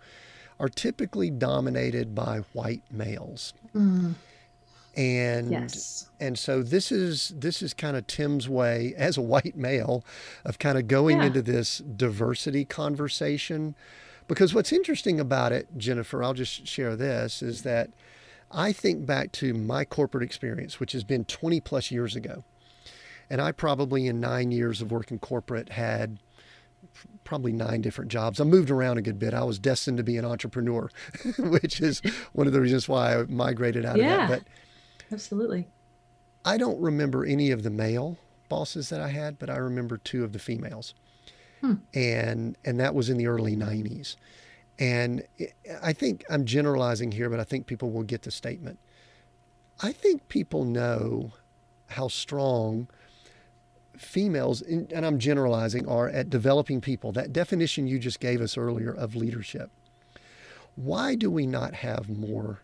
are 0.58 0.68
typically 0.68 1.30
dominated 1.30 2.12
by 2.12 2.38
white 2.54 2.82
males. 2.90 3.54
Mm 3.72 4.14
and 4.96 5.50
yes. 5.50 6.08
and 6.18 6.38
so 6.38 6.62
this 6.62 6.90
is 6.90 7.32
this 7.36 7.62
is 7.62 7.74
kind 7.74 7.96
of 7.96 8.06
Tim's 8.06 8.48
way 8.48 8.94
as 8.96 9.16
a 9.16 9.22
white 9.22 9.56
male 9.56 10.04
of 10.44 10.58
kind 10.58 10.78
of 10.78 10.88
going 10.88 11.18
yeah. 11.18 11.26
into 11.26 11.42
this 11.42 11.78
diversity 11.78 12.64
conversation 12.64 13.74
because 14.26 14.54
what's 14.54 14.72
interesting 14.72 15.20
about 15.20 15.52
it 15.52 15.68
Jennifer 15.76 16.22
I'll 16.24 16.34
just 16.34 16.66
share 16.66 16.96
this 16.96 17.42
is 17.42 17.62
that 17.62 17.90
I 18.50 18.72
think 18.72 19.04
back 19.04 19.32
to 19.32 19.52
my 19.52 19.84
corporate 19.84 20.24
experience 20.24 20.80
which 20.80 20.92
has 20.92 21.04
been 21.04 21.24
20 21.26 21.60
plus 21.60 21.90
years 21.90 22.16
ago 22.16 22.44
and 23.28 23.40
I 23.40 23.52
probably 23.52 24.06
in 24.06 24.18
9 24.20 24.50
years 24.50 24.80
of 24.80 24.90
working 24.90 25.18
corporate 25.18 25.70
had 25.70 26.18
probably 27.24 27.52
nine 27.52 27.80
different 27.80 28.10
jobs. 28.10 28.40
I 28.40 28.44
moved 28.44 28.70
around 28.70 28.96
a 28.98 29.02
good 29.02 29.18
bit. 29.18 29.34
I 29.34 29.42
was 29.42 29.58
destined 29.58 29.98
to 29.98 30.04
be 30.04 30.16
an 30.16 30.24
entrepreneur, 30.24 30.88
which 31.38 31.80
is 31.80 31.98
one 32.32 32.46
of 32.46 32.52
the 32.52 32.60
reasons 32.60 32.88
why 32.88 33.18
I 33.18 33.24
migrated 33.24 33.84
out 33.84 33.96
yeah. 33.96 34.22
of 34.22 34.28
that. 34.28 34.38
But 34.38 34.48
Absolutely. 35.12 35.68
I 36.44 36.58
don't 36.58 36.80
remember 36.80 37.24
any 37.24 37.50
of 37.50 37.62
the 37.62 37.70
male 37.70 38.18
bosses 38.48 38.88
that 38.90 39.00
I 39.00 39.08
had, 39.08 39.38
but 39.38 39.50
I 39.50 39.56
remember 39.56 39.98
two 39.98 40.24
of 40.24 40.32
the 40.32 40.38
females. 40.38 40.94
Hmm. 41.60 41.74
And 41.94 42.56
and 42.64 42.78
that 42.80 42.94
was 42.94 43.08
in 43.08 43.16
the 43.16 43.26
early 43.26 43.56
90s. 43.56 44.16
And 44.78 45.22
it, 45.38 45.54
I 45.82 45.92
think 45.92 46.24
I'm 46.28 46.44
generalizing 46.44 47.12
here, 47.12 47.30
but 47.30 47.40
I 47.40 47.44
think 47.44 47.66
people 47.66 47.90
will 47.90 48.02
get 48.02 48.22
the 48.22 48.30
statement. 48.30 48.78
I 49.82 49.92
think 49.92 50.28
people 50.28 50.64
know 50.64 51.32
how 51.88 52.08
strong 52.08 52.88
females, 53.96 54.60
and 54.62 54.92
I'm 54.92 55.18
generalizing, 55.18 55.88
are 55.88 56.08
at 56.08 56.28
developing 56.28 56.80
people. 56.80 57.12
That 57.12 57.32
definition 57.32 57.86
you 57.86 57.98
just 57.98 58.20
gave 58.20 58.40
us 58.40 58.56
earlier 58.56 58.92
of 58.92 59.16
leadership. 59.16 59.70
Why 60.74 61.14
do 61.14 61.30
we 61.30 61.46
not 61.46 61.74
have 61.74 62.08
more 62.08 62.60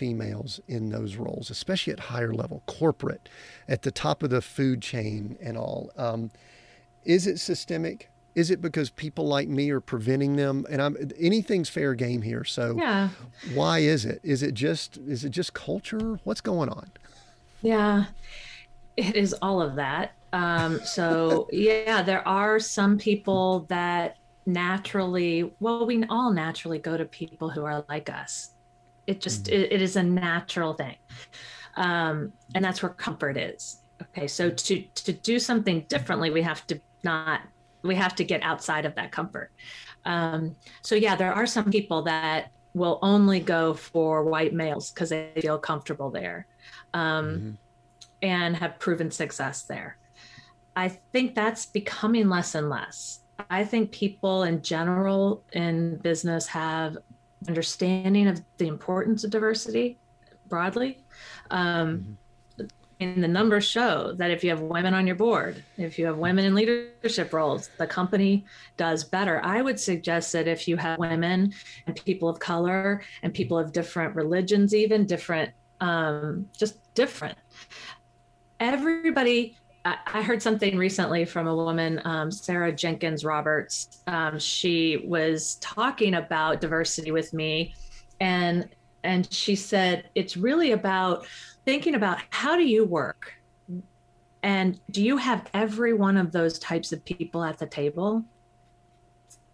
females 0.00 0.60
in 0.66 0.88
those 0.88 1.16
roles, 1.16 1.50
especially 1.50 1.92
at 1.92 2.00
higher 2.00 2.32
level, 2.32 2.62
corporate, 2.64 3.28
at 3.68 3.82
the 3.82 3.90
top 3.90 4.22
of 4.22 4.30
the 4.30 4.40
food 4.40 4.80
chain 4.80 5.36
and 5.42 5.58
all. 5.58 5.90
Um, 5.94 6.30
is 7.04 7.26
it 7.26 7.38
systemic? 7.38 8.08
Is 8.34 8.50
it 8.50 8.62
because 8.62 8.88
people 8.88 9.26
like 9.26 9.46
me 9.46 9.68
are 9.68 9.80
preventing 9.80 10.36
them? 10.36 10.64
And 10.70 10.80
I'm 10.80 10.96
anything's 11.18 11.68
fair 11.68 11.94
game 11.94 12.22
here. 12.22 12.44
So 12.44 12.76
yeah. 12.78 13.10
why 13.52 13.80
is 13.80 14.06
it? 14.06 14.20
Is 14.22 14.42
it 14.42 14.54
just 14.54 14.96
is 14.96 15.22
it 15.22 15.32
just 15.32 15.52
culture? 15.52 16.18
What's 16.24 16.40
going 16.40 16.70
on? 16.70 16.90
Yeah, 17.60 18.06
it 18.96 19.16
is 19.16 19.34
all 19.42 19.60
of 19.60 19.74
that. 19.74 20.12
Um, 20.32 20.80
so 20.82 21.46
yeah, 21.52 22.00
there 22.00 22.26
are 22.26 22.58
some 22.58 22.96
people 22.96 23.66
that 23.68 24.16
naturally, 24.46 25.52
well, 25.60 25.84
we 25.84 26.04
all 26.04 26.32
naturally 26.32 26.78
go 26.78 26.96
to 26.96 27.04
people 27.04 27.50
who 27.50 27.66
are 27.66 27.84
like 27.90 28.08
us 28.08 28.52
it 29.06 29.20
just 29.20 29.44
mm. 29.44 29.52
it, 29.52 29.72
it 29.72 29.82
is 29.82 29.96
a 29.96 30.02
natural 30.02 30.74
thing 30.74 30.96
um, 31.76 32.32
and 32.54 32.64
that's 32.64 32.82
where 32.82 32.90
comfort 32.90 33.36
is. 33.36 33.82
Okay, 34.02 34.26
so 34.26 34.50
to 34.50 34.82
to 34.82 35.12
do 35.12 35.38
something 35.38 35.84
differently, 35.88 36.30
we 36.30 36.42
have 36.42 36.66
to 36.68 36.80
not 37.04 37.42
we 37.82 37.94
have 37.94 38.14
to 38.16 38.24
get 38.24 38.42
outside 38.42 38.84
of 38.84 38.94
that 38.94 39.12
comfort. 39.12 39.50
Um, 40.04 40.56
so 40.82 40.94
yeah, 40.94 41.16
there 41.16 41.32
are 41.32 41.46
some 41.46 41.70
people 41.70 42.02
that 42.02 42.50
will 42.72 42.98
only 43.02 43.40
go 43.40 43.74
for 43.74 44.24
white 44.24 44.54
males 44.54 44.90
because 44.90 45.10
they 45.10 45.32
feel 45.40 45.58
comfortable 45.58 46.10
there, 46.10 46.46
um, 46.94 47.26
mm-hmm. 47.26 47.50
and 48.22 48.56
have 48.56 48.78
proven 48.78 49.10
success 49.10 49.62
there. 49.62 49.98
I 50.76 50.88
think 50.88 51.34
that's 51.34 51.66
becoming 51.66 52.28
less 52.28 52.54
and 52.54 52.70
less. 52.70 53.20
I 53.50 53.64
think 53.64 53.90
people 53.90 54.44
in 54.44 54.62
general 54.62 55.42
in 55.52 55.96
business 55.96 56.46
have 56.48 56.98
understanding 57.48 58.28
of 58.28 58.40
the 58.58 58.66
importance 58.66 59.24
of 59.24 59.30
diversity 59.30 59.98
broadly. 60.48 61.04
Um, 61.50 61.98
mm-hmm 61.98 62.12
and 63.00 63.24
the 63.24 63.28
numbers 63.28 63.64
show 63.64 64.12
that 64.16 64.30
if 64.30 64.44
you 64.44 64.50
have 64.50 64.60
women 64.60 64.92
on 64.92 65.06
your 65.06 65.16
board, 65.16 65.64
if 65.78 65.98
you 65.98 66.04
have 66.04 66.18
women 66.18 66.44
in 66.44 66.54
leadership 66.54 67.32
roles, 67.32 67.70
the 67.78 67.86
company 67.86 68.44
does 68.76 69.04
better. 69.04 69.40
I 69.42 69.62
would 69.62 69.80
suggest 69.80 70.32
that 70.34 70.46
if 70.46 70.68
you 70.68 70.76
have 70.76 70.98
women 70.98 71.54
and 71.86 72.04
people 72.04 72.28
of 72.28 72.38
color 72.38 73.02
and 73.22 73.32
people 73.32 73.58
of 73.58 73.72
different 73.72 74.14
religions, 74.14 74.74
even 74.74 75.06
different, 75.06 75.50
um, 75.80 76.46
just 76.56 76.76
different, 76.94 77.38
everybody. 78.60 79.56
I 79.84 80.20
heard 80.22 80.42
something 80.42 80.76
recently 80.76 81.24
from 81.24 81.46
a 81.46 81.56
woman, 81.56 82.02
um, 82.04 82.30
Sarah 82.30 82.70
Jenkins 82.72 83.24
Roberts. 83.24 84.02
Um, 84.06 84.38
she 84.38 85.02
was 85.06 85.54
talking 85.56 86.14
about 86.14 86.60
diversity 86.60 87.12
with 87.12 87.32
me, 87.32 87.74
and 88.20 88.68
and 89.04 89.32
she 89.32 89.56
said 89.56 90.10
it's 90.14 90.36
really 90.36 90.72
about 90.72 91.26
thinking 91.64 91.94
about 91.94 92.18
how 92.28 92.56
do 92.56 92.62
you 92.62 92.84
work? 92.84 93.32
And 94.42 94.78
do 94.90 95.02
you 95.02 95.16
have 95.16 95.48
every 95.54 95.94
one 95.94 96.18
of 96.18 96.32
those 96.32 96.58
types 96.58 96.92
of 96.92 97.02
people 97.04 97.42
at 97.42 97.58
the 97.58 97.66
table 97.66 98.24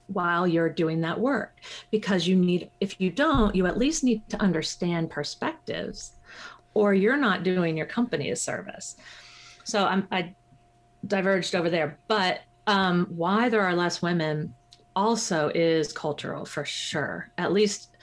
while 0.09 0.47
you're 0.47 0.71
doing 0.71 1.01
that 1.03 1.21
work? 1.21 1.61
Because 1.93 2.27
you 2.27 2.35
need 2.35 2.71
if 2.81 3.01
you 3.01 3.11
don't 3.11 3.55
you 3.55 3.67
at 3.67 3.79
least 3.79 4.03
need 4.03 4.29
to 4.31 4.41
understand 4.43 5.09
perspectives 5.09 6.15
or 6.75 6.95
you're 6.95 7.17
not 7.17 7.45
doing 7.45 7.77
your 7.77 7.87
company 7.87 8.31
a 8.31 8.37
service 8.37 8.97
so 9.67 9.85
i'm 9.85 10.07
i 10.11 10.35
diverged 11.07 11.55
over 11.55 11.71
there 11.71 11.99
but 12.09 12.41
um, 12.69 13.07
why 13.11 13.49
there 13.49 13.61
are 13.61 13.77
less 13.77 14.03
women 14.03 14.53
also 14.97 15.53
is 15.55 15.93
cultural 15.93 16.45
for 16.45 16.65
sure 16.65 17.31
at 17.39 17.53
least 17.53 17.97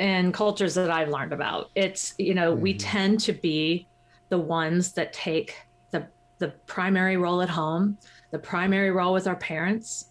in 0.00 0.32
cultures 0.32 0.74
that 0.74 0.90
I've 0.90 1.10
learned 1.10 1.32
about. 1.32 1.70
It's, 1.74 2.14
you 2.18 2.34
know, 2.34 2.52
mm-hmm. 2.52 2.62
we 2.62 2.74
tend 2.74 3.20
to 3.20 3.32
be 3.32 3.86
the 4.30 4.38
ones 4.38 4.92
that 4.92 5.12
take 5.12 5.56
the 5.90 6.06
the 6.38 6.48
primary 6.66 7.16
role 7.16 7.42
at 7.42 7.50
home, 7.50 7.98
the 8.30 8.38
primary 8.38 8.90
role 8.90 9.12
with 9.12 9.26
our 9.26 9.36
parents. 9.36 10.10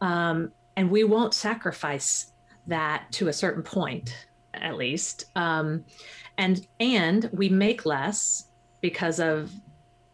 Um, 0.00 0.52
and 0.76 0.90
we 0.90 1.04
won't 1.04 1.34
sacrifice 1.34 2.32
that 2.66 3.06
to 3.12 3.28
a 3.28 3.32
certain 3.32 3.62
point, 3.62 4.26
at 4.54 4.76
least. 4.76 5.26
Um, 5.36 5.84
and 6.38 6.66
and 6.78 7.28
we 7.32 7.48
make 7.48 7.84
less 7.84 8.48
because 8.80 9.20
of 9.20 9.52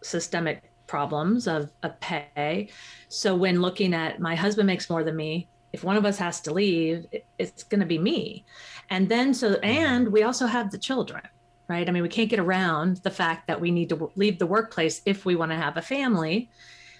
systemic 0.06 0.62
problems 0.86 1.46
of, 1.46 1.70
of 1.82 1.98
pay. 2.00 2.68
So 3.08 3.34
when 3.34 3.60
looking 3.60 3.94
at 3.94 4.20
my 4.20 4.34
husband 4.34 4.66
makes 4.66 4.88
more 4.88 5.04
than 5.04 5.16
me, 5.16 5.48
if 5.72 5.84
one 5.84 5.96
of 5.96 6.06
us 6.06 6.18
has 6.18 6.40
to 6.42 6.52
leave, 6.52 7.06
it's 7.38 7.64
going 7.64 7.80
to 7.80 7.86
be 7.86 7.98
me. 7.98 8.44
And 8.88 9.08
then 9.08 9.34
so, 9.34 9.54
and 9.62 10.10
we 10.10 10.22
also 10.22 10.46
have 10.46 10.70
the 10.70 10.78
children, 10.78 11.22
right? 11.68 11.88
I 11.88 11.92
mean, 11.92 12.02
we 12.02 12.08
can't 12.08 12.30
get 12.30 12.38
around 12.38 12.98
the 12.98 13.10
fact 13.10 13.46
that 13.48 13.60
we 13.60 13.70
need 13.70 13.88
to 13.90 14.10
leave 14.16 14.38
the 14.38 14.46
workplace 14.46 15.02
if 15.04 15.24
we 15.24 15.36
want 15.36 15.52
to 15.52 15.56
have 15.56 15.76
a 15.76 15.82
family, 15.82 16.50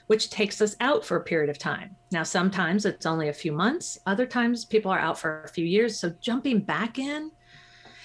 which 0.09 0.30
takes 0.30 0.61
us 0.61 0.76
out 0.80 1.04
for 1.04 1.16
a 1.16 1.24
period 1.24 1.48
of 1.48 1.59
time. 1.59 1.96
Now, 2.11 2.22
sometimes 2.22 2.84
it's 2.84 3.07
only 3.07 3.28
a 3.28 3.32
few 3.32 3.52
months, 3.52 3.98
other 4.04 4.26
times 4.26 4.64
people 4.64 4.90
are 4.90 4.98
out 4.98 5.18
for 5.18 5.42
a 5.44 5.48
few 5.48 5.64
years. 5.64 5.98
So 5.98 6.11
jumping 6.20 6.61
back 6.61 6.98
in. 6.98 7.30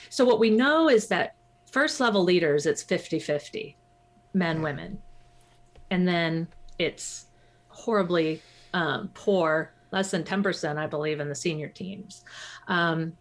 So, 0.09 0.25
what 0.25 0.39
we 0.39 0.49
know 0.49 0.89
is 0.89 1.07
that 1.07 1.35
first 1.71 1.99
level 1.99 2.23
leaders, 2.23 2.65
it's 2.65 2.83
50 2.83 3.19
50 3.19 3.77
men, 4.33 4.61
women. 4.61 5.01
And 5.89 6.07
then 6.07 6.47
it's 6.79 7.25
horribly 7.69 8.41
um, 8.73 9.09
poor, 9.13 9.73
less 9.91 10.11
than 10.11 10.23
10%, 10.23 10.77
I 10.77 10.87
believe, 10.87 11.19
in 11.19 11.29
the 11.29 11.35
senior 11.35 11.67
teams. 11.67 12.23
Um, 12.67 13.13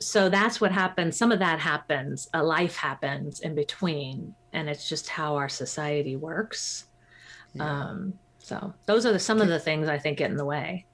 so 0.00 0.30
that's 0.30 0.60
what 0.60 0.72
happens 0.72 1.16
some 1.16 1.30
of 1.30 1.38
that 1.38 1.60
happens 1.60 2.28
a 2.32 2.42
life 2.42 2.76
happens 2.76 3.40
in 3.40 3.54
between 3.54 4.34
and 4.52 4.68
it's 4.68 4.88
just 4.88 5.08
how 5.08 5.36
our 5.36 5.48
society 5.48 6.16
works 6.16 6.86
yeah. 7.52 7.82
um, 7.82 8.14
so 8.38 8.72
those 8.86 9.04
are 9.04 9.12
the, 9.12 9.18
some 9.18 9.40
of 9.40 9.48
the 9.48 9.58
things 9.58 9.88
i 9.88 9.98
think 9.98 10.18
get 10.18 10.30
in 10.30 10.36
the 10.36 10.44
way 10.44 10.84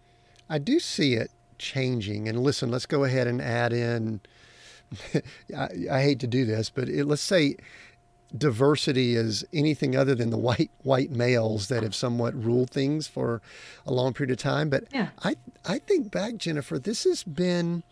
i 0.51 0.59
do 0.59 0.81
see 0.81 1.15
it 1.15 1.31
changing 1.59 2.29
and 2.29 2.41
listen 2.41 2.71
let's 2.71 2.87
go 2.87 3.05
ahead 3.05 3.27
and 3.27 3.41
add 3.41 3.73
in 3.73 4.21
I, 5.57 5.69
I, 5.91 6.03
hate 6.03 6.21
to 6.21 6.27
do 6.27 6.45
this 6.45 6.69
but 6.69 6.89
it, 6.89 7.07
let's 7.07 7.23
say 7.23 7.57
diversity 8.37 9.15
is 9.15 9.45
anything 9.53 9.97
other 9.97 10.15
than 10.15 10.31
the 10.31 10.37
white 10.37 10.71
white 10.83 11.11
males 11.11 11.69
that 11.69 11.83
have 11.83 11.95
somewhat 11.95 12.35
ruled 12.35 12.71
things 12.71 13.07
for 13.07 13.41
a 13.87 13.93
long 13.93 14.13
period 14.13 14.33
of 14.33 14.37
time 14.37 14.69
but 14.69 14.85
yeah. 14.93 15.09
i 15.23 15.37
i 15.65 15.79
think 15.79 16.11
back 16.11 16.37
jennifer 16.37 16.79
this 16.79 17.05
has 17.05 17.23
been 17.23 17.85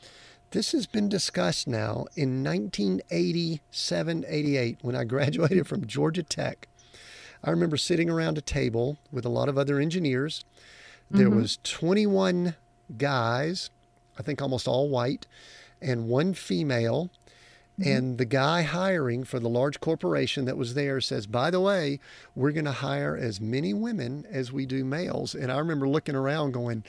this 0.55 0.71
has 0.71 0.87
been 0.87 1.09
discussed 1.09 1.67
now 1.67 2.07
in 2.15 2.45
1987 2.45 4.25
88 4.29 4.79
when 4.83 4.95
I 4.95 5.03
graduated 5.05 5.67
from 5.67 5.85
Georgia 5.85 6.23
Tech. 6.23 6.69
I 7.43 7.51
remember 7.51 7.77
sitting 7.77 8.09
around 8.09 8.39
a 8.39 8.41
table 8.41 8.97
with 9.11 9.25
a 9.25 9.29
lot 9.29 9.49
of 9.49 9.59
other 9.59 9.81
engineers. 9.81 10.45
There 11.11 11.27
mm-hmm. 11.27 11.41
was 11.41 11.59
21 11.65 12.55
guys, 12.97 13.71
I 14.17 14.23
think 14.23 14.41
almost 14.41 14.69
all 14.69 14.89
white, 14.89 15.27
and 15.83 16.07
one 16.07 16.35
female. 16.35 17.11
Mm-hmm. 17.79 17.91
And 17.91 18.19
the 18.19 18.25
guy 18.25 18.63
hiring 18.63 19.25
for 19.25 19.41
the 19.41 19.49
large 19.49 19.81
corporation 19.81 20.45
that 20.45 20.57
was 20.57 20.75
there 20.75 21.01
says, 21.01 21.27
by 21.27 21.51
the 21.51 21.61
way, 21.61 21.99
we're 22.35 22.53
going 22.53 22.67
to 22.67 22.73
hire 22.73 23.17
as 23.17 23.41
many 23.41 23.75
women 23.75 24.27
as 24.31 24.53
we 24.53 24.65
do 24.65 24.85
males. 24.85 25.35
And 25.35 25.51
I 25.51 25.59
remember 25.59 25.89
looking 25.89 26.15
around 26.15 26.53
going, 26.53 26.85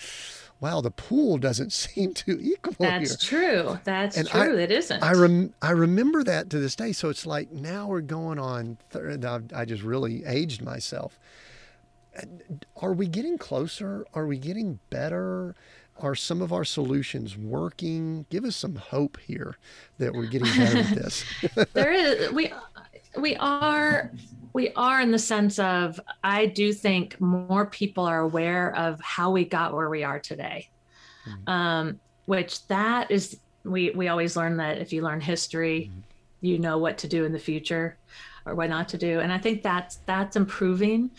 wow, 0.59 0.81
the 0.81 0.91
pool 0.91 1.37
doesn't 1.37 1.73
seem 1.83 2.13
to 2.13 2.39
equal 2.39 2.75
That's 2.79 3.25
here. 3.25 3.41
true. 3.41 3.79
That's 3.83 4.15
and 4.15 4.27
true. 4.27 4.57
I, 4.59 4.61
it 4.61 4.71
isn't. 4.71 5.01
I 5.01 5.13
rem- 5.13 5.53
I 5.61 5.71
remember 5.71 6.23
that 6.23 6.49
to 6.51 6.59
this 6.59 6.75
day. 6.75 6.91
So 6.91 7.09
it's 7.09 7.25
like 7.25 7.51
now 7.51 7.87
we're 7.87 8.01
going 8.01 8.37
on. 8.37 8.77
Third, 8.91 9.25
I 9.25 9.65
just 9.65 9.83
really 9.83 10.23
aged 10.25 10.61
myself. 10.61 11.19
Are 12.77 12.93
we 12.93 13.07
getting 13.07 13.37
closer? 13.37 14.05
Are 14.13 14.25
we 14.25 14.37
getting 14.37 14.79
better? 14.89 15.55
Are 15.97 16.15
some 16.15 16.41
of 16.41 16.51
our 16.51 16.65
solutions 16.65 17.37
working? 17.37 18.25
Give 18.29 18.43
us 18.43 18.55
some 18.55 18.75
hope 18.75 19.17
here 19.25 19.57
that 19.97 20.13
we're 20.13 20.25
getting 20.25 20.47
better 20.57 20.79
at 20.79 20.95
this. 20.95 21.23
there 21.73 21.93
is 21.93 22.31
we 22.33 22.51
we 23.17 23.35
are 23.37 24.11
we 24.53 24.71
are 24.73 25.01
in 25.01 25.11
the 25.11 25.19
sense 25.19 25.57
of 25.59 25.99
I 26.23 26.47
do 26.47 26.73
think 26.73 27.19
more 27.21 27.65
people 27.65 28.05
are 28.05 28.19
aware 28.19 28.75
of 28.75 28.99
how 29.01 29.31
we 29.31 29.45
got 29.45 29.73
where 29.73 29.89
we 29.89 30.03
are 30.03 30.19
today. 30.19 30.69
Mm-hmm. 31.27 31.49
Um, 31.49 31.99
which 32.25 32.67
that 32.67 33.09
is 33.11 33.37
we 33.63 33.91
we 33.91 34.07
always 34.07 34.35
learn 34.35 34.57
that 34.57 34.77
if 34.77 34.93
you 34.93 35.01
learn 35.01 35.21
history, 35.21 35.89
mm-hmm. 35.91 35.99
you 36.41 36.59
know 36.59 36.77
what 36.77 36.97
to 36.99 37.07
do 37.07 37.25
in 37.25 37.31
the 37.31 37.39
future 37.39 37.97
or 38.45 38.55
what 38.55 38.69
not 38.69 38.89
to 38.89 38.97
do. 38.97 39.19
And 39.19 39.31
I 39.31 39.37
think 39.37 39.63
that's 39.63 39.97
that's 40.05 40.35
improving. 40.35 41.11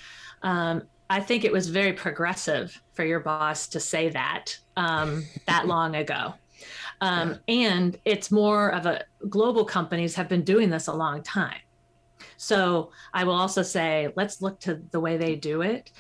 Um, 0.43 0.83
I 1.09 1.21
think 1.21 1.45
it 1.45 1.53
was 1.53 1.69
very 1.69 1.93
progressive 1.93 2.81
for 2.93 3.05
your 3.05 3.21
boss 3.21 3.69
to 3.69 3.81
say 3.81 4.09
that 4.11 4.59
um, 4.77 5.25
that 5.47 5.67
long 5.75 5.97
ago. 5.97 6.35
Um, 7.01 7.39
yeah. 7.47 7.71
And 7.71 7.99
it's 8.05 8.31
more 8.31 8.71
of 8.71 8.87
a 8.87 9.05
global 9.29 9.65
companies 9.65 10.15
have 10.15 10.29
been 10.29 10.43
doing 10.43 10.71
this 10.71 10.87
a 10.87 10.93
long 10.93 11.23
time. 11.23 11.61
So 12.37 12.91
I 13.13 13.25
will 13.25 13.35
also 13.35 13.63
say, 13.63 14.13
let's 14.17 14.43
look 14.43 14.61
to 14.61 14.83
the 14.91 15.01
way 15.01 15.17
they 15.17 15.37
do 15.37 15.63
it. 15.63 15.93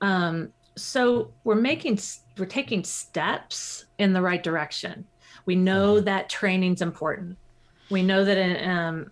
Um, 0.00 0.52
so 0.76 1.32
we're 1.44 1.54
making, 1.54 1.98
we're 2.36 2.46
taking 2.46 2.84
steps 2.84 3.86
in 3.98 4.12
the 4.12 4.22
right 4.22 4.42
direction. 4.42 5.06
We 5.44 5.56
know 5.56 5.94
mm-hmm. 5.94 6.04
that 6.04 6.28
training's 6.28 6.82
important. 6.82 7.36
We 7.90 8.02
know 8.02 8.24
that 8.24 8.68
um, 8.68 9.10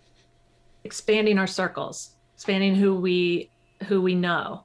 expanding 0.84 1.38
our 1.38 1.46
circles, 1.46 2.16
expanding 2.34 2.74
who 2.74 2.94
we 2.94 3.50
who 3.88 4.00
we 4.00 4.14
know, 4.14 4.64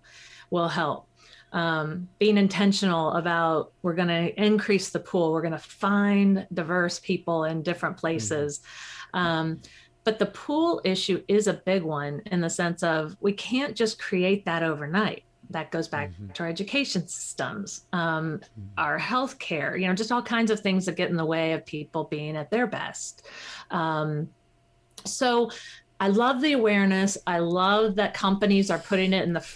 will 0.51 0.67
help. 0.67 1.07
Um, 1.53 2.07
being 2.17 2.37
intentional 2.37 3.11
about 3.11 3.73
we're 3.81 3.93
going 3.93 4.07
to 4.07 4.41
increase 4.41 4.89
the 4.89 5.01
pool 5.01 5.33
we're 5.33 5.41
going 5.41 5.51
to 5.51 5.57
find 5.57 6.47
diverse 6.53 6.97
people 6.99 7.43
in 7.43 7.61
different 7.61 7.97
mm-hmm. 7.97 8.07
places 8.07 8.61
um, 9.13 9.59
but 10.03 10.19
the 10.19 10.25
pool 10.27 10.81
issue 10.83 11.23
is 11.27 11.47
a 11.47 11.53
big 11.53 11.83
one 11.83 12.21
in 12.27 12.41
the 12.41 12.49
sense 12.49 12.83
of 12.83 13.15
we 13.19 13.33
can't 13.33 13.75
just 13.75 14.01
create 14.01 14.45
that 14.45 14.63
overnight. 14.63 15.23
That 15.51 15.69
goes 15.69 15.87
back 15.87 16.11
mm-hmm. 16.11 16.31
to 16.31 16.43
our 16.43 16.49
education 16.49 17.07
systems, 17.07 17.85
um, 17.93 18.39
mm-hmm. 18.39 18.61
our 18.77 18.97
healthcare, 18.97 19.79
you 19.79 19.87
know, 19.87 19.93
just 19.93 20.11
all 20.11 20.21
kinds 20.21 20.49
of 20.49 20.61
things 20.61 20.85
that 20.85 20.95
get 20.95 21.09
in 21.09 21.17
the 21.17 21.25
way 21.25 21.53
of 21.53 21.65
people 21.65 22.05
being 22.05 22.35
at 22.35 22.49
their 22.49 22.67
best. 22.67 23.27
Um, 23.69 24.29
so 25.05 25.51
I 25.99 26.07
love 26.07 26.41
the 26.41 26.53
awareness. 26.53 27.17
I 27.27 27.39
love 27.39 27.95
that 27.97 28.13
companies 28.13 28.71
are 28.71 28.79
putting 28.79 29.13
it 29.13 29.23
in 29.23 29.33
the 29.33 29.47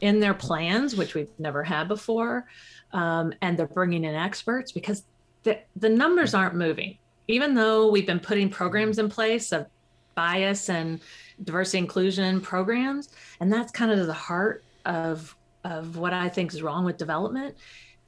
in 0.00 0.20
their 0.20 0.34
plans, 0.34 0.96
which 0.96 1.14
we've 1.14 1.30
never 1.38 1.62
had 1.62 1.88
before, 1.88 2.46
um, 2.92 3.32
and 3.42 3.58
they're 3.58 3.66
bringing 3.66 4.04
in 4.04 4.14
experts 4.14 4.72
because 4.72 5.04
the 5.42 5.58
the 5.76 5.88
numbers 5.88 6.34
aren't 6.34 6.54
moving. 6.54 6.98
Even 7.28 7.54
though 7.54 7.90
we've 7.90 8.06
been 8.06 8.20
putting 8.20 8.48
programs 8.48 8.98
in 8.98 9.08
place 9.08 9.52
of 9.52 9.66
bias 10.14 10.70
and 10.70 11.00
diversity 11.44 11.78
inclusion 11.78 12.40
programs, 12.40 13.10
and 13.40 13.52
that's 13.52 13.70
kind 13.72 13.90
of 13.90 14.06
the 14.06 14.12
heart 14.12 14.64
of 14.84 15.36
of 15.64 15.96
what 15.96 16.12
I 16.12 16.28
think 16.28 16.54
is 16.54 16.62
wrong 16.62 16.84
with 16.84 16.96
development 16.96 17.56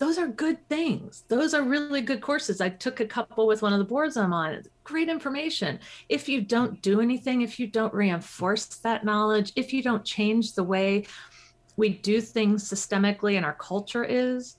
those 0.00 0.16
are 0.16 0.26
good 0.26 0.66
things. 0.70 1.24
Those 1.28 1.52
are 1.52 1.62
really 1.62 2.00
good 2.00 2.22
courses. 2.22 2.62
I 2.62 2.70
took 2.70 3.00
a 3.00 3.06
couple 3.06 3.46
with 3.46 3.60
one 3.60 3.74
of 3.74 3.78
the 3.78 3.84
boards 3.84 4.16
I'm 4.16 4.32
on. 4.32 4.62
Great 4.82 5.10
information. 5.10 5.78
If 6.08 6.26
you 6.26 6.40
don't 6.40 6.80
do 6.80 7.02
anything, 7.02 7.42
if 7.42 7.60
you 7.60 7.66
don't 7.66 7.92
reinforce 7.92 8.64
that 8.64 9.04
knowledge, 9.04 9.52
if 9.56 9.74
you 9.74 9.82
don't 9.82 10.02
change 10.02 10.54
the 10.54 10.64
way 10.64 11.04
we 11.80 11.88
do 11.88 12.20
things 12.20 12.68
systemically 12.68 13.36
and 13.36 13.44
our 13.44 13.54
culture 13.54 14.04
is, 14.04 14.56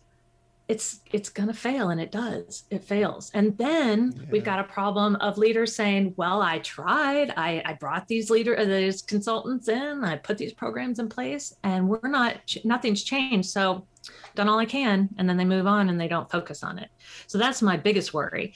it's 0.67 1.01
it's 1.11 1.27
going 1.27 1.47
to 1.49 1.53
fail 1.53 1.89
and 1.89 1.99
it 1.99 2.11
does. 2.11 2.63
It 2.69 2.83
fails. 2.83 3.29
And 3.33 3.57
then 3.57 4.13
yeah. 4.15 4.23
we've 4.31 4.43
got 4.43 4.59
a 4.59 4.63
problem 4.63 5.17
of 5.17 5.37
leaders 5.37 5.75
saying 5.75 6.13
well 6.15 6.41
i 6.41 6.59
tried. 6.59 7.33
I, 7.35 7.61
I 7.65 7.73
brought 7.73 8.07
these 8.07 8.29
leader 8.29 8.57
uh, 8.57 8.63
these 8.63 9.01
consultants 9.01 9.67
in. 9.67 10.03
I 10.03 10.15
put 10.17 10.37
these 10.37 10.53
programs 10.53 10.99
in 10.99 11.09
place 11.09 11.53
and 11.63 11.89
we're 11.89 12.07
not 12.07 12.55
nothing's 12.63 13.03
changed. 13.03 13.49
So 13.49 13.85
done 14.33 14.47
all 14.49 14.57
i 14.57 14.65
can 14.65 15.09
and 15.17 15.29
then 15.29 15.37
they 15.37 15.45
move 15.45 15.67
on 15.67 15.89
and 15.89 15.99
they 15.99 16.07
don't 16.07 16.31
focus 16.31 16.63
on 16.63 16.79
it. 16.79 16.89
So 17.27 17.37
that's 17.37 17.61
my 17.61 17.75
biggest 17.75 18.13
worry 18.13 18.53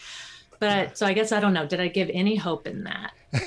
but 0.59 0.97
so 0.97 1.05
i 1.05 1.13
guess 1.13 1.31
i 1.31 1.39
don't 1.39 1.53
know. 1.53 1.65
Did 1.65 1.79
i 1.79 1.87
give 1.87 2.09
any 2.13 2.35
hope 2.35 2.67
in 2.67 2.83
that? 2.83 3.13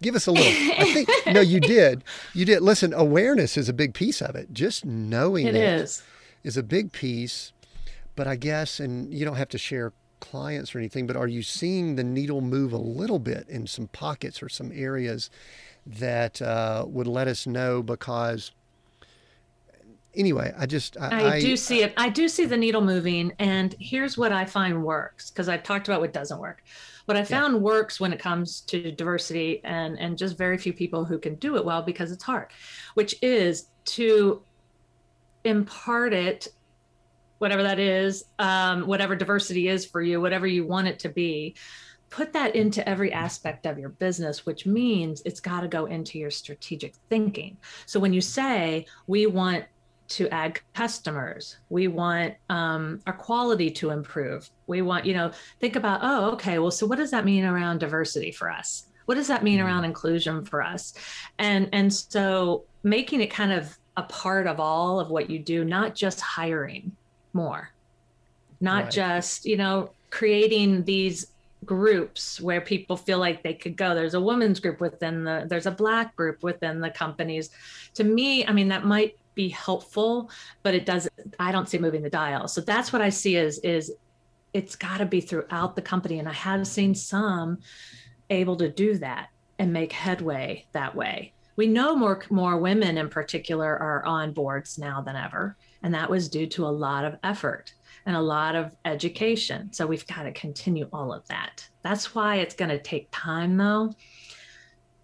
Give 0.00 0.14
us 0.14 0.26
a 0.26 0.32
little. 0.32 0.50
I 0.78 0.92
think 0.92 1.08
no 1.26 1.40
you 1.40 1.60
did. 1.76 2.02
You 2.32 2.44
did. 2.46 2.62
Listen 2.62 2.94
awareness 2.94 3.56
is 3.58 3.68
a 3.68 3.72
big 3.74 3.92
piece 3.92 4.22
of 4.22 4.34
it. 4.34 4.52
Just 4.52 4.84
knowing 4.86 5.46
it, 5.46 5.54
it 5.54 5.80
is. 5.80 6.02
is 6.42 6.56
a 6.56 6.62
big 6.62 6.92
piece. 6.92 7.52
But 8.16 8.26
I 8.26 8.36
guess, 8.36 8.80
and 8.80 9.12
you 9.12 9.24
don't 9.24 9.36
have 9.36 9.50
to 9.50 9.58
share 9.58 9.92
clients 10.20 10.74
or 10.74 10.78
anything, 10.78 11.06
but 11.06 11.16
are 11.16 11.28
you 11.28 11.42
seeing 11.42 11.96
the 11.96 12.04
needle 12.04 12.40
move 12.40 12.72
a 12.72 12.78
little 12.78 13.18
bit 13.18 13.46
in 13.48 13.66
some 13.66 13.88
pockets 13.88 14.42
or 14.42 14.48
some 14.48 14.72
areas 14.74 15.30
that 15.86 16.40
uh, 16.42 16.84
would 16.88 17.06
let 17.06 17.28
us 17.28 17.46
know? 17.46 17.82
Because 17.82 18.52
anyway, 20.18 20.52
I 20.58 20.66
just 20.66 20.96
I, 20.98 21.36
I 21.36 21.40
do 21.40 21.56
see 21.56 21.82
it. 21.82 21.94
I 21.96 22.08
do 22.08 22.28
see 22.28 22.44
the 22.44 22.56
needle 22.56 22.82
moving, 22.82 23.32
and 23.38 23.74
here's 23.80 24.18
what 24.18 24.32
I 24.32 24.44
find 24.44 24.84
works 24.84 25.30
because 25.30 25.48
I've 25.48 25.62
talked 25.62 25.88
about 25.88 26.00
what 26.00 26.12
doesn't 26.12 26.38
work. 26.38 26.62
What 27.06 27.16
I 27.16 27.24
found 27.24 27.54
yeah. 27.54 27.60
works 27.60 27.98
when 28.00 28.12
it 28.12 28.18
comes 28.18 28.60
to 28.62 28.92
diversity, 28.92 29.62
and 29.64 29.98
and 29.98 30.18
just 30.18 30.36
very 30.36 30.58
few 30.58 30.72
people 30.72 31.04
who 31.04 31.18
can 31.18 31.36
do 31.36 31.56
it 31.56 31.64
well 31.64 31.82
because 31.82 32.12
it's 32.12 32.24
hard, 32.24 32.48
which 32.94 33.14
is 33.22 33.68
to 33.86 34.42
impart 35.44 36.12
it 36.12 36.48
whatever 37.38 37.62
that 37.62 37.78
is, 37.78 38.24
um, 38.38 38.86
whatever 38.86 39.14
diversity 39.14 39.68
is 39.68 39.86
for 39.86 40.02
you, 40.02 40.20
whatever 40.20 40.46
you 40.46 40.66
want 40.66 40.88
it 40.88 40.98
to 40.98 41.08
be, 41.08 41.54
put 42.10 42.32
that 42.32 42.56
into 42.56 42.86
every 42.88 43.12
aspect 43.12 43.66
of 43.66 43.78
your 43.78 43.90
business, 43.90 44.46
which 44.46 44.66
means 44.66 45.22
it's 45.24 45.40
got 45.40 45.60
to 45.60 45.68
go 45.68 45.86
into 45.86 46.18
your 46.18 46.30
strategic 46.30 46.94
thinking. 47.08 47.56
So 47.86 48.00
when 48.00 48.12
you 48.12 48.20
say, 48.20 48.86
we 49.06 49.26
want 49.26 49.64
to 50.08 50.28
add 50.30 50.60
customers, 50.74 51.58
we 51.68 51.88
want 51.88 52.34
um, 52.50 53.00
our 53.06 53.12
quality 53.12 53.70
to 53.70 53.90
improve, 53.90 54.48
we 54.66 54.82
want, 54.82 55.04
you 55.04 55.14
know, 55.14 55.30
think 55.60 55.76
about, 55.76 56.00
oh, 56.02 56.30
okay, 56.32 56.58
well, 56.58 56.70
so 56.70 56.86
what 56.86 56.98
does 56.98 57.10
that 57.10 57.24
mean 57.24 57.44
around 57.44 57.78
diversity 57.78 58.32
for 58.32 58.50
us? 58.50 58.86
What 59.06 59.14
does 59.14 59.28
that 59.28 59.42
mean 59.42 59.58
mm-hmm. 59.58 59.66
around 59.66 59.84
inclusion 59.84 60.44
for 60.44 60.62
us? 60.62 60.94
And 61.38 61.68
and 61.72 61.92
so 61.92 62.64
making 62.82 63.20
it 63.20 63.28
kind 63.28 63.52
of 63.52 63.78
a 63.96 64.02
part 64.02 64.46
of 64.46 64.60
all 64.60 65.00
of 65.00 65.10
what 65.10 65.30
you 65.30 65.38
do, 65.38 65.64
not 65.64 65.94
just 65.94 66.20
hiring, 66.20 66.92
more 67.32 67.72
not 68.60 68.84
right. 68.84 68.92
just 68.92 69.44
you 69.44 69.56
know 69.56 69.90
creating 70.10 70.84
these 70.84 71.32
groups 71.64 72.40
where 72.40 72.60
people 72.60 72.96
feel 72.96 73.18
like 73.18 73.42
they 73.42 73.52
could 73.52 73.76
go 73.76 73.94
there's 73.94 74.14
a 74.14 74.20
women's 74.20 74.60
group 74.60 74.80
within 74.80 75.24
the 75.24 75.44
there's 75.48 75.66
a 75.66 75.70
black 75.70 76.14
group 76.16 76.42
within 76.42 76.80
the 76.80 76.90
companies 76.90 77.50
to 77.94 78.04
me 78.04 78.46
i 78.46 78.52
mean 78.52 78.68
that 78.68 78.84
might 78.84 79.16
be 79.38 79.48
helpful 79.48 80.30
but 80.62 80.74
it 80.74 80.84
doesn't 80.84 81.12
i 81.38 81.52
don't 81.52 81.68
see 81.68 81.78
moving 81.78 82.02
the 82.02 82.10
dial 82.10 82.48
so 82.48 82.60
that's 82.60 82.92
what 82.92 83.00
i 83.00 83.08
see 83.08 83.36
is 83.36 83.58
is 83.60 83.92
it's 84.52 84.74
got 84.74 84.98
to 84.98 85.06
be 85.06 85.20
throughout 85.20 85.76
the 85.76 85.82
company 85.82 86.18
and 86.18 86.28
i 86.28 86.32
have 86.32 86.66
seen 86.66 86.94
some 86.94 87.58
able 88.30 88.56
to 88.56 88.68
do 88.68 88.98
that 88.98 89.28
and 89.60 89.72
make 89.72 89.92
headway 89.92 90.66
that 90.72 90.94
way 90.94 91.32
we 91.54 91.68
know 91.68 91.94
more 91.94 92.20
more 92.30 92.58
women 92.58 92.98
in 92.98 93.08
particular 93.08 93.78
are 93.78 94.04
on 94.04 94.32
boards 94.32 94.76
now 94.76 95.00
than 95.00 95.14
ever 95.14 95.56
and 95.84 95.94
that 95.94 96.10
was 96.10 96.28
due 96.28 96.46
to 96.46 96.66
a 96.66 96.76
lot 96.86 97.04
of 97.04 97.16
effort 97.22 97.72
and 98.08 98.16
a 98.16 98.20
lot 98.22 98.56
of 98.56 98.74
education. 98.86 99.70
So 99.70 99.86
we've 99.86 100.06
got 100.06 100.22
to 100.22 100.32
continue 100.32 100.88
all 100.94 101.12
of 101.12 101.28
that. 101.28 101.68
That's 101.82 102.14
why 102.14 102.36
it's 102.36 102.54
going 102.54 102.70
to 102.70 102.78
take 102.78 103.08
time, 103.12 103.58
though. 103.58 103.92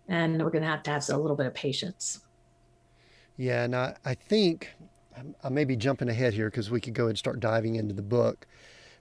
And 0.09 0.43
we're 0.43 0.51
going 0.51 0.62
to 0.62 0.68
have 0.68 0.82
to 0.85 0.91
have 0.91 1.07
a 1.11 1.16
little 1.18 1.37
bit 1.37 1.47
of 1.47 1.53
patience. 1.53 2.24
Yeah. 3.37 3.64
And 3.64 3.74
I, 3.74 3.97
I 4.05 4.14
think 4.14 4.70
I 5.43 5.49
may 5.49 5.64
be 5.64 5.76
jumping 5.76 6.09
ahead 6.09 6.35
here 6.35 6.51
because 6.51 6.70
we 6.70 6.80
could 6.80 6.95
go 6.95 7.09
and 7.09 7.18
start 7.18 7.41
diving 7.41 7.76
into 7.76 7.95
the 7.95 8.03
book. 8.03 8.47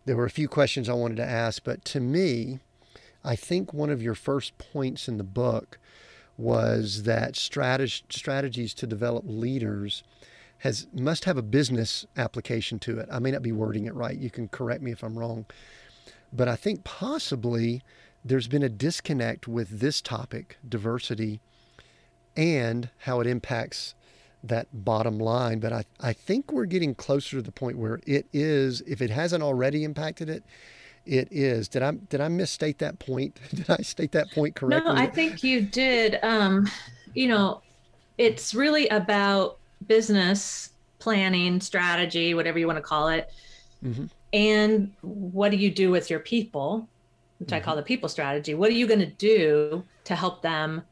There 0.05 0.17
were 0.17 0.25
a 0.25 0.29
few 0.29 0.47
questions 0.47 0.89
I 0.89 0.93
wanted 0.93 1.17
to 1.17 1.25
ask, 1.25 1.63
but 1.63 1.85
to 1.85 1.99
me, 1.99 2.59
I 3.23 3.35
think 3.35 3.73
one 3.73 3.89
of 3.89 4.01
your 4.01 4.15
first 4.15 4.57
points 4.57 5.07
in 5.07 5.17
the 5.17 5.23
book 5.23 5.79
was 6.37 7.03
that 7.03 7.33
strateg- 7.33 8.11
strategies 8.11 8.73
to 8.73 8.87
develop 8.87 9.23
leaders 9.27 10.03
has 10.59 10.87
must 10.93 11.25
have 11.25 11.37
a 11.37 11.41
business 11.41 12.05
application 12.15 12.79
to 12.79 12.99
it. 12.99 13.09
I 13.11 13.19
may 13.19 13.31
not 13.31 13.41
be 13.41 13.51
wording 13.51 13.85
it 13.85 13.93
right. 13.93 14.17
You 14.17 14.29
can 14.29 14.47
correct 14.47 14.81
me 14.81 14.91
if 14.91 15.03
I'm 15.03 15.17
wrong. 15.19 15.45
But 16.31 16.47
I 16.47 16.55
think 16.55 16.83
possibly 16.83 17.83
there's 18.25 18.47
been 18.47 18.63
a 18.63 18.69
disconnect 18.69 19.47
with 19.47 19.79
this 19.79 20.01
topic, 20.01 20.57
diversity, 20.67 21.41
and 22.35 22.89
how 22.99 23.19
it 23.19 23.27
impacts 23.27 23.93
that 24.43 24.67
bottom 24.85 25.17
line. 25.17 25.59
But 25.59 25.73
I, 25.73 25.85
I 25.99 26.13
think 26.13 26.51
we're 26.51 26.65
getting 26.65 26.93
closer 26.95 27.37
to 27.37 27.41
the 27.41 27.51
point 27.51 27.77
where 27.77 27.99
it 28.05 28.27
is, 28.33 28.81
if 28.81 29.01
it 29.01 29.09
hasn't 29.09 29.43
already 29.43 29.83
impacted 29.83 30.29
it, 30.29 30.43
it 31.05 31.27
is. 31.31 31.67
Did 31.67 31.81
I 31.83 31.91
did 31.91 32.21
I 32.21 32.27
misstate 32.27 32.79
that 32.79 32.99
point? 32.99 33.39
Did 33.53 33.69
I 33.69 33.77
state 33.77 34.13
that 34.13 34.31
point 34.31 34.55
correctly? 34.55 34.93
No, 34.93 34.97
I 34.97 35.05
think 35.05 35.43
you 35.43 35.61
did. 35.61 36.19
Um, 36.23 36.69
you 37.13 37.27
know, 37.27 37.61
it's 38.17 38.53
really 38.53 38.87
about 38.87 39.57
business 39.87 40.69
planning, 40.99 41.59
strategy, 41.59 42.33
whatever 42.33 42.57
you 42.57 42.67
want 42.67 42.77
to 42.77 42.83
call 42.83 43.09
it. 43.09 43.29
Mm-hmm. 43.83 44.05
And 44.31 44.93
what 45.01 45.51
do 45.51 45.57
you 45.57 45.69
do 45.69 45.91
with 45.91 46.09
your 46.09 46.19
people, 46.19 46.87
which 47.39 47.49
mm-hmm. 47.49 47.55
I 47.55 47.59
call 47.59 47.75
the 47.75 47.83
people 47.83 48.07
strategy? 48.07 48.53
What 48.53 48.69
are 48.69 48.73
you 48.73 48.87
going 48.87 49.01
to 49.01 49.05
do 49.05 49.83
to 50.05 50.15
help 50.15 50.41
them 50.41 50.83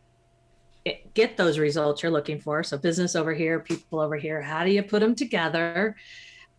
get 1.13 1.37
those 1.37 1.59
results 1.59 2.01
you're 2.01 2.11
looking 2.11 2.39
for? 2.39 2.63
So, 2.63 2.77
business 2.77 3.15
over 3.15 3.33
here, 3.33 3.59
people 3.59 3.99
over 3.99 4.15
here. 4.15 4.41
How 4.41 4.63
do 4.63 4.71
you 4.71 4.83
put 4.83 4.99
them 4.99 5.15
together 5.15 5.95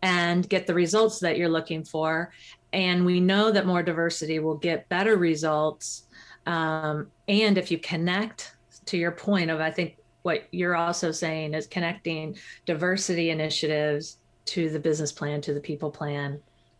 and 0.01 0.47
get 0.47 0.67
the 0.67 0.73
results 0.73 1.19
that 1.19 1.37
you're 1.37 1.49
looking 1.49 1.83
for? 1.83 2.31
And 2.71 3.05
we 3.05 3.19
know 3.19 3.51
that 3.51 3.65
more 3.65 3.83
diversity 3.83 4.39
will 4.39 4.57
get 4.57 4.89
better 4.89 5.17
results. 5.17 6.03
Um, 6.45 7.11
and 7.27 7.57
if 7.57 7.71
you 7.71 7.77
connect 7.77 8.55
to 8.85 8.97
your 8.97 9.11
point 9.11 9.49
of, 9.49 9.59
I 9.59 9.71
think 9.71 9.97
what 10.23 10.47
you're 10.51 10.75
also 10.75 11.11
saying 11.11 11.53
is 11.53 11.67
connecting 11.67 12.35
diversity 12.65 13.29
initiatives 13.29 14.17
to 14.45 14.69
the 14.69 14.79
business 14.79 15.11
plan 15.11 15.41
to 15.41 15.53
the 15.53 15.59
people 15.59 15.91
plan 15.91 16.39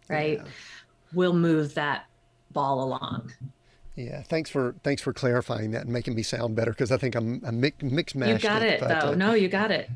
right 0.09 0.39
yeah. 0.39 0.51
will 1.13 1.33
move 1.33 1.73
that 1.75 2.05
ball 2.51 2.83
along 2.83 3.31
yeah 3.95 4.21
thanks 4.23 4.49
for 4.49 4.75
thanks 4.83 5.01
for 5.01 5.13
clarifying 5.13 5.71
that 5.71 5.83
and 5.83 5.91
making 5.91 6.15
me 6.15 6.23
sound 6.23 6.55
better 6.55 6.71
because 6.71 6.91
i 6.91 6.97
think 6.97 7.15
i'm, 7.15 7.41
I'm 7.45 7.59
mix, 7.59 7.81
mixed 7.83 8.15
match. 8.15 8.43
you 8.43 8.49
got 8.49 8.61
it, 8.61 8.81
it 8.81 8.87
though 8.87 9.11
uh, 9.11 9.15
no 9.15 9.33
you 9.33 9.47
got 9.47 9.71
it 9.71 9.89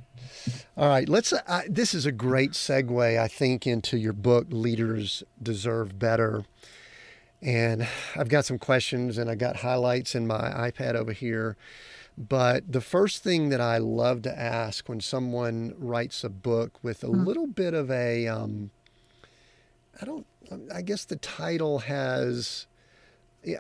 all 0.76 0.88
right 0.88 1.10
let's 1.10 1.34
uh, 1.34 1.62
this 1.68 1.94
is 1.94 2.06
a 2.06 2.12
great 2.12 2.52
segue 2.52 3.20
i 3.20 3.28
think 3.28 3.66
into 3.66 3.98
your 3.98 4.14
book 4.14 4.48
leaders 4.50 5.24
deserve 5.42 5.98
better 5.98 6.46
and 7.42 7.88
i've 8.16 8.30
got 8.30 8.46
some 8.46 8.60
questions 8.60 9.18
and 9.18 9.30
i 9.30 9.36
got 9.36 9.58
highlights 9.58 10.16
in 10.16 10.28
my 10.28 10.72
ipad 10.72 10.96
over 10.96 11.12
here 11.12 11.58
but 12.18 12.72
the 12.72 12.82
first 12.82 13.22
thing 13.24 13.50
that 13.50 13.62
I 13.62 13.78
love 13.78 14.24
to 14.24 14.40
ask 14.40 14.90
when 14.90 15.00
someone 15.00 15.76
writes 15.78 16.24
a 16.24 16.30
book 16.30 16.84
with 16.84 17.04
a 17.04 17.08
mm. 17.08 17.26
little 17.26 17.46
bit 17.46 17.76
of 17.76 17.92
a, 17.92 18.28
um, 18.28 18.72
I 20.02 20.06
don't, 20.06 20.26
I 20.74 20.82
guess 20.82 21.06
the 21.06 21.18
title 21.18 21.80
has, 21.80 22.66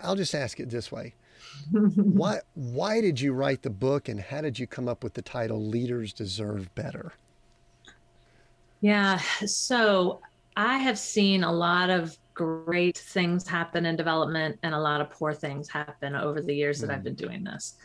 I'll 0.02 0.16
just 0.16 0.36
ask 0.36 0.60
it 0.60 0.70
this 0.70 0.92
way. 0.92 1.16
why, 1.72 2.40
why 2.56 3.02
did 3.02 3.20
you 3.22 3.34
write 3.34 3.62
the 3.62 3.70
book 3.70 4.10
and 4.10 4.20
how 4.20 4.42
did 4.42 4.60
you 4.60 4.68
come 4.68 4.88
up 4.88 5.04
with 5.04 5.14
the 5.14 5.22
title 5.22 5.64
Leaders 5.64 6.14
Deserve 6.14 6.74
Better? 6.76 7.14
Yeah. 8.82 9.20
So 9.46 10.22
I 10.56 10.78
have 10.78 11.00
seen 11.00 11.44
a 11.44 11.52
lot 11.52 11.90
of 11.90 12.18
great 12.34 12.98
things 12.98 13.48
happen 13.48 13.86
in 13.86 13.96
development 13.96 14.60
and 14.62 14.76
a 14.76 14.80
lot 14.80 15.02
of 15.02 15.10
poor 15.10 15.34
things 15.34 15.68
happen 15.68 16.16
over 16.16 16.42
the 16.42 16.54
years 16.54 16.80
that 16.82 16.90
I've 16.90 16.98
hmm. 16.98 17.06
been 17.06 17.16
doing 17.16 17.44
this 17.44 17.76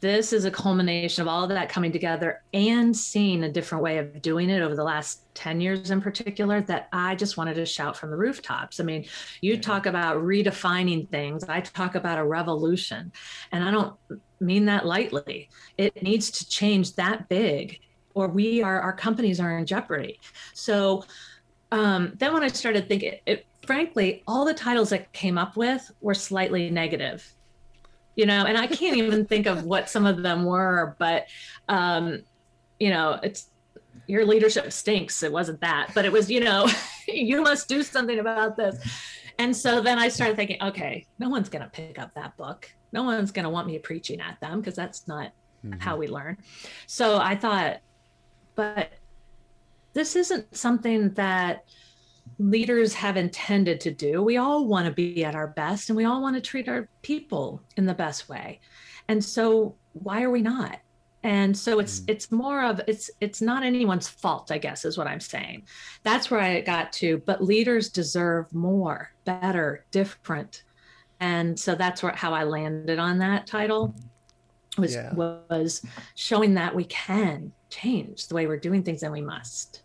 this 0.00 0.32
is 0.32 0.44
a 0.44 0.50
culmination 0.50 1.22
of 1.22 1.28
all 1.28 1.42
of 1.42 1.48
that 1.48 1.68
coming 1.68 1.90
together 1.90 2.42
and 2.52 2.94
seeing 2.96 3.44
a 3.44 3.50
different 3.50 3.82
way 3.82 3.98
of 3.98 4.20
doing 4.20 4.50
it 4.50 4.60
over 4.60 4.74
the 4.74 4.84
last 4.84 5.22
10 5.34 5.60
years 5.60 5.90
in 5.90 6.00
particular 6.00 6.60
that 6.62 6.88
I 6.92 7.14
just 7.14 7.36
wanted 7.36 7.54
to 7.54 7.66
shout 7.66 7.96
from 7.96 8.10
the 8.10 8.16
rooftops. 8.16 8.78
I 8.78 8.84
mean, 8.84 9.06
you 9.40 9.54
yeah. 9.54 9.60
talk 9.60 9.86
about 9.86 10.18
redefining 10.18 11.08
things, 11.08 11.44
I 11.44 11.60
talk 11.60 11.94
about 11.94 12.18
a 12.18 12.24
revolution, 12.24 13.12
and 13.52 13.64
I 13.64 13.70
don't 13.70 13.94
mean 14.40 14.66
that 14.66 14.84
lightly. 14.84 15.48
It 15.78 16.02
needs 16.02 16.30
to 16.32 16.48
change 16.48 16.94
that 16.96 17.28
big 17.28 17.80
or 18.14 18.28
we 18.28 18.62
are 18.62 18.80
our 18.80 18.94
companies 18.94 19.38
are 19.38 19.58
in 19.58 19.66
jeopardy. 19.66 20.18
So 20.54 21.04
um, 21.70 22.12
then 22.16 22.32
when 22.32 22.42
I 22.42 22.48
started 22.48 22.88
thinking, 22.88 23.14
it, 23.26 23.46
frankly, 23.66 24.22
all 24.26 24.44
the 24.44 24.54
titles 24.54 24.90
that 24.90 25.12
came 25.12 25.36
up 25.36 25.56
with 25.56 25.90
were 26.00 26.14
slightly 26.14 26.70
negative 26.70 27.35
you 28.16 28.26
know, 28.26 28.46
and 28.46 28.58
I 28.58 28.66
can't 28.66 28.96
even 28.96 29.26
think 29.26 29.46
of 29.46 29.64
what 29.64 29.88
some 29.88 30.06
of 30.06 30.22
them 30.22 30.44
were, 30.44 30.96
but, 30.98 31.26
um, 31.68 32.22
you 32.80 32.90
know, 32.90 33.20
it's 33.22 33.50
your 34.06 34.24
leadership 34.24 34.72
stinks. 34.72 35.22
It 35.22 35.30
wasn't 35.30 35.60
that, 35.60 35.90
but 35.94 36.04
it 36.04 36.12
was, 36.12 36.30
you 36.30 36.40
know, 36.40 36.66
you 37.08 37.42
must 37.42 37.68
do 37.68 37.82
something 37.82 38.18
about 38.18 38.56
this. 38.56 38.76
And 39.38 39.54
so 39.54 39.82
then 39.82 39.98
I 39.98 40.08
started 40.08 40.36
thinking, 40.36 40.62
okay, 40.62 41.06
no 41.18 41.28
one's 41.28 41.50
going 41.50 41.62
to 41.62 41.70
pick 41.70 41.98
up 41.98 42.14
that 42.14 42.36
book. 42.38 42.72
No 42.92 43.02
one's 43.02 43.30
going 43.30 43.44
to 43.44 43.50
want 43.50 43.66
me 43.66 43.78
preaching 43.78 44.20
at 44.20 44.40
them 44.40 44.60
because 44.60 44.74
that's 44.74 45.06
not 45.06 45.32
mm-hmm. 45.64 45.78
how 45.78 45.96
we 45.96 46.08
learn. 46.08 46.38
So 46.86 47.18
I 47.18 47.36
thought, 47.36 47.80
but 48.54 48.92
this 49.92 50.16
isn't 50.16 50.56
something 50.56 51.10
that 51.14 51.64
leaders 52.38 52.92
have 52.94 53.16
intended 53.16 53.80
to 53.80 53.90
do. 53.90 54.22
We 54.22 54.36
all 54.36 54.66
want 54.66 54.86
to 54.86 54.92
be 54.92 55.24
at 55.24 55.34
our 55.34 55.48
best 55.48 55.88
and 55.88 55.96
we 55.96 56.04
all 56.04 56.20
want 56.20 56.36
to 56.36 56.40
treat 56.42 56.68
our 56.68 56.88
people 57.02 57.62
in 57.76 57.86
the 57.86 57.94
best 57.94 58.28
way. 58.28 58.60
And 59.08 59.24
so 59.24 59.74
why 59.94 60.22
are 60.22 60.30
we 60.30 60.42
not? 60.42 60.80
And 61.22 61.56
so 61.56 61.80
it's 61.80 62.00
mm. 62.00 62.10
it's 62.10 62.30
more 62.30 62.62
of 62.62 62.80
it's 62.86 63.10
it's 63.20 63.40
not 63.40 63.64
anyone's 63.64 64.06
fault, 64.06 64.52
I 64.52 64.58
guess 64.58 64.84
is 64.84 64.96
what 64.96 65.08
I'm 65.08 65.20
saying. 65.20 65.66
That's 66.04 66.30
where 66.30 66.40
I 66.40 66.60
got 66.60 66.92
to, 66.94 67.18
but 67.26 67.42
leaders 67.42 67.88
deserve 67.88 68.52
more, 68.54 69.12
better, 69.24 69.84
different. 69.90 70.62
And 71.18 71.58
so 71.58 71.74
that's 71.74 72.02
where 72.02 72.12
how 72.12 72.32
I 72.32 72.44
landed 72.44 72.98
on 72.98 73.18
that 73.18 73.46
title 73.46 73.94
was 74.78 74.94
yeah. 74.94 75.12
was 75.14 75.82
showing 76.14 76.54
that 76.54 76.74
we 76.74 76.84
can 76.84 77.50
change 77.70 78.28
the 78.28 78.34
way 78.34 78.46
we're 78.46 78.58
doing 78.58 78.82
things 78.82 79.02
and 79.02 79.12
we 79.12 79.22
must. 79.22 79.82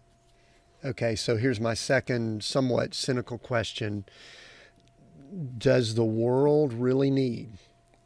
Okay, 0.84 1.16
so 1.16 1.38
here's 1.38 1.60
my 1.60 1.74
second, 1.74 2.44
somewhat 2.44 2.94
cynical 2.94 3.38
question 3.38 4.06
Does 5.58 5.96
the 5.96 6.04
world 6.04 6.74
really 6.74 7.12
need 7.12 7.54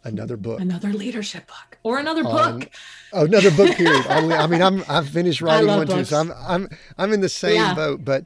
another 0.03 0.35
book? 0.35 0.59
Another 0.59 0.91
leadership 0.91 1.47
book 1.47 1.77
or 1.83 1.99
another 1.99 2.23
book? 2.23 2.69
oh, 3.13 3.25
another 3.25 3.51
book, 3.51 3.75
period. 3.77 4.05
I 4.07 4.47
mean, 4.47 4.61
I'm, 4.61 4.83
I've 4.89 5.07
finished 5.07 5.41
writing 5.41 5.67
one 5.67 5.87
books. 5.87 5.93
too, 5.93 6.05
so 6.05 6.19
I'm, 6.19 6.33
I'm, 6.45 6.69
I'm 6.97 7.13
in 7.13 7.21
the 7.21 7.29
same 7.29 7.55
yeah. 7.55 7.73
boat, 7.73 8.03
but. 8.03 8.25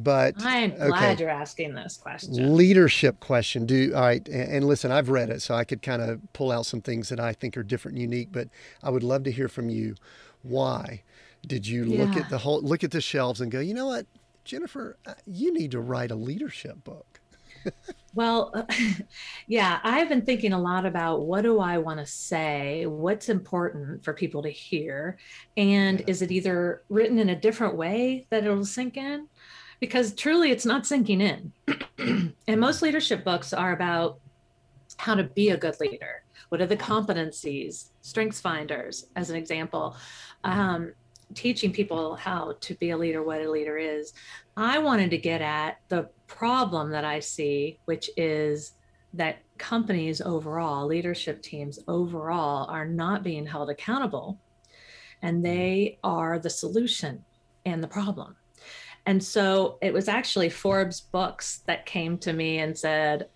But 0.00 0.34
I'm 0.44 0.76
glad 0.76 0.92
okay. 0.92 1.16
you're 1.18 1.28
asking 1.28 1.74
this 1.74 1.96
question. 1.96 2.56
Leadership 2.56 3.18
question. 3.18 3.66
Do 3.66 3.92
all 3.96 4.02
right, 4.02 4.28
and, 4.28 4.52
and 4.52 4.66
listen, 4.68 4.92
I've 4.92 5.08
read 5.08 5.28
it, 5.28 5.42
so 5.42 5.56
I 5.56 5.64
could 5.64 5.82
kind 5.82 6.00
of 6.00 6.20
pull 6.32 6.52
out 6.52 6.66
some 6.66 6.80
things 6.80 7.08
that 7.08 7.18
I 7.18 7.32
think 7.32 7.56
are 7.56 7.64
different 7.64 7.96
and 7.96 8.02
unique. 8.02 8.28
But 8.30 8.48
I 8.80 8.90
would 8.90 9.02
love 9.02 9.24
to 9.24 9.32
hear 9.32 9.48
from 9.48 9.70
you. 9.70 9.96
Why? 10.42 11.02
Did 11.46 11.66
you 11.66 11.84
yeah. 11.84 12.04
look 12.04 12.16
at 12.16 12.28
the 12.28 12.38
whole 12.38 12.60
look 12.62 12.84
at 12.84 12.90
the 12.90 13.00
shelves 13.00 13.40
and 13.40 13.50
go, 13.50 13.60
you 13.60 13.74
know 13.74 13.86
what, 13.86 14.06
Jennifer, 14.44 14.96
uh, 15.06 15.14
you 15.26 15.52
need 15.52 15.70
to 15.72 15.80
write 15.80 16.10
a 16.10 16.14
leadership 16.14 16.82
book? 16.84 17.20
well, 18.14 18.50
uh, 18.54 18.64
yeah, 19.46 19.78
I've 19.82 20.08
been 20.08 20.22
thinking 20.22 20.52
a 20.52 20.60
lot 20.60 20.86
about 20.86 21.22
what 21.22 21.42
do 21.42 21.60
I 21.60 21.78
want 21.78 22.00
to 22.00 22.06
say, 22.06 22.86
what's 22.86 23.28
important 23.28 24.04
for 24.04 24.12
people 24.12 24.42
to 24.42 24.50
hear, 24.50 25.18
and 25.56 26.00
yeah. 26.00 26.06
is 26.08 26.22
it 26.22 26.30
either 26.30 26.82
written 26.88 27.18
in 27.18 27.30
a 27.30 27.36
different 27.36 27.76
way 27.76 28.26
that 28.30 28.44
it'll 28.44 28.64
sink 28.64 28.96
in? 28.96 29.28
Because 29.80 30.14
truly, 30.14 30.50
it's 30.50 30.66
not 30.66 30.86
sinking 30.86 31.20
in. 31.20 31.52
and 32.48 32.60
most 32.60 32.82
leadership 32.82 33.24
books 33.24 33.52
are 33.52 33.72
about 33.72 34.18
how 34.96 35.14
to 35.14 35.24
be 35.24 35.50
a 35.50 35.56
good 35.56 35.78
leader. 35.80 36.24
What 36.48 36.60
are 36.60 36.66
the 36.66 36.76
competencies, 36.76 37.90
strengths 38.00 38.40
finders, 38.40 39.06
as 39.16 39.30
an 39.30 39.36
example. 39.36 39.96
Um, 40.44 40.92
teaching 41.34 41.72
people 41.72 42.16
how 42.16 42.56
to 42.60 42.74
be 42.74 42.90
a 42.90 42.96
leader, 42.96 43.22
what 43.22 43.40
a 43.40 43.50
leader 43.50 43.76
is. 43.76 44.12
I 44.56 44.78
wanted 44.78 45.10
to 45.10 45.18
get 45.18 45.40
at 45.40 45.80
the 45.88 46.08
problem 46.26 46.90
that 46.90 47.04
I 47.04 47.20
see, 47.20 47.78
which 47.84 48.10
is 48.16 48.72
that 49.14 49.38
companies 49.56 50.20
overall, 50.20 50.86
leadership 50.86 51.42
teams 51.42 51.78
overall, 51.88 52.68
are 52.68 52.86
not 52.86 53.22
being 53.22 53.46
held 53.46 53.70
accountable 53.70 54.38
and 55.22 55.36
mm-hmm. 55.36 55.54
they 55.54 55.98
are 56.02 56.38
the 56.38 56.50
solution 56.50 57.24
and 57.64 57.82
the 57.82 57.88
problem. 57.88 58.36
And 59.06 59.22
so 59.22 59.78
it 59.80 59.92
was 59.92 60.08
actually 60.08 60.50
Forbes 60.50 61.00
Books 61.00 61.62
that 61.66 61.86
came 61.86 62.18
to 62.18 62.32
me 62.32 62.58
and 62.58 62.76
said, 62.76 63.28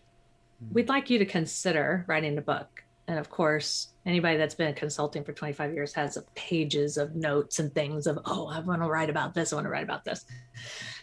mm-hmm. 0.63 0.75
We'd 0.75 0.89
like 0.89 1.11
you 1.11 1.19
to 1.19 1.25
consider 1.25 2.05
writing 2.07 2.37
a 2.39 2.43
book. 2.43 2.82
And 3.13 3.19
of 3.19 3.29
course, 3.29 3.89
anybody 4.07 4.39
that's 4.39 4.55
been 4.55 4.73
consulting 4.73 5.23
for 5.23 5.35
25 5.35 5.75
years 5.75 5.93
has 5.93 6.17
pages 6.35 6.97
of 6.97 7.15
notes 7.15 7.59
and 7.59 7.75
things 7.75 8.07
of 8.07 8.19
oh 8.25 8.47
i 8.47 8.59
want 8.61 8.81
to 8.81 8.89
write 8.89 9.11
about 9.11 9.35
this 9.35 9.53
i 9.53 9.57
want 9.57 9.67
to 9.67 9.71
write 9.71 9.85
about 9.85 10.03
this. 10.03 10.25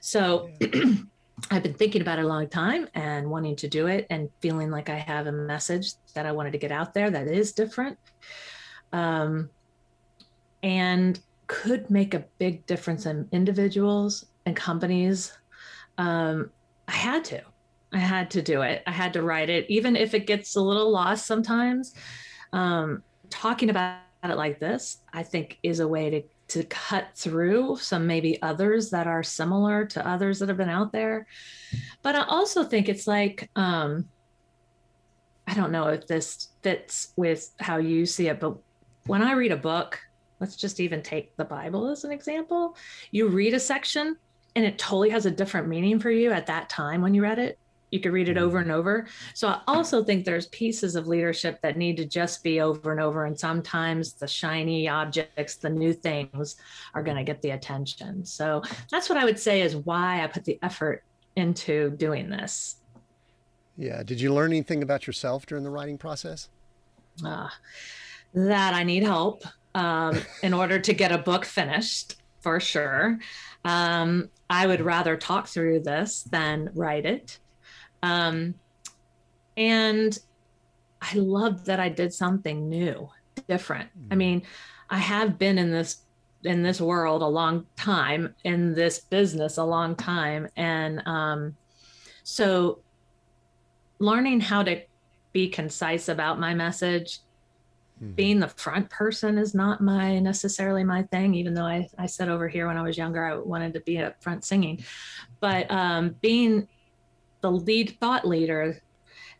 So 0.01 0.49
i've 1.51 1.62
been 1.62 1.76
thinking 1.76 2.01
about 2.01 2.18
it 2.18 2.26
a 2.26 2.28
long 2.28 2.49
time 2.49 2.88
and 2.95 3.30
wanting 3.30 3.55
to 3.57 3.68
do 3.68 3.86
it 3.86 4.07
and 4.10 4.28
feeling 4.39 4.72
like 4.72 4.89
i 4.89 4.95
have 4.95 5.28
a 5.28 5.32
message 5.32 5.91
that 6.16 6.26
i 6.26 6.32
wanted 6.32 6.51
to 6.53 6.57
get 6.57 6.72
out 6.72 6.95
there 6.95 7.12
that 7.12 7.28
is 7.28 7.51
different. 7.51 7.99
Um, 8.91 9.51
and 10.64 11.20
could 11.45 11.91
make 11.91 12.16
a 12.16 12.26
big 12.39 12.66
difference 12.66 13.05
in 13.05 13.30
individuals 13.32 14.26
and 14.47 14.55
companies. 14.55 15.38
Um, 15.99 16.49
i 16.88 16.93
had 16.93 17.24
to 17.26 17.43
i 17.93 17.97
had 17.97 18.29
to 18.31 18.41
do 18.41 18.61
it 18.61 18.83
i 18.87 18.91
had 18.91 19.13
to 19.13 19.21
write 19.21 19.49
it 19.49 19.65
even 19.69 19.95
if 19.95 20.13
it 20.13 20.27
gets 20.27 20.55
a 20.55 20.61
little 20.61 20.91
lost 20.91 21.25
sometimes 21.25 21.93
um, 22.53 23.03
talking 23.29 23.69
about 23.69 23.99
it 24.23 24.35
like 24.35 24.59
this, 24.59 24.97
I 25.13 25.23
think, 25.23 25.59
is 25.63 25.79
a 25.79 25.87
way 25.87 26.09
to 26.09 26.23
to 26.49 26.63
cut 26.63 27.09
through 27.13 27.77
some 27.77 28.07
maybe 28.07 28.41
others 28.41 28.89
that 28.89 29.05
are 29.05 29.21
similar 29.21 29.85
to 29.85 30.07
others 30.07 30.39
that 30.39 30.49
have 30.49 30.57
been 30.57 30.67
out 30.67 30.91
there. 30.91 31.27
But 32.01 32.15
I 32.15 32.23
also 32.23 32.63
think 32.63 32.89
it's 32.89 33.05
like, 33.05 33.51
um, 33.55 34.09
I 35.45 35.53
don't 35.53 35.71
know 35.71 35.89
if 35.89 36.07
this 36.07 36.47
fits 36.63 37.13
with 37.15 37.51
how 37.59 37.77
you 37.77 38.07
see 38.07 38.29
it, 38.29 38.39
but 38.39 38.57
when 39.05 39.21
I 39.21 39.33
read 39.33 39.51
a 39.51 39.57
book, 39.57 39.99
let's 40.39 40.55
just 40.55 40.79
even 40.79 41.03
take 41.03 41.37
the 41.37 41.45
Bible 41.45 41.87
as 41.87 42.03
an 42.03 42.11
example. 42.11 42.75
You 43.11 43.27
read 43.27 43.53
a 43.53 43.59
section 43.59 44.17
and 44.55 44.65
it 44.65 44.79
totally 44.79 45.11
has 45.11 45.27
a 45.27 45.31
different 45.31 45.67
meaning 45.67 45.99
for 45.99 46.09
you 46.09 46.31
at 46.31 46.47
that 46.47 46.67
time 46.67 47.03
when 47.03 47.13
you 47.13 47.21
read 47.21 47.37
it 47.37 47.59
you 47.91 47.99
could 47.99 48.11
read 48.11 48.29
it 48.29 48.37
over 48.37 48.59
and 48.59 48.71
over. 48.71 49.07
So 49.33 49.47
I 49.47 49.61
also 49.67 50.03
think 50.03 50.25
there's 50.25 50.47
pieces 50.47 50.95
of 50.95 51.07
leadership 51.07 51.59
that 51.61 51.77
need 51.77 51.97
to 51.97 52.05
just 52.05 52.43
be 52.43 52.61
over 52.61 52.91
and 52.91 53.01
over. 53.01 53.25
And 53.25 53.37
sometimes 53.37 54.13
the 54.13 54.27
shiny 54.27 54.87
objects, 54.87 55.55
the 55.55 55.69
new 55.69 55.93
things 55.93 56.55
are 56.93 57.03
going 57.03 57.17
to 57.17 57.23
get 57.23 57.41
the 57.41 57.51
attention. 57.51 58.25
So 58.25 58.61
that's 58.91 59.09
what 59.09 59.17
I 59.17 59.25
would 59.25 59.39
say 59.39 59.61
is 59.61 59.75
why 59.75 60.23
I 60.23 60.27
put 60.27 60.45
the 60.45 60.59
effort 60.61 61.03
into 61.35 61.91
doing 61.91 62.29
this. 62.29 62.77
Yeah. 63.77 64.03
Did 64.03 64.19
you 64.19 64.33
learn 64.33 64.51
anything 64.51 64.83
about 64.83 65.07
yourself 65.07 65.45
during 65.45 65.63
the 65.63 65.69
writing 65.69 65.97
process? 65.97 66.49
Uh, 67.25 67.49
that 68.33 68.73
I 68.73 68.83
need 68.83 69.03
help 69.03 69.43
um, 69.73 70.19
in 70.43 70.53
order 70.53 70.79
to 70.79 70.93
get 70.93 71.11
a 71.11 71.17
book 71.17 71.45
finished, 71.45 72.15
for 72.41 72.59
sure. 72.59 73.19
Um, 73.65 74.29
I 74.49 74.67
would 74.67 74.81
rather 74.81 75.17
talk 75.17 75.47
through 75.47 75.81
this 75.81 76.23
than 76.23 76.69
write 76.73 77.05
it. 77.05 77.39
Um, 78.04 78.56
and 79.58 80.18
I 81.02 81.16
loved 81.16 81.66
that 81.66 81.80
I 81.80 81.89
did 81.89 82.14
something 82.14 82.70
new, 82.70 83.10
different. 83.47 83.89
I 83.93 84.00
mm-hmm. 84.00 84.18
mean, 84.18 84.41
I 84.89 84.97
have 84.97 85.38
been 85.38 85.58
in 85.58 85.72
this 85.72 86.04
in 86.43 86.64
this 86.64 86.80
world 86.80 87.22
a 87.22 87.28
long 87.28 87.66
time, 87.76 88.34
in 88.45 88.74
this 88.74 89.00
business 89.00 89.58
a 89.58 89.64
long 89.64 89.93
time, 89.95 90.47
and 90.56 91.06
um, 91.06 91.56
so 92.24 92.80
learning 94.00 94.39
how 94.39 94.64
to 94.64 94.82
be 95.34 95.50
concise 95.50 96.08
about 96.08 96.39
my 96.39 96.54
message 96.54 97.20
Mm-hmm. 98.02 98.14
being 98.14 98.39
the 98.39 98.47
front 98.47 98.89
person 98.89 99.38
is 99.38 99.54
not 99.54 99.82
my 99.82 100.20
necessarily 100.20 100.86
my 100.86 101.04
thing 101.04 101.34
even 101.34 101.54
though 101.54 101.66
I, 101.66 101.86
I 101.97 102.06
said 102.06 102.30
over 102.30 102.47
here 102.47 102.68
when 102.68 102.78
i 102.78 102.82
was 102.82 102.97
younger 102.97 103.26
i 103.26 103.36
wanted 103.36 103.74
to 103.74 103.82
be 103.82 103.97
up 104.00 104.24
front 104.24 104.45
singing 104.45 104.86
but 105.41 105.70
um, 105.70 106.16
being 106.22 106.70
the 107.41 107.51
lead 107.51 107.97
thought 107.99 108.27
leader 108.27 108.81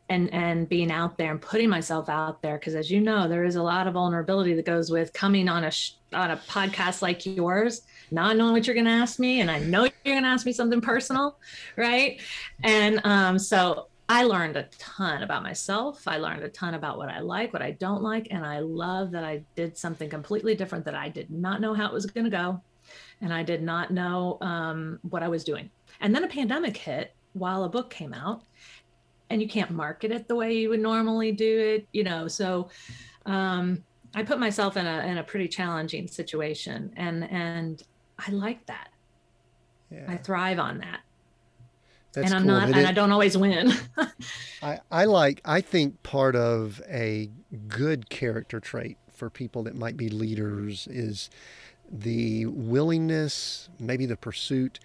and 0.10 0.34
and 0.34 0.68
being 0.68 0.92
out 0.92 1.18
there 1.18 1.32
and 1.32 1.42
putting 1.42 1.70
myself 1.70 2.10
out 2.10 2.42
there 2.42 2.58
because 2.58 2.76
as 2.76 2.90
you 2.90 3.00
know 3.00 3.28
there 3.28 3.44
is 3.44 3.56
a 3.56 3.64
lot 3.64 3.88
of 3.88 3.94
vulnerability 3.94 4.54
that 4.54 4.66
goes 4.66 4.90
with 4.90 5.14
coming 5.14 5.48
on 5.48 5.66
a 5.66 5.72
sh- 5.72 5.94
on 6.14 6.32
a 6.32 6.38
podcast 6.38 7.02
like 7.02 7.26
yours 7.26 7.84
not 8.12 8.36
knowing 8.36 8.54
what 8.54 8.66
you're 8.66 8.74
going 8.74 8.86
to 8.86 8.92
ask 8.92 9.20
me 9.20 9.42
and 9.42 9.52
i 9.52 9.60
know 9.60 9.84
you're 9.84 9.94
going 10.04 10.24
to 10.24 10.30
ask 10.30 10.46
me 10.46 10.52
something 10.52 10.82
personal 10.82 11.38
right 11.78 12.20
and 12.64 13.00
um, 13.06 13.38
so 13.38 13.88
I 14.12 14.24
learned 14.24 14.58
a 14.58 14.64
ton 14.80 15.22
about 15.22 15.44
myself. 15.44 16.08
I 16.08 16.18
learned 16.18 16.42
a 16.42 16.50
ton 16.50 16.74
about 16.74 16.98
what 16.98 17.10
I 17.10 17.20
like, 17.20 17.54
what 17.54 17.62
I 17.62 17.72
don't 17.72 18.02
like. 18.02 18.30
And 18.32 18.44
I 18.44 18.58
love 18.58 19.12
that 19.12 19.24
I 19.24 19.44
did 19.56 19.78
something 19.78 20.10
completely 20.10 20.56
different 20.56 20.84
that 20.86 20.96
I 20.96 21.10
did 21.10 21.30
not 21.30 21.62
know 21.62 21.76
how 21.76 21.86
it 21.86 21.94
was 21.94 22.08
going 22.08 22.24
to 22.24 22.32
go. 22.32 22.60
And 23.22 23.32
I 23.32 23.44
did 23.44 23.62
not 23.62 23.92
know 23.92 24.40
um, 24.42 24.98
what 25.08 25.22
I 25.22 25.28
was 25.28 25.44
doing. 25.44 25.70
And 26.02 26.16
then 26.16 26.24
a 26.24 26.28
pandemic 26.28 26.76
hit 26.76 27.14
while 27.40 27.64
a 27.64 27.70
book 27.70 27.90
came 27.90 28.14
out. 28.14 28.44
And 29.32 29.42
you 29.42 29.48
can't 29.48 29.70
market 29.70 30.12
it 30.12 30.28
the 30.28 30.36
way 30.36 30.54
you 30.54 30.70
would 30.70 30.80
normally 30.80 31.32
do 31.32 31.60
it, 31.60 31.88
you 31.92 32.04
know. 32.04 32.28
So 32.28 32.70
um, 33.28 33.84
I 34.16 34.24
put 34.24 34.40
myself 34.40 34.76
in 34.76 34.88
a 34.88 35.06
in 35.06 35.20
a 35.20 35.24
pretty 35.24 35.48
challenging 35.48 36.08
situation. 36.08 36.92
And 36.98 37.30
and 37.30 37.84
I 38.18 38.32
like 38.32 38.66
that. 38.66 38.90
Yeah. 39.92 40.06
I 40.08 40.18
thrive 40.18 40.58
on 40.58 40.80
that. 40.80 41.02
That's 42.14 42.26
and 42.26 42.36
I'm 42.36 42.44
cool. 42.44 42.60
not, 42.60 42.78
and 42.78 42.88
I 42.88 42.92
don't 42.92 43.12
always 43.12 43.38
win. 43.38 43.72
I, 44.64 44.80
I 44.92 45.06
like, 45.06 45.42
I 45.46 45.62
think 45.62 46.02
part 46.02 46.36
of 46.36 46.82
a 46.90 47.30
good 47.68 48.10
character 48.10 48.60
trait 48.60 48.98
for 49.14 49.30
people 49.30 49.64
that 49.64 49.76
might 49.76 49.96
be 49.96 50.10
leaders 50.10 50.88
is 50.90 51.30
the 51.92 52.46
willingness, 52.48 53.70
maybe 53.80 54.06
the 54.06 54.18
pursuit 54.18 54.80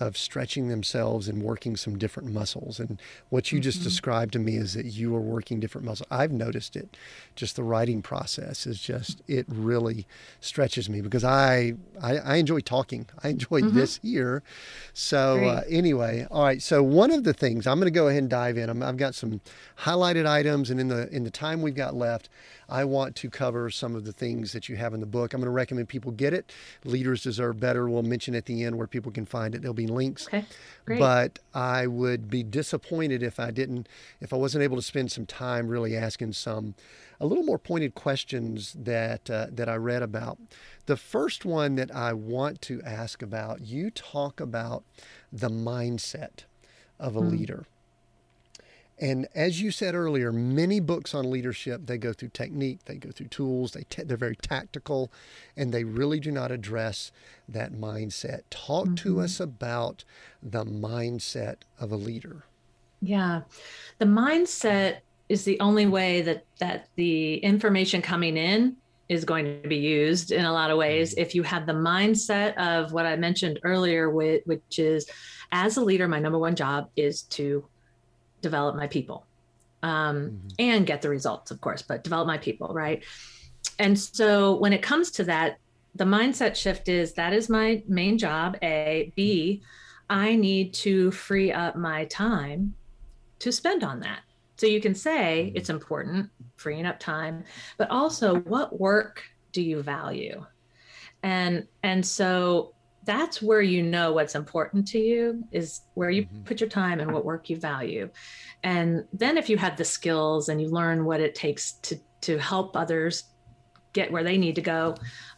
of 0.00 0.16
stretching 0.16 0.68
themselves 0.68 1.28
and 1.28 1.42
working 1.42 1.76
some 1.76 1.98
different 1.98 2.32
muscles. 2.32 2.78
And 2.78 3.00
what 3.30 3.50
you 3.50 3.58
mm-hmm. 3.58 3.64
just 3.64 3.82
described 3.82 4.32
to 4.34 4.38
me 4.38 4.56
is 4.56 4.74
that 4.74 4.86
you 4.86 5.14
are 5.16 5.20
working 5.20 5.58
different 5.58 5.86
muscles. 5.86 6.06
I've 6.10 6.30
noticed 6.30 6.76
it. 6.76 6.96
Just 7.34 7.56
the 7.56 7.64
writing 7.64 8.00
process 8.00 8.66
is 8.66 8.80
just 8.80 9.22
it 9.26 9.46
really 9.48 10.06
stretches 10.40 10.88
me 10.88 11.00
because 11.00 11.24
I 11.24 11.74
I, 12.00 12.18
I 12.18 12.36
enjoy 12.36 12.60
talking. 12.60 13.06
I 13.22 13.28
enjoy 13.28 13.60
mm-hmm. 13.60 13.76
this 13.76 13.98
here. 14.02 14.42
So 14.92 15.44
uh, 15.44 15.62
anyway, 15.68 16.26
all 16.30 16.44
right. 16.44 16.62
So 16.62 16.82
one 16.82 17.10
of 17.10 17.24
the 17.24 17.32
things 17.32 17.66
I'm 17.66 17.78
going 17.78 17.92
to 17.92 17.98
go 17.98 18.08
ahead 18.08 18.22
and 18.22 18.30
dive 18.30 18.56
in. 18.56 18.82
i 18.82 18.86
have 18.86 18.96
got 18.96 19.14
some 19.14 19.40
highlighted 19.80 20.26
items, 20.26 20.70
and 20.70 20.80
in 20.80 20.88
the 20.88 21.08
in 21.08 21.24
the 21.24 21.30
time 21.30 21.62
we've 21.62 21.74
got 21.74 21.94
left, 21.94 22.28
I 22.68 22.84
want 22.84 23.16
to 23.16 23.30
cover 23.30 23.70
some 23.70 23.94
of 23.94 24.04
the 24.04 24.12
things 24.12 24.52
that 24.52 24.68
you 24.68 24.76
have 24.76 24.94
in 24.94 25.00
the 25.00 25.06
book. 25.06 25.32
I'm 25.32 25.40
going 25.40 25.46
to 25.46 25.50
recommend 25.50 25.88
people 25.88 26.12
get 26.12 26.34
it. 26.34 26.52
Leaders 26.84 27.22
Deserve 27.22 27.58
Better. 27.58 27.88
We'll 27.88 28.02
mention 28.02 28.34
at 28.34 28.46
the 28.46 28.64
end 28.64 28.76
where 28.76 28.86
people 28.86 29.10
can 29.10 29.24
find 29.24 29.54
it. 29.54 29.62
There'll 29.62 29.74
be 29.74 29.86
links. 29.86 30.26
Okay. 30.26 30.44
Great. 30.84 30.98
But 30.98 31.38
I 31.54 31.86
would 31.86 32.28
be 32.28 32.42
disappointed 32.42 33.22
if 33.22 33.40
I 33.40 33.50
didn't, 33.50 33.88
if 34.20 34.32
I 34.32 34.36
wasn't 34.36 34.64
able 34.64 34.76
to 34.76 34.82
spend 34.82 35.10
some 35.10 35.26
time 35.26 35.68
really 35.68 35.96
asking 35.96 36.32
some 36.34 36.74
a 37.20 37.26
little 37.26 37.44
more 37.44 37.58
pointed 37.58 37.94
questions 37.94 38.76
that 38.78 39.28
uh, 39.28 39.46
that 39.50 39.68
I 39.68 39.74
read 39.76 40.02
about. 40.02 40.38
The 40.86 40.96
first 40.96 41.44
one 41.44 41.74
that 41.74 41.94
I 41.94 42.12
want 42.12 42.62
to 42.62 42.80
ask 42.82 43.22
about, 43.22 43.60
you 43.62 43.90
talk 43.90 44.40
about 44.40 44.84
the 45.32 45.50
mindset 45.50 46.44
of 46.98 47.16
a 47.16 47.20
mm. 47.20 47.30
leader. 47.30 47.66
And 49.00 49.28
as 49.34 49.62
you 49.62 49.70
said 49.70 49.94
earlier, 49.94 50.32
many 50.32 50.80
books 50.80 51.14
on 51.14 51.30
leadership, 51.30 51.82
they 51.86 51.98
go 51.98 52.12
through 52.12 52.30
technique, 52.30 52.84
they 52.86 52.96
go 52.96 53.10
through 53.10 53.28
tools, 53.28 53.72
they 53.72 53.84
they're 54.02 54.16
very 54.16 54.36
tactical, 54.36 55.12
and 55.56 55.72
they 55.72 55.84
really 55.84 56.18
do 56.18 56.32
not 56.32 56.50
address 56.50 57.12
that 57.48 57.72
mindset. 57.72 58.42
Talk 58.50 58.86
mm-hmm. 58.86 58.94
to 58.96 59.20
us 59.20 59.38
about 59.38 60.04
the 60.42 60.64
mindset 60.64 61.58
of 61.78 61.92
a 61.92 61.96
leader. 61.96 62.44
Yeah. 63.00 63.42
The 63.98 64.06
mindset 64.06 64.98
is 65.28 65.44
the 65.44 65.60
only 65.60 65.86
way 65.86 66.22
that 66.22 66.44
that 66.58 66.88
the 66.96 67.36
information 67.36 68.02
coming 68.02 68.36
in 68.36 68.76
is 69.08 69.24
going 69.24 69.62
to 69.62 69.68
be 69.68 69.76
used 69.76 70.32
in 70.32 70.44
a 70.44 70.52
lot 70.52 70.70
of 70.70 70.76
ways 70.76 71.12
mm-hmm. 71.12 71.20
if 71.20 71.34
you 71.34 71.42
have 71.44 71.66
the 71.66 71.72
mindset 71.72 72.56
of 72.56 72.92
what 72.92 73.06
I 73.06 73.14
mentioned 73.16 73.60
earlier, 73.62 74.10
which 74.10 74.78
is 74.78 75.08
as 75.52 75.76
a 75.76 75.82
leader, 75.82 76.08
my 76.08 76.18
number 76.18 76.38
one 76.38 76.56
job 76.56 76.90
is 76.96 77.22
to 77.22 77.64
develop 78.40 78.76
my 78.76 78.86
people 78.86 79.26
um, 79.82 80.16
mm-hmm. 80.16 80.48
and 80.58 80.86
get 80.86 81.02
the 81.02 81.08
results, 81.08 81.50
of 81.50 81.60
course, 81.60 81.82
but 81.82 82.04
develop 82.04 82.26
my 82.26 82.38
people, 82.38 82.68
right? 82.72 83.04
And 83.78 83.98
so 83.98 84.56
when 84.56 84.72
it 84.72 84.82
comes 84.82 85.10
to 85.12 85.24
that, 85.24 85.58
the 85.94 86.04
mindset 86.04 86.54
shift 86.54 86.88
is 86.88 87.14
that 87.14 87.32
is 87.32 87.48
my 87.48 87.82
main 87.88 88.18
job. 88.18 88.56
A, 88.62 89.12
B, 89.16 89.62
I 90.10 90.36
need 90.36 90.74
to 90.74 91.10
free 91.10 91.52
up 91.52 91.76
my 91.76 92.04
time 92.06 92.74
to 93.40 93.52
spend 93.52 93.84
on 93.84 94.00
that. 94.00 94.20
So 94.56 94.66
you 94.66 94.80
can 94.80 94.94
say 94.94 95.46
mm-hmm. 95.46 95.56
it's 95.56 95.70
important, 95.70 96.30
freeing 96.56 96.86
up 96.86 96.98
time, 96.98 97.44
but 97.76 97.90
also 97.90 98.36
what 98.40 98.78
work 98.78 99.22
do 99.52 99.62
you 99.62 99.82
value? 99.82 100.44
And 101.22 101.66
and 101.82 102.04
so 102.04 102.74
that's 103.08 103.40
where 103.40 103.62
you 103.62 103.82
know 103.82 104.12
what's 104.12 104.34
important 104.34 104.86
to 104.86 104.98
you 104.98 105.42
is 105.50 105.80
where 105.94 106.10
you 106.10 106.24
mm-hmm. 106.24 106.42
put 106.42 106.60
your 106.60 106.68
time 106.68 107.00
and 107.00 107.10
what 107.10 107.24
work 107.24 107.48
you 107.48 107.56
value. 107.56 108.10
And 108.62 109.06
then 109.14 109.38
if 109.38 109.48
you 109.48 109.56
have 109.56 109.78
the 109.78 109.84
skills 109.84 110.50
and 110.50 110.60
you 110.60 110.68
learn 110.68 111.06
what 111.06 111.20
it 111.20 111.34
takes 111.34 111.72
to 111.72 111.98
to 112.20 112.36
help 112.36 112.76
others 112.76 113.24
get 113.94 114.12
where 114.12 114.24
they 114.24 114.36
need 114.36 114.56
to 114.56 114.60
go 114.60 114.94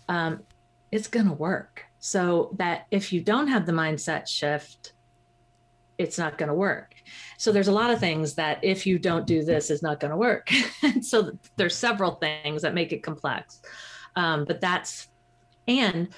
um, 0.08 0.42
it's 0.90 1.06
going 1.06 1.26
to 1.26 1.32
work. 1.32 1.84
So 2.00 2.56
that 2.58 2.86
if 2.90 3.12
you 3.12 3.20
don't 3.20 3.46
have 3.46 3.66
the 3.66 3.72
mindset 3.72 4.26
shift 4.26 4.94
it's 5.96 6.18
not 6.18 6.38
going 6.38 6.48
to 6.48 6.54
work. 6.54 6.94
So 7.36 7.52
there's 7.52 7.68
a 7.68 7.72
lot 7.72 7.90
of 7.90 8.00
things 8.00 8.34
that 8.34 8.58
if 8.64 8.84
you 8.86 8.98
don't 8.98 9.26
do 9.26 9.44
this 9.44 9.70
is 9.70 9.82
not 9.82 10.00
going 10.00 10.10
to 10.10 10.16
work. 10.16 10.50
So 11.02 11.38
there's 11.56 11.76
several 11.76 12.12
things 12.16 12.62
that 12.62 12.74
make 12.74 12.92
it 12.92 13.02
complex. 13.02 13.60
Um, 14.16 14.44
but 14.44 14.60
that's 14.60 15.08
and 15.68 16.08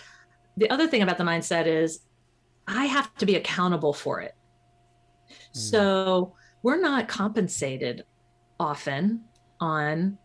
the 0.57 0.71
other 0.71 0.87
thing 0.87 1.03
about 1.03 1.19
the 1.19 1.25
mindset 1.25 1.67
is 1.67 2.01
I 2.67 2.87
have 2.87 3.15
to 3.17 3.27
be 3.27 3.37
accountable 3.37 3.93
for 3.93 4.21
it. 4.21 4.35
Mm. 5.31 5.57
So 5.57 6.35
we're 6.63 6.81
not 6.81 7.09
compensated 7.09 8.05
often 8.61 9.25
on 9.61 10.19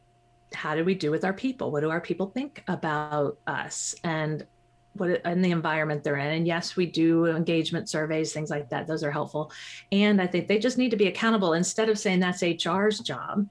how 0.54 0.76
do 0.76 0.84
we 0.84 0.96
do 0.96 1.12
with 1.12 1.26
our 1.26 1.34
people? 1.34 1.72
What 1.72 1.82
do 1.82 1.90
our 1.90 2.02
people 2.02 2.28
think 2.28 2.64
about 2.68 3.38
us 3.48 3.96
and 4.04 4.46
what 4.94 5.22
and 5.26 5.44
the 5.44 5.52
environment 5.52 6.04
they're 6.04 6.18
in? 6.18 6.34
And 6.34 6.48
yes, 6.48 6.76
we 6.76 6.86
do 6.86 7.26
engagement 7.26 7.90
surveys, 7.90 8.34
things 8.34 8.50
like 8.50 8.70
that. 8.70 8.88
Those 8.88 9.04
are 9.04 9.12
helpful. 9.12 9.52
And 9.92 10.22
I 10.22 10.28
think 10.28 10.48
they 10.48 10.60
just 10.60 10.78
need 10.78 10.92
to 10.92 10.98
be 10.98 11.08
accountable 11.08 11.54
instead 11.54 11.90
of 11.90 12.00
saying 12.00 12.20
that's 12.20 12.42
HR's 12.42 13.00
job. 13.00 13.48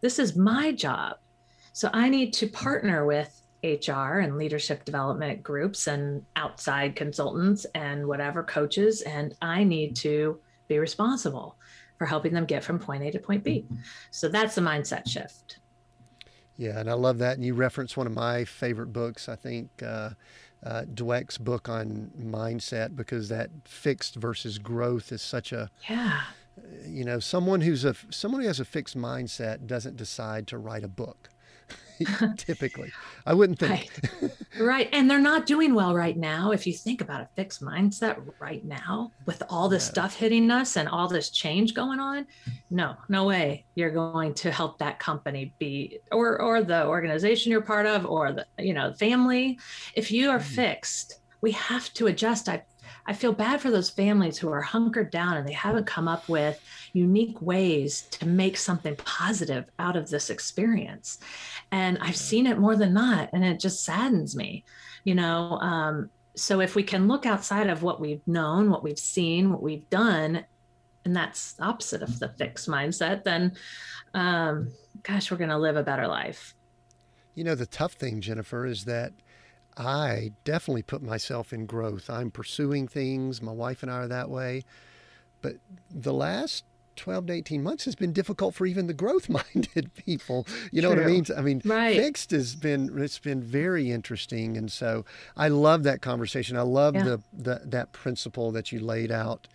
This 0.00 0.18
is 0.18 0.36
my 0.36 0.72
job. 0.72 1.16
So 1.72 1.90
I 1.92 2.08
need 2.08 2.32
to 2.34 2.46
partner 2.46 3.04
with 3.04 3.42
HR 3.62 4.18
and 4.18 4.36
leadership 4.36 4.84
development 4.84 5.42
groups 5.42 5.86
and 5.86 6.24
outside 6.36 6.96
consultants 6.96 7.64
and 7.74 8.06
whatever 8.06 8.42
coaches. 8.42 9.02
And 9.02 9.34
I 9.42 9.64
need 9.64 9.96
to 9.96 10.38
be 10.68 10.78
responsible 10.78 11.56
for 11.98 12.06
helping 12.06 12.32
them 12.32 12.44
get 12.44 12.62
from 12.62 12.78
point 12.78 13.02
A 13.02 13.10
to 13.10 13.18
point 13.18 13.44
B. 13.44 13.66
So 14.10 14.28
that's 14.28 14.54
the 14.54 14.60
mindset 14.60 15.08
shift. 15.08 15.58
Yeah, 16.56 16.78
and 16.78 16.88
I 16.88 16.94
love 16.94 17.18
that. 17.18 17.36
And 17.36 17.44
you 17.44 17.54
reference 17.54 17.96
one 17.96 18.06
of 18.06 18.14
my 18.14 18.44
favorite 18.44 18.92
books, 18.92 19.28
I 19.28 19.36
think, 19.36 19.70
uh, 19.82 20.10
uh, 20.64 20.82
Dweck's 20.92 21.38
book 21.38 21.68
on 21.68 22.10
mindset, 22.18 22.96
because 22.96 23.28
that 23.28 23.50
fixed 23.64 24.16
versus 24.16 24.58
growth 24.58 25.12
is 25.12 25.22
such 25.22 25.52
a 25.52 25.70
yeah. 25.88 26.22
You 26.86 27.04
know, 27.04 27.20
someone 27.20 27.60
who's 27.60 27.84
a 27.84 27.94
someone 28.10 28.40
who 28.40 28.46
has 28.46 28.60
a 28.60 28.64
fixed 28.64 28.96
mindset 28.96 29.66
doesn't 29.66 29.96
decide 29.96 30.46
to 30.48 30.58
write 30.58 30.84
a 30.84 30.88
book. 30.88 31.28
typically. 32.36 32.92
I 33.24 33.34
wouldn't 33.34 33.58
think. 33.58 33.90
Right. 34.20 34.32
right. 34.60 34.88
And 34.92 35.10
they're 35.10 35.18
not 35.18 35.46
doing 35.46 35.74
well 35.74 35.94
right 35.94 36.16
now. 36.16 36.50
If 36.52 36.66
you 36.66 36.72
think 36.72 37.00
about 37.00 37.22
a 37.22 37.28
fixed 37.34 37.62
mindset 37.62 38.22
right 38.38 38.64
now 38.64 39.12
with 39.24 39.42
all 39.48 39.68
this 39.68 39.84
yeah. 39.86 39.92
stuff 39.92 40.16
hitting 40.16 40.50
us 40.50 40.76
and 40.76 40.88
all 40.88 41.08
this 41.08 41.30
change 41.30 41.74
going 41.74 42.00
on, 42.00 42.26
no, 42.70 42.96
no 43.08 43.24
way 43.24 43.64
you're 43.74 43.90
going 43.90 44.34
to 44.34 44.50
help 44.50 44.78
that 44.78 44.98
company 44.98 45.54
be 45.58 45.98
or 46.12 46.40
or 46.40 46.62
the 46.62 46.86
organization 46.86 47.50
you're 47.50 47.62
part 47.62 47.86
of 47.86 48.06
or 48.06 48.32
the 48.32 48.46
you 48.58 48.74
know 48.74 48.92
family. 48.92 49.58
If 49.94 50.10
you 50.10 50.30
are 50.30 50.38
mm. 50.38 50.42
fixed, 50.42 51.20
we 51.40 51.52
have 51.52 51.92
to 51.94 52.08
adjust. 52.08 52.48
I 52.48 52.62
I 53.06 53.12
feel 53.12 53.32
bad 53.32 53.60
for 53.60 53.70
those 53.70 53.90
families 53.90 54.36
who 54.36 54.50
are 54.50 54.60
hunkered 54.60 55.10
down 55.10 55.36
and 55.36 55.46
they 55.46 55.52
haven't 55.52 55.86
come 55.86 56.08
up 56.08 56.28
with 56.28 56.60
unique 56.92 57.40
ways 57.40 58.02
to 58.02 58.26
make 58.26 58.56
something 58.56 58.96
positive 58.96 59.66
out 59.78 59.96
of 59.96 60.10
this 60.10 60.28
experience. 60.30 61.18
And 61.70 61.98
I've 62.00 62.16
seen 62.16 62.46
it 62.46 62.58
more 62.58 62.76
than 62.76 62.94
not, 62.94 63.30
and 63.32 63.44
it 63.44 63.60
just 63.60 63.84
saddens 63.84 64.34
me, 64.34 64.64
you 65.04 65.14
know. 65.14 65.58
Um, 65.60 66.10
so 66.34 66.60
if 66.60 66.74
we 66.74 66.82
can 66.82 67.08
look 67.08 67.26
outside 67.26 67.68
of 67.68 67.82
what 67.82 68.00
we've 68.00 68.26
known, 68.26 68.70
what 68.70 68.82
we've 68.82 68.98
seen, 68.98 69.50
what 69.50 69.62
we've 69.62 69.88
done, 69.88 70.44
and 71.04 71.14
that's 71.14 71.54
opposite 71.60 72.02
of 72.02 72.18
the 72.18 72.28
fixed 72.30 72.68
mindset, 72.68 73.22
then 73.24 73.52
um, 74.14 74.72
gosh, 75.02 75.30
we're 75.30 75.36
going 75.36 75.50
to 75.50 75.58
live 75.58 75.76
a 75.76 75.82
better 75.82 76.08
life. 76.08 76.54
You 77.34 77.44
know, 77.44 77.54
the 77.54 77.66
tough 77.66 77.92
thing, 77.92 78.20
Jennifer, 78.20 78.66
is 78.66 78.84
that 78.86 79.12
I 79.76 80.32
definitely 80.44 80.82
put 80.82 81.02
myself 81.02 81.52
in 81.52 81.66
growth. 81.66 82.08
I'm 82.08 82.30
pursuing 82.30 82.88
things. 82.88 83.42
My 83.42 83.52
wife 83.52 83.82
and 83.82 83.92
I 83.92 83.96
are 83.96 84.08
that 84.08 84.30
way. 84.30 84.64
But 85.42 85.56
the 85.90 86.14
last 86.14 86.64
12 86.96 87.26
to 87.26 87.32
18 87.32 87.62
months 87.62 87.84
has 87.84 87.94
been 87.94 88.12
difficult 88.12 88.54
for 88.54 88.66
even 88.66 88.86
the 88.86 88.94
growth 88.94 89.28
minded 89.28 89.94
people. 90.06 90.46
You 90.72 90.82
know 90.82 90.94
True. 90.94 91.02
what 91.02 91.10
I 91.10 91.12
mean? 91.12 91.26
I 91.36 91.40
mean, 91.42 91.62
right. 91.64 91.96
fixed 91.96 92.30
has 92.30 92.56
been, 92.56 92.90
it's 92.98 93.18
been 93.18 93.42
very 93.42 93.90
interesting. 93.90 94.56
And 94.56 94.72
so 94.72 95.04
I 95.36 95.48
love 95.48 95.82
that 95.84 96.00
conversation. 96.00 96.56
I 96.56 96.62
love 96.62 96.94
yeah. 96.94 97.04
the, 97.04 97.22
the, 97.32 97.60
that 97.64 97.92
principle 97.92 98.50
that 98.52 98.72
you 98.72 98.80
laid 98.80 99.12
out 99.12 99.46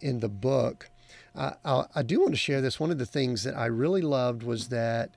in 0.00 0.20
the 0.20 0.28
book. 0.28 0.90
I, 1.36 1.54
I, 1.64 1.84
I 1.96 2.02
do 2.02 2.20
want 2.20 2.32
to 2.32 2.38
share 2.38 2.60
this. 2.60 2.80
One 2.80 2.90
of 2.90 2.98
the 2.98 3.06
things 3.06 3.44
that 3.44 3.56
I 3.56 3.66
really 3.66 4.02
loved 4.02 4.42
was 4.42 4.68
that 4.68 5.10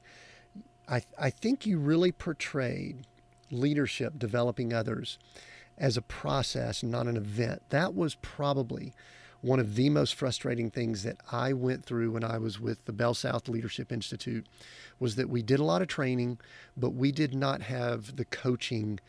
I, 0.88 1.02
I 1.20 1.30
think 1.30 1.66
you 1.66 1.80
really 1.80 2.12
portrayed 2.12 3.08
leadership, 3.54 4.18
developing 4.18 4.74
others, 4.74 5.18
as 5.78 5.98
a 5.98 6.02
process, 6.02 6.84
not 6.84 7.08
an 7.08 7.18
event. 7.18 7.62
That 7.70 7.96
was 7.96 8.16
probably 8.16 8.94
one 9.42 9.60
of 9.60 9.76
the 9.76 9.90
most 9.90 10.16
frustrating 10.16 10.72
things 10.72 11.04
that 11.04 11.18
I 11.32 11.52
went 11.52 11.84
through 11.86 12.12
when 12.12 12.24
I 12.24 12.38
was 12.38 12.62
with 12.62 12.86
the 12.86 12.94
BellSouth 12.94 13.50
Leadership 13.50 13.92
Institute 13.92 14.48
was 15.00 15.16
that 15.18 15.30
we 15.30 15.42
did 15.42 15.60
a 15.60 15.66
lot 15.66 15.82
of 15.82 15.90
training, 15.90 16.40
but 16.78 16.92
we 16.92 17.12
did 17.12 17.34
not 17.34 17.62
have 17.64 18.16
the 18.16 18.24
coaching 18.24 19.02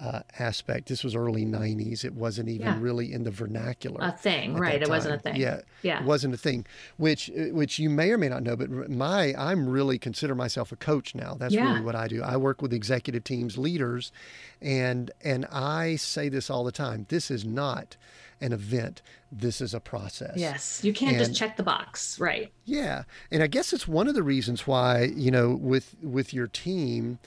uh, 0.00 0.20
aspect. 0.38 0.88
This 0.88 1.02
was 1.02 1.14
early 1.14 1.44
90s. 1.44 2.04
It 2.04 2.14
wasn't 2.14 2.48
even 2.48 2.66
yeah. 2.66 2.78
really 2.80 3.12
in 3.12 3.24
the 3.24 3.30
vernacular. 3.30 4.00
A 4.02 4.12
thing, 4.12 4.54
right? 4.54 4.80
It 4.80 4.88
wasn't 4.88 5.16
a 5.16 5.18
thing. 5.18 5.36
Yeah. 5.36 5.60
Yeah. 5.82 6.00
It 6.00 6.06
wasn't 6.06 6.34
a 6.34 6.36
thing, 6.36 6.66
which 6.96 7.30
which 7.34 7.78
you 7.78 7.90
may 7.90 8.10
or 8.10 8.18
may 8.18 8.28
not 8.28 8.42
know, 8.42 8.56
but 8.56 8.70
my 8.90 9.34
I'm 9.36 9.68
really 9.68 9.98
consider 9.98 10.34
myself 10.34 10.72
a 10.72 10.76
coach 10.76 11.14
now. 11.14 11.34
That's 11.34 11.54
yeah. 11.54 11.68
really 11.68 11.80
what 11.80 11.94
I 11.94 12.06
do. 12.08 12.22
I 12.22 12.36
work 12.36 12.62
with 12.62 12.72
executive 12.72 13.24
teams, 13.24 13.58
leaders, 13.58 14.12
and 14.60 15.10
and 15.22 15.46
I 15.46 15.96
say 15.96 16.28
this 16.28 16.50
all 16.50 16.64
the 16.64 16.72
time. 16.72 17.06
This 17.08 17.30
is 17.30 17.44
not 17.44 17.96
an 18.40 18.52
event. 18.52 19.02
This 19.32 19.60
is 19.60 19.74
a 19.74 19.80
process. 19.80 20.36
Yes. 20.36 20.80
You 20.84 20.92
can't 20.92 21.16
and, 21.16 21.26
just 21.26 21.38
check 21.38 21.56
the 21.56 21.62
box, 21.62 22.18
right? 22.20 22.52
Yeah. 22.64 23.02
And 23.30 23.42
I 23.42 23.46
guess 23.46 23.72
it's 23.72 23.88
one 23.88 24.08
of 24.08 24.14
the 24.14 24.22
reasons 24.22 24.66
why, 24.66 25.10
you 25.14 25.30
know, 25.30 25.54
with 25.54 25.96
with 26.02 26.32
your 26.32 26.46
team, 26.46 27.18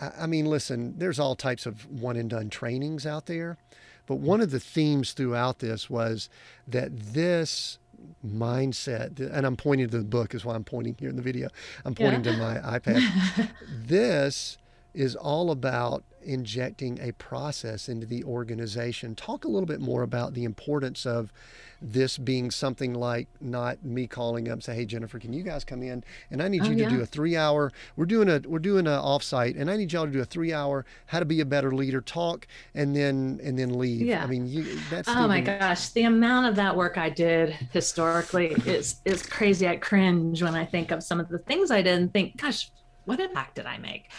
I 0.00 0.26
mean, 0.26 0.46
listen, 0.46 0.94
there's 0.98 1.18
all 1.18 1.34
types 1.34 1.66
of 1.66 1.90
one 1.90 2.16
and 2.16 2.30
done 2.30 2.50
trainings 2.50 3.06
out 3.06 3.26
there. 3.26 3.58
But 4.06 4.16
one 4.16 4.40
of 4.40 4.50
the 4.50 4.60
themes 4.60 5.12
throughout 5.12 5.58
this 5.58 5.90
was 5.90 6.30
that 6.66 6.96
this 6.98 7.78
mindset, 8.26 9.20
and 9.20 9.46
I'm 9.46 9.56
pointing 9.56 9.90
to 9.90 9.98
the 9.98 10.04
book, 10.04 10.34
is 10.34 10.44
why 10.44 10.54
I'm 10.54 10.64
pointing 10.64 10.96
here 10.98 11.10
in 11.10 11.16
the 11.16 11.22
video. 11.22 11.48
I'm 11.84 11.94
pointing 11.94 12.24
yeah. 12.24 12.32
to 12.32 12.38
my 12.38 12.54
iPad. 12.78 13.50
this 13.70 14.56
is 14.94 15.14
all 15.14 15.50
about 15.50 16.04
injecting 16.22 16.98
a 17.00 17.12
process 17.12 17.88
into 17.88 18.06
the 18.06 18.24
organization. 18.24 19.14
Talk 19.14 19.44
a 19.44 19.48
little 19.48 19.66
bit 19.66 19.80
more 19.80 20.02
about 20.02 20.34
the 20.34 20.44
importance 20.44 21.06
of 21.06 21.32
this 21.80 22.18
being 22.18 22.50
something 22.50 22.92
like 22.92 23.28
not 23.40 23.84
me 23.84 24.06
calling 24.06 24.48
up 24.48 24.62
say 24.62 24.74
hey 24.74 24.84
jennifer 24.84 25.18
can 25.18 25.32
you 25.32 25.42
guys 25.42 25.64
come 25.64 25.82
in? 25.82 26.02
And 26.30 26.42
i 26.42 26.48
need 26.48 26.62
oh, 26.62 26.70
you 26.70 26.74
to 26.74 26.82
yeah. 26.82 26.88
do 26.88 27.00
a 27.00 27.06
three 27.06 27.36
hour 27.36 27.72
we're 27.96 28.06
doing 28.06 28.28
a 28.28 28.42
we're 28.46 28.58
doing 28.58 28.86
an 28.86 28.98
offsite 28.98 29.58
and 29.58 29.70
i 29.70 29.76
need 29.76 29.92
y'all 29.92 30.04
to 30.04 30.10
do 30.10 30.20
a 30.20 30.24
three 30.24 30.52
hour 30.52 30.84
how 31.06 31.20
to 31.20 31.24
be 31.24 31.40
a 31.40 31.44
better 31.44 31.72
leader 31.72 32.00
talk 32.00 32.46
and 32.74 32.96
then 32.96 33.40
and 33.42 33.58
then 33.58 33.78
leave. 33.78 34.02
Yeah. 34.02 34.24
I 34.24 34.26
mean 34.26 34.46
you 34.46 34.64
that's 34.90 35.08
oh 35.08 35.28
my 35.28 35.40
gosh. 35.40 35.90
The 35.90 36.02
amount 36.02 36.46
of 36.46 36.56
that 36.56 36.76
work 36.76 36.98
i 36.98 37.08
did 37.08 37.50
historically 37.72 38.48
is 38.66 39.00
is 39.04 39.22
crazy. 39.22 39.68
I 39.68 39.76
cringe 39.76 40.42
when 40.42 40.54
i 40.54 40.64
think 40.64 40.90
of 40.90 41.02
some 41.02 41.20
of 41.20 41.28
the 41.28 41.38
things 41.38 41.70
i 41.70 41.82
did 41.82 41.98
and 41.98 42.12
think 42.12 42.36
gosh 42.36 42.70
what 43.08 43.20
impact 43.20 43.54
did 43.54 43.66
i 43.66 43.78
make? 43.78 44.10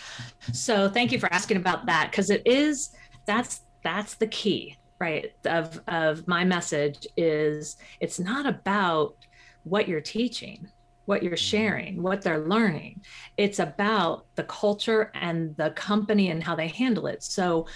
So 0.52 0.90
thank 0.90 1.12
you 1.12 1.20
for 1.20 1.32
asking 1.32 1.58
about 1.58 1.86
that 1.86 2.10
because 2.10 2.30
it 2.30 2.42
is 2.46 2.90
that's 3.26 3.62
that's 3.84 4.16
the 4.16 4.28
key 4.28 4.78
right 5.00 5.32
of 5.46 5.80
of 5.88 6.28
my 6.28 6.44
message 6.44 7.08
is 7.16 7.78
it's 8.00 8.20
not 8.20 8.46
about 8.48 9.16
what 9.64 9.88
you're 9.88 10.02
teaching 10.02 10.68
what 11.06 11.24
you're 11.24 11.34
mm-hmm. 11.34 11.58
sharing 11.58 12.04
what 12.04 12.22
they're 12.22 12.46
learning. 12.48 13.02
It's 13.36 13.58
about 13.58 14.26
the 14.36 14.44
culture 14.44 15.12
and 15.16 15.58
the 15.58 15.72
company 15.72 16.30
and 16.30 16.44
how 16.44 16.56
they 16.56 16.68
handle 16.68 17.08
it. 17.08 17.24
So 17.24 17.68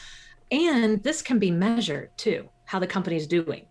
and 0.52 1.02
this 1.04 1.22
can 1.22 1.40
be 1.40 1.52
measured 1.52 2.10
too 2.18 2.50
how 2.66 2.80
the 2.80 2.88
company's 2.88 3.28
doing 3.28 3.66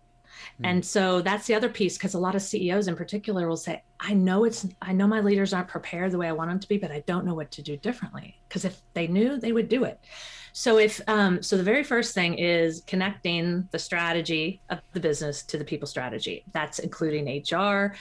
mm-hmm. 0.53 0.65
and 0.65 0.85
so 0.85 1.21
that's 1.21 1.47
the 1.47 1.55
other 1.55 1.69
piece 1.69 1.97
because 1.97 2.13
a 2.13 2.19
lot 2.19 2.35
of 2.35 2.41
CEOs 2.41 2.87
in 2.87 2.95
particular 2.95 3.47
will 3.47 3.57
say, 3.57 3.83
I 3.99 4.13
know 4.13 4.45
it's, 4.45 4.67
I 4.81 4.93
know 4.93 5.07
my 5.07 5.21
leaders 5.21 5.53
aren't 5.53 5.67
prepared 5.67 6.11
the 6.11 6.17
way 6.17 6.27
I 6.27 6.33
want 6.33 6.49
them 6.49 6.59
to 6.59 6.67
be, 6.67 6.77
but 6.77 6.91
I 6.91 7.03
don't 7.05 7.25
know 7.25 7.33
what 7.33 7.51
to 7.51 7.61
do 7.61 7.77
differently. 7.77 8.39
Because 8.47 8.65
if 8.65 8.81
they 8.93 9.07
knew, 9.07 9.37
they 9.37 9.51
would 9.51 9.69
do 9.69 9.83
it. 9.83 9.99
So 10.53 10.77
if 10.77 11.01
um, 11.07 11.41
so, 11.41 11.57
the 11.57 11.63
very 11.63 11.83
first 11.83 12.13
thing 12.13 12.35
is 12.35 12.83
connecting 12.85 13.67
the 13.71 13.79
strategy 13.79 14.61
of 14.69 14.79
the 14.93 14.99
business 14.99 15.41
to 15.43 15.57
the 15.57 15.65
people 15.65 15.87
strategy. 15.87 16.43
That's 16.53 16.77
including 16.77 17.41
HR, 17.49 17.95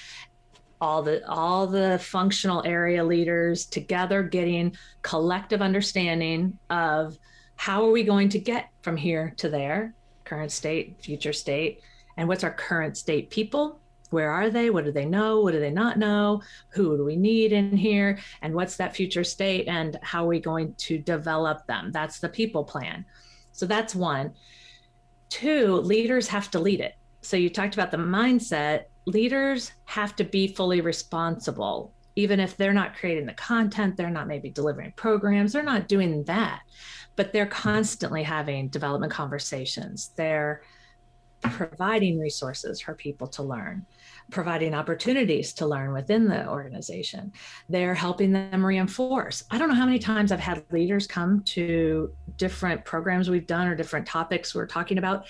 all 0.78 1.02
the 1.02 1.26
all 1.26 1.66
the 1.66 1.98
functional 1.98 2.62
area 2.66 3.02
leaders 3.02 3.64
together, 3.64 4.22
getting 4.22 4.76
collective 5.00 5.62
understanding 5.62 6.58
of 6.68 7.16
how 7.56 7.86
are 7.86 7.90
we 7.90 8.02
going 8.02 8.28
to 8.28 8.38
get 8.38 8.68
from 8.82 8.98
here 8.98 9.32
to 9.38 9.48
there, 9.48 9.94
current 10.24 10.52
state, 10.52 10.96
future 11.00 11.32
state, 11.32 11.80
and 12.16 12.28
what's 12.28 12.44
our 12.44 12.52
current 12.52 12.96
state 12.96 13.30
people? 13.30 13.80
Where 14.10 14.30
are 14.30 14.50
they? 14.50 14.68
What 14.68 14.84
do 14.84 14.92
they 14.92 15.06
know? 15.06 15.40
What 15.40 15.52
do 15.52 15.60
they 15.60 15.70
not 15.70 15.98
know? 15.98 16.42
Who 16.70 16.96
do 16.98 17.04
we 17.04 17.16
need 17.16 17.52
in 17.52 17.76
here? 17.76 18.18
And 18.42 18.54
what's 18.54 18.76
that 18.76 18.94
future 18.94 19.24
state? 19.24 19.68
And 19.68 19.98
how 20.02 20.24
are 20.24 20.28
we 20.28 20.38
going 20.38 20.74
to 20.74 20.98
develop 20.98 21.66
them? 21.66 21.90
That's 21.92 22.18
the 22.18 22.28
people 22.28 22.62
plan. 22.62 23.06
So 23.52 23.64
that's 23.66 23.94
one. 23.94 24.32
Two 25.30 25.76
leaders 25.76 26.28
have 26.28 26.50
to 26.50 26.58
lead 26.58 26.80
it. 26.80 26.94
So 27.22 27.38
you 27.38 27.48
talked 27.48 27.74
about 27.74 27.90
the 27.90 27.96
mindset. 27.96 28.84
Leaders 29.06 29.72
have 29.86 30.14
to 30.16 30.24
be 30.24 30.46
fully 30.46 30.82
responsible. 30.82 31.94
Even 32.14 32.38
if 32.38 32.56
they're 32.58 32.74
not 32.74 32.94
creating 32.94 33.24
the 33.24 33.32
content 33.32 33.96
they're 33.96 34.10
not 34.10 34.28
maybe 34.28 34.50
delivering 34.50 34.92
programs 34.96 35.54
they're 35.54 35.62
not 35.62 35.88
doing 35.88 36.22
that. 36.24 36.60
But 37.16 37.32
they're 37.32 37.46
constantly 37.46 38.22
having 38.22 38.68
development 38.68 39.12
conversations. 39.12 40.10
They're 40.16 40.62
providing 41.42 42.18
resources 42.18 42.80
for 42.80 42.94
people 42.94 43.26
to 43.26 43.42
learn 43.42 43.86
providing 44.30 44.74
opportunities 44.74 45.52
to 45.52 45.66
learn 45.66 45.92
within 45.92 46.26
the 46.26 46.48
organization. 46.48 47.32
They're 47.68 47.94
helping 47.94 48.32
them 48.32 48.64
reinforce. 48.64 49.44
I 49.50 49.58
don't 49.58 49.68
know 49.68 49.74
how 49.74 49.84
many 49.84 49.98
times 49.98 50.32
I've 50.32 50.40
had 50.40 50.64
leaders 50.72 51.06
come 51.06 51.42
to 51.42 52.12
different 52.36 52.84
programs 52.84 53.30
we've 53.30 53.46
done 53.46 53.68
or 53.68 53.74
different 53.74 54.06
topics 54.06 54.54
we're 54.54 54.66
talking 54.66 54.98
about, 54.98 55.26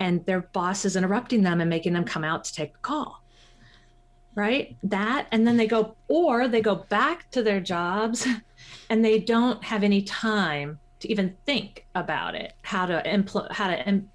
and 0.00 0.24
their 0.26 0.42
boss 0.42 0.84
is 0.84 0.96
interrupting 0.96 1.42
them 1.42 1.60
and 1.60 1.68
making 1.68 1.92
them 1.92 2.04
come 2.04 2.24
out 2.24 2.44
to 2.44 2.54
take 2.54 2.74
a 2.74 2.78
call. 2.78 3.22
Right? 4.36 4.76
That, 4.82 5.28
and 5.30 5.46
then 5.46 5.56
they 5.56 5.66
go, 5.66 5.96
or 6.08 6.48
they 6.48 6.60
go 6.60 6.74
back 6.74 7.30
to 7.30 7.42
their 7.42 7.60
jobs 7.60 8.26
and 8.90 9.04
they 9.04 9.18
don't 9.20 9.62
have 9.62 9.84
any 9.84 10.02
time 10.02 10.80
to 11.00 11.10
even 11.10 11.36
think 11.44 11.86
about 11.94 12.34
it, 12.34 12.54
how 12.62 12.86
to 12.86 13.08
implement, 13.08 13.52
how 13.52 13.68
to 13.68 13.88
Im- 13.88 14.10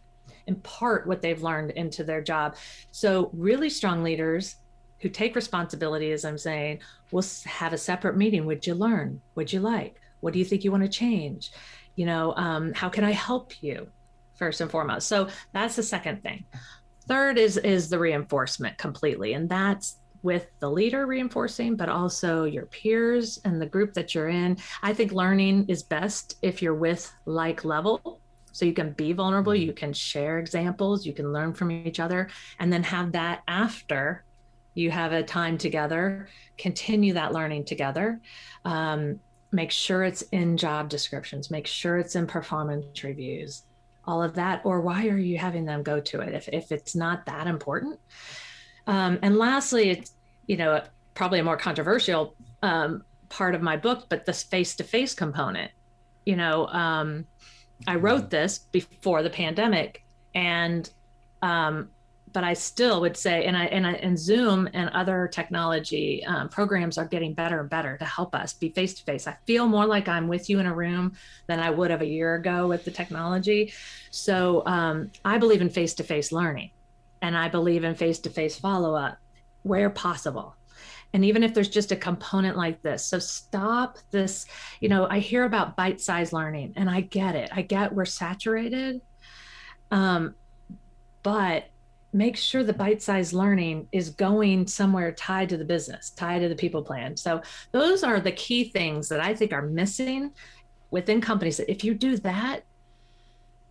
impart 0.49 1.07
what 1.07 1.21
they've 1.21 1.41
learned 1.41 1.71
into 1.71 2.03
their 2.03 2.21
job. 2.21 2.57
So, 2.91 3.29
really 3.33 3.69
strong 3.69 4.03
leaders 4.03 4.57
who 4.99 5.07
take 5.07 5.35
responsibility, 5.35 6.11
as 6.11 6.25
I'm 6.25 6.37
saying, 6.37 6.79
will 7.11 7.23
have 7.45 7.71
a 7.71 7.77
separate 7.77 8.17
meeting. 8.17 8.45
Would 8.45 8.67
you 8.67 8.75
learn? 8.75 9.21
Would 9.35 9.53
you 9.53 9.61
like? 9.61 10.01
What 10.19 10.33
do 10.33 10.39
you 10.39 10.45
think 10.45 10.63
you 10.63 10.71
want 10.71 10.83
to 10.83 10.89
change? 10.89 11.51
You 11.95 12.05
know, 12.05 12.33
um, 12.35 12.73
how 12.73 12.89
can 12.89 13.05
I 13.05 13.11
help 13.11 13.63
you? 13.63 13.87
First 14.35 14.61
and 14.61 14.71
foremost. 14.71 15.07
So 15.07 15.27
that's 15.53 15.75
the 15.75 15.83
second 15.83 16.23
thing. 16.23 16.45
Third 17.07 17.37
is 17.37 17.57
is 17.57 17.89
the 17.89 17.99
reinforcement 17.99 18.77
completely, 18.77 19.33
and 19.33 19.49
that's 19.49 19.97
with 20.21 20.47
the 20.59 20.69
leader 20.69 21.05
reinforcing, 21.05 21.75
but 21.75 21.89
also 21.89 22.43
your 22.43 22.65
peers 22.65 23.39
and 23.45 23.61
the 23.61 23.65
group 23.65 23.93
that 23.93 24.13
you're 24.13 24.29
in. 24.29 24.57
I 24.83 24.93
think 24.93 25.11
learning 25.11 25.65
is 25.67 25.83
best 25.83 26.37
if 26.41 26.61
you're 26.61 26.75
with 26.75 27.11
like 27.25 27.65
level 27.65 28.21
so 28.51 28.65
you 28.65 28.73
can 28.73 28.91
be 28.93 29.13
vulnerable, 29.13 29.53
mm-hmm. 29.53 29.67
you 29.67 29.73
can 29.73 29.93
share 29.93 30.39
examples, 30.39 31.05
you 31.05 31.13
can 31.13 31.31
learn 31.31 31.53
from 31.53 31.71
each 31.71 31.99
other, 31.99 32.29
and 32.59 32.71
then 32.71 32.83
have 32.83 33.11
that 33.13 33.41
after 33.47 34.23
you 34.73 34.91
have 34.91 35.11
a 35.11 35.23
time 35.23 35.57
together, 35.57 36.29
continue 36.57 37.13
that 37.13 37.33
learning 37.33 37.65
together. 37.65 38.19
Um, 38.65 39.19
make 39.51 39.71
sure 39.71 40.03
it's 40.03 40.21
in 40.31 40.57
job 40.57 40.89
descriptions, 40.89 41.49
make 41.49 41.67
sure 41.67 41.97
it's 41.97 42.15
in 42.15 42.27
performance 42.27 43.03
reviews, 43.03 43.63
all 44.05 44.21
of 44.21 44.35
that. 44.35 44.61
Or 44.63 44.81
why 44.81 45.07
are 45.07 45.17
you 45.17 45.37
having 45.37 45.65
them 45.65 45.83
go 45.83 45.99
to 45.99 46.21
it 46.21 46.33
if, 46.33 46.47
if 46.49 46.71
it's 46.71 46.95
not 46.95 47.25
that 47.25 47.47
important? 47.47 47.99
Um, 48.87 49.19
and 49.21 49.37
lastly, 49.37 49.89
it's, 49.89 50.13
you 50.47 50.57
know, 50.57 50.81
probably 51.13 51.39
a 51.39 51.43
more 51.43 51.57
controversial 51.57 52.35
um, 52.61 53.03
part 53.29 53.55
of 53.55 53.61
my 53.61 53.77
book, 53.77 54.05
but 54.09 54.25
this 54.25 54.43
face 54.43 54.75
to 54.75 54.83
face 54.83 55.13
component. 55.13 55.71
You 56.25 56.35
know, 56.35 56.67
um, 56.67 57.25
I 57.87 57.95
wrote 57.95 58.29
this 58.29 58.59
before 58.59 59.23
the 59.23 59.29
pandemic, 59.29 60.03
and 60.33 60.89
um, 61.41 61.89
but 62.31 62.43
I 62.43 62.53
still 62.53 63.01
would 63.01 63.17
say, 63.17 63.45
and 63.45 63.57
I 63.57 63.65
and 63.65 63.87
I, 63.87 63.93
and 63.93 64.17
Zoom 64.17 64.69
and 64.73 64.89
other 64.89 65.27
technology 65.27 66.23
um, 66.25 66.49
programs 66.49 66.97
are 66.97 67.05
getting 67.05 67.33
better 67.33 67.59
and 67.61 67.69
better 67.69 67.97
to 67.97 68.05
help 68.05 68.35
us 68.35 68.53
be 68.53 68.69
face 68.69 68.93
to 68.95 69.03
face. 69.03 69.27
I 69.27 69.37
feel 69.45 69.67
more 69.67 69.85
like 69.85 70.07
I'm 70.07 70.27
with 70.27 70.49
you 70.49 70.59
in 70.59 70.65
a 70.65 70.73
room 70.73 71.13
than 71.47 71.59
I 71.59 71.69
would 71.69 71.91
have 71.91 72.01
a 72.01 72.07
year 72.07 72.35
ago 72.35 72.67
with 72.67 72.85
the 72.85 72.91
technology. 72.91 73.73
So 74.11 74.65
um, 74.65 75.11
I 75.25 75.37
believe 75.37 75.61
in 75.61 75.69
face 75.69 75.93
to 75.95 76.03
face 76.03 76.31
learning, 76.31 76.71
and 77.21 77.35
I 77.37 77.49
believe 77.49 77.83
in 77.83 77.95
face 77.95 78.19
to 78.19 78.29
face 78.29 78.59
follow 78.59 78.95
up 78.95 79.17
where 79.63 79.89
possible 79.89 80.55
and 81.13 81.25
even 81.25 81.43
if 81.43 81.53
there's 81.53 81.69
just 81.69 81.91
a 81.91 81.95
component 81.95 82.55
like 82.55 82.81
this. 82.81 83.05
So 83.05 83.19
stop 83.19 83.97
this 84.11 84.45
you 84.79 84.89
know 84.89 85.07
i 85.09 85.19
hear 85.19 85.43
about 85.43 85.75
bite 85.75 86.01
size 86.01 86.33
learning 86.33 86.73
and 86.75 86.89
i 86.89 87.01
get 87.01 87.35
it. 87.35 87.49
I 87.53 87.61
get 87.61 87.93
we're 87.93 88.05
saturated. 88.05 89.01
Um, 89.91 90.35
but 91.23 91.65
make 92.13 92.35
sure 92.37 92.63
the 92.63 92.73
bite-sized 92.73 93.33
learning 93.33 93.87
is 93.91 94.09
going 94.09 94.65
somewhere 94.65 95.11
tied 95.11 95.49
to 95.49 95.57
the 95.57 95.65
business 95.65 96.09
tied 96.11 96.39
to 96.39 96.49
the 96.49 96.55
people 96.55 96.81
plan. 96.81 97.15
So 97.15 97.41
those 97.71 98.03
are 98.03 98.19
the 98.19 98.31
key 98.31 98.69
things 98.69 99.09
that 99.09 99.19
i 99.19 99.33
think 99.33 99.53
are 99.53 99.61
missing 99.61 100.31
within 100.91 101.21
companies 101.21 101.57
that 101.57 101.71
if 101.71 101.83
you 101.83 101.93
do 101.93 102.17
that 102.17 102.61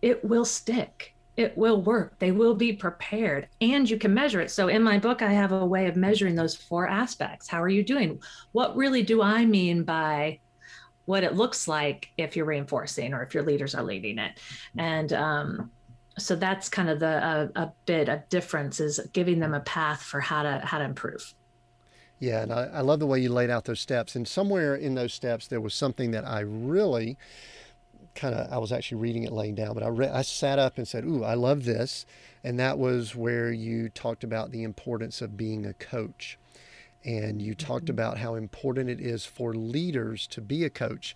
it 0.01 0.23
will 0.23 0.45
stick 0.45 1.13
it 1.39 1.57
will 1.57 1.81
work. 1.81 2.19
They 2.19 2.33
will 2.33 2.53
be 2.53 2.73
prepared 2.73 3.47
and 3.61 3.89
you 3.89 3.97
can 3.97 4.13
measure 4.13 4.41
it. 4.41 4.51
So 4.51 4.67
in 4.67 4.83
my 4.83 4.99
book 4.99 5.21
i 5.21 5.31
have 5.31 5.53
a 5.53 5.65
way 5.65 5.87
of 5.87 5.95
measuring 5.95 6.35
those 6.35 6.53
four 6.53 6.85
aspects. 6.85 7.47
How 7.47 7.61
are 7.61 7.69
you 7.69 7.81
doing? 7.81 8.21
What 8.51 8.75
really 8.75 9.03
do 9.03 9.21
i 9.21 9.45
mean 9.45 9.83
by 9.83 10.39
what 11.05 11.23
it 11.23 11.35
looks 11.35 11.65
like 11.65 12.09
if 12.17 12.35
you're 12.35 12.45
reinforcing 12.45 13.13
or 13.13 13.23
if 13.23 13.33
your 13.33 13.43
leaders 13.43 13.73
are 13.73 13.83
leading 13.83 14.19
it? 14.19 14.37
And 14.77 15.13
um, 15.13 15.71
so 16.17 16.35
that's 16.35 16.67
kind 16.67 16.89
of 16.89 16.99
the 16.99 17.49
a, 17.55 17.71
bit 17.85 18.09
of 18.09 18.27
difference 18.27 18.81
is 18.81 18.99
giving 19.13 19.39
them 19.39 19.53
a 19.53 19.61
path 19.61 20.01
for 20.01 20.19
how 20.19 20.43
to 20.43 20.59
how 20.65 20.77
to 20.77 20.83
improve. 20.83 21.33
Yeah 22.19 22.41
and 22.41 22.51
I, 22.51 22.65
I 22.65 22.81
love 22.81 22.99
the 22.99 23.07
way 23.07 23.21
you 23.21 23.29
laid 23.29 23.49
out 23.49 23.63
those 23.63 23.79
steps. 23.79 24.17
And 24.17 24.27
somewhere 24.27 24.75
in 24.75 24.95
those 24.95 25.13
steps 25.13 25.47
there 25.47 25.61
was 25.61 25.73
something 25.73 26.11
that 26.11 26.27
i 26.27 26.41
really 26.41 27.17
kind 28.15 28.35
of 28.35 28.51
i 28.51 28.57
was 28.57 28.71
actually 28.71 28.99
reading 28.99 29.23
it 29.23 29.31
laying 29.31 29.55
down 29.55 29.73
but 29.73 29.83
i 29.83 29.87
re- 29.87 30.07
i 30.07 30.21
sat 30.21 30.59
up 30.59 30.77
and 30.77 30.87
said 30.87 31.03
ooh 31.05 31.23
i 31.23 31.33
love 31.33 31.65
this 31.65 32.05
and 32.43 32.59
that 32.59 32.77
was 32.77 33.15
where 33.15 33.51
you 33.51 33.89
talked 33.89 34.23
about 34.23 34.51
the 34.51 34.63
importance 34.63 35.21
of 35.21 35.37
being 35.37 35.65
a 35.65 35.73
coach 35.73 36.37
and 37.05 37.41
you 37.41 37.55
talked 37.55 37.85
mm-hmm. 37.85 37.93
about 37.93 38.17
how 38.17 38.35
important 38.35 38.89
it 38.89 38.99
is 38.99 39.25
for 39.25 39.53
leaders 39.53 40.27
to 40.27 40.41
be 40.41 40.63
a 40.63 40.69
coach 40.69 41.15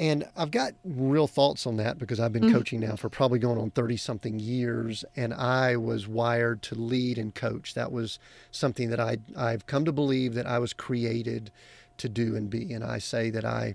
and 0.00 0.26
I've 0.34 0.50
got 0.50 0.72
real 0.82 1.26
thoughts 1.26 1.66
on 1.66 1.76
that 1.76 1.98
because 1.98 2.20
I've 2.20 2.32
been 2.32 2.44
mm-hmm. 2.44 2.54
coaching 2.54 2.80
now 2.80 2.96
for 2.96 3.10
probably 3.10 3.38
going 3.38 3.58
on 3.58 3.70
30 3.70 3.98
something 3.98 4.38
years. 4.38 5.04
And 5.14 5.34
I 5.34 5.76
was 5.76 6.08
wired 6.08 6.62
to 6.62 6.74
lead 6.74 7.18
and 7.18 7.34
coach. 7.34 7.74
That 7.74 7.92
was 7.92 8.18
something 8.50 8.88
that 8.88 8.98
I, 8.98 9.18
I've 9.36 9.66
come 9.66 9.84
to 9.84 9.92
believe 9.92 10.32
that 10.34 10.46
I 10.46 10.58
was 10.58 10.72
created 10.72 11.50
to 11.98 12.08
do 12.08 12.34
and 12.34 12.48
be. 12.48 12.72
And 12.72 12.82
I 12.82 12.98
say 12.98 13.28
that 13.28 13.44
I, 13.44 13.74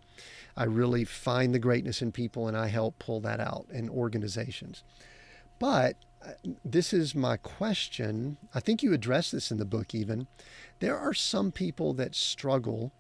I 0.58 0.64
really 0.64 1.04
find 1.04 1.54
the 1.54 1.60
greatness 1.60 2.02
in 2.02 2.12
people 2.12 2.48
and 2.48 2.56
I 2.56 2.68
help 2.68 3.00
pull 3.00 3.20
that 3.22 3.40
out 3.40 3.68
in 3.72 3.90
organizations. 3.90 4.84
But 5.60 5.98
uh, 6.26 6.32
this 6.64 6.94
is 6.94 7.14
my 7.14 7.38
question. 7.38 8.38
I 8.54 8.60
think 8.60 8.82
you 8.82 8.94
address 8.94 9.32
this 9.32 9.52
in 9.52 9.58
the 9.58 9.66
book, 9.66 9.94
even. 9.94 10.28
There 10.80 10.98
are 10.98 11.14
some 11.14 11.52
people 11.52 11.94
that 11.96 12.16
struggle 12.16 12.92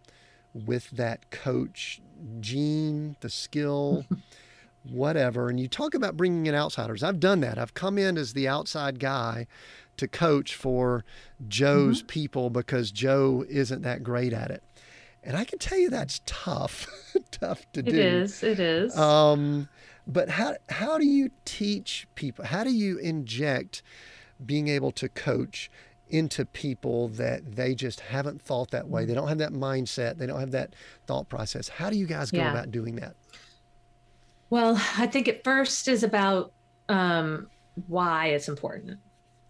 with 0.53 0.89
that 0.91 1.29
coach 1.31 2.01
gene, 2.39 3.17
the 3.19 3.29
skill, 3.29 4.05
whatever. 4.89 5.49
And 5.49 5.59
you 5.59 5.67
talk 5.67 5.93
about 5.93 6.17
bringing 6.17 6.45
in 6.45 6.55
outsiders. 6.55 7.03
I've 7.03 7.19
done 7.19 7.41
that. 7.41 7.57
I've 7.57 7.73
come 7.73 7.97
in 7.97 8.17
as 8.17 8.33
the 8.33 8.47
outside 8.47 8.99
guy 8.99 9.47
to 9.97 10.07
coach 10.07 10.55
for 10.55 11.03
Joe's 11.47 11.99
mm-hmm. 11.99 12.07
people 12.07 12.49
because 12.49 12.91
Joe 12.91 13.45
isn't 13.47 13.81
that 13.83 14.03
great 14.03 14.33
at 14.33 14.51
it. 14.51 14.63
And 15.26 15.36
I 15.36 15.43
can 15.43 15.59
tell 15.59 15.78
you 15.78 15.89
that's 15.89 16.21
tough, 16.26 16.88
tough 17.32 17.65
to 17.73 17.80
it 17.80 17.88
do. 17.88 17.91
It 17.91 17.97
is. 17.97 18.43
It 18.43 18.59
is. 18.59 18.97
Um, 18.97 19.67
but 20.07 20.30
how 20.30 20.55
how 20.69 20.97
do 20.97 21.05
you 21.05 21.32
teach 21.45 22.07
people? 22.15 22.45
How 22.45 22.63
do 22.63 22.71
you 22.71 22.99
inject 22.99 23.82
being 24.45 24.67
able 24.67 24.91
to 24.91 25.09
coach 25.09 25.69
into 26.09 26.45
people 26.45 27.07
that 27.09 27.55
they 27.55 27.73
just 27.73 27.99
haven't 27.99 28.41
thought 28.41 28.71
that 28.71 28.88
way. 28.88 29.05
They 29.05 29.13
don't 29.13 29.28
have 29.28 29.39
that 29.39 29.53
mindset. 29.53 30.17
They 30.17 30.28
don't 30.28 30.39
have 30.39 30.51
that 30.51 30.76
thought 31.07 31.30
process. 31.30 31.67
How 31.67 31.89
do 31.89 31.97
you 31.97 32.05
guys 32.05 32.32
go 32.32 32.39
yeah. 32.39 32.51
about 32.51 32.71
doing 32.71 32.95
that? 32.97 33.15
Well, 34.49 34.80
I 34.97 35.07
think 35.07 35.28
it 35.28 35.43
first 35.43 35.88
is 35.88 36.03
about 36.03 36.53
um, 36.89 37.47
why 37.88 38.28
it's 38.28 38.47
important. 38.47 38.99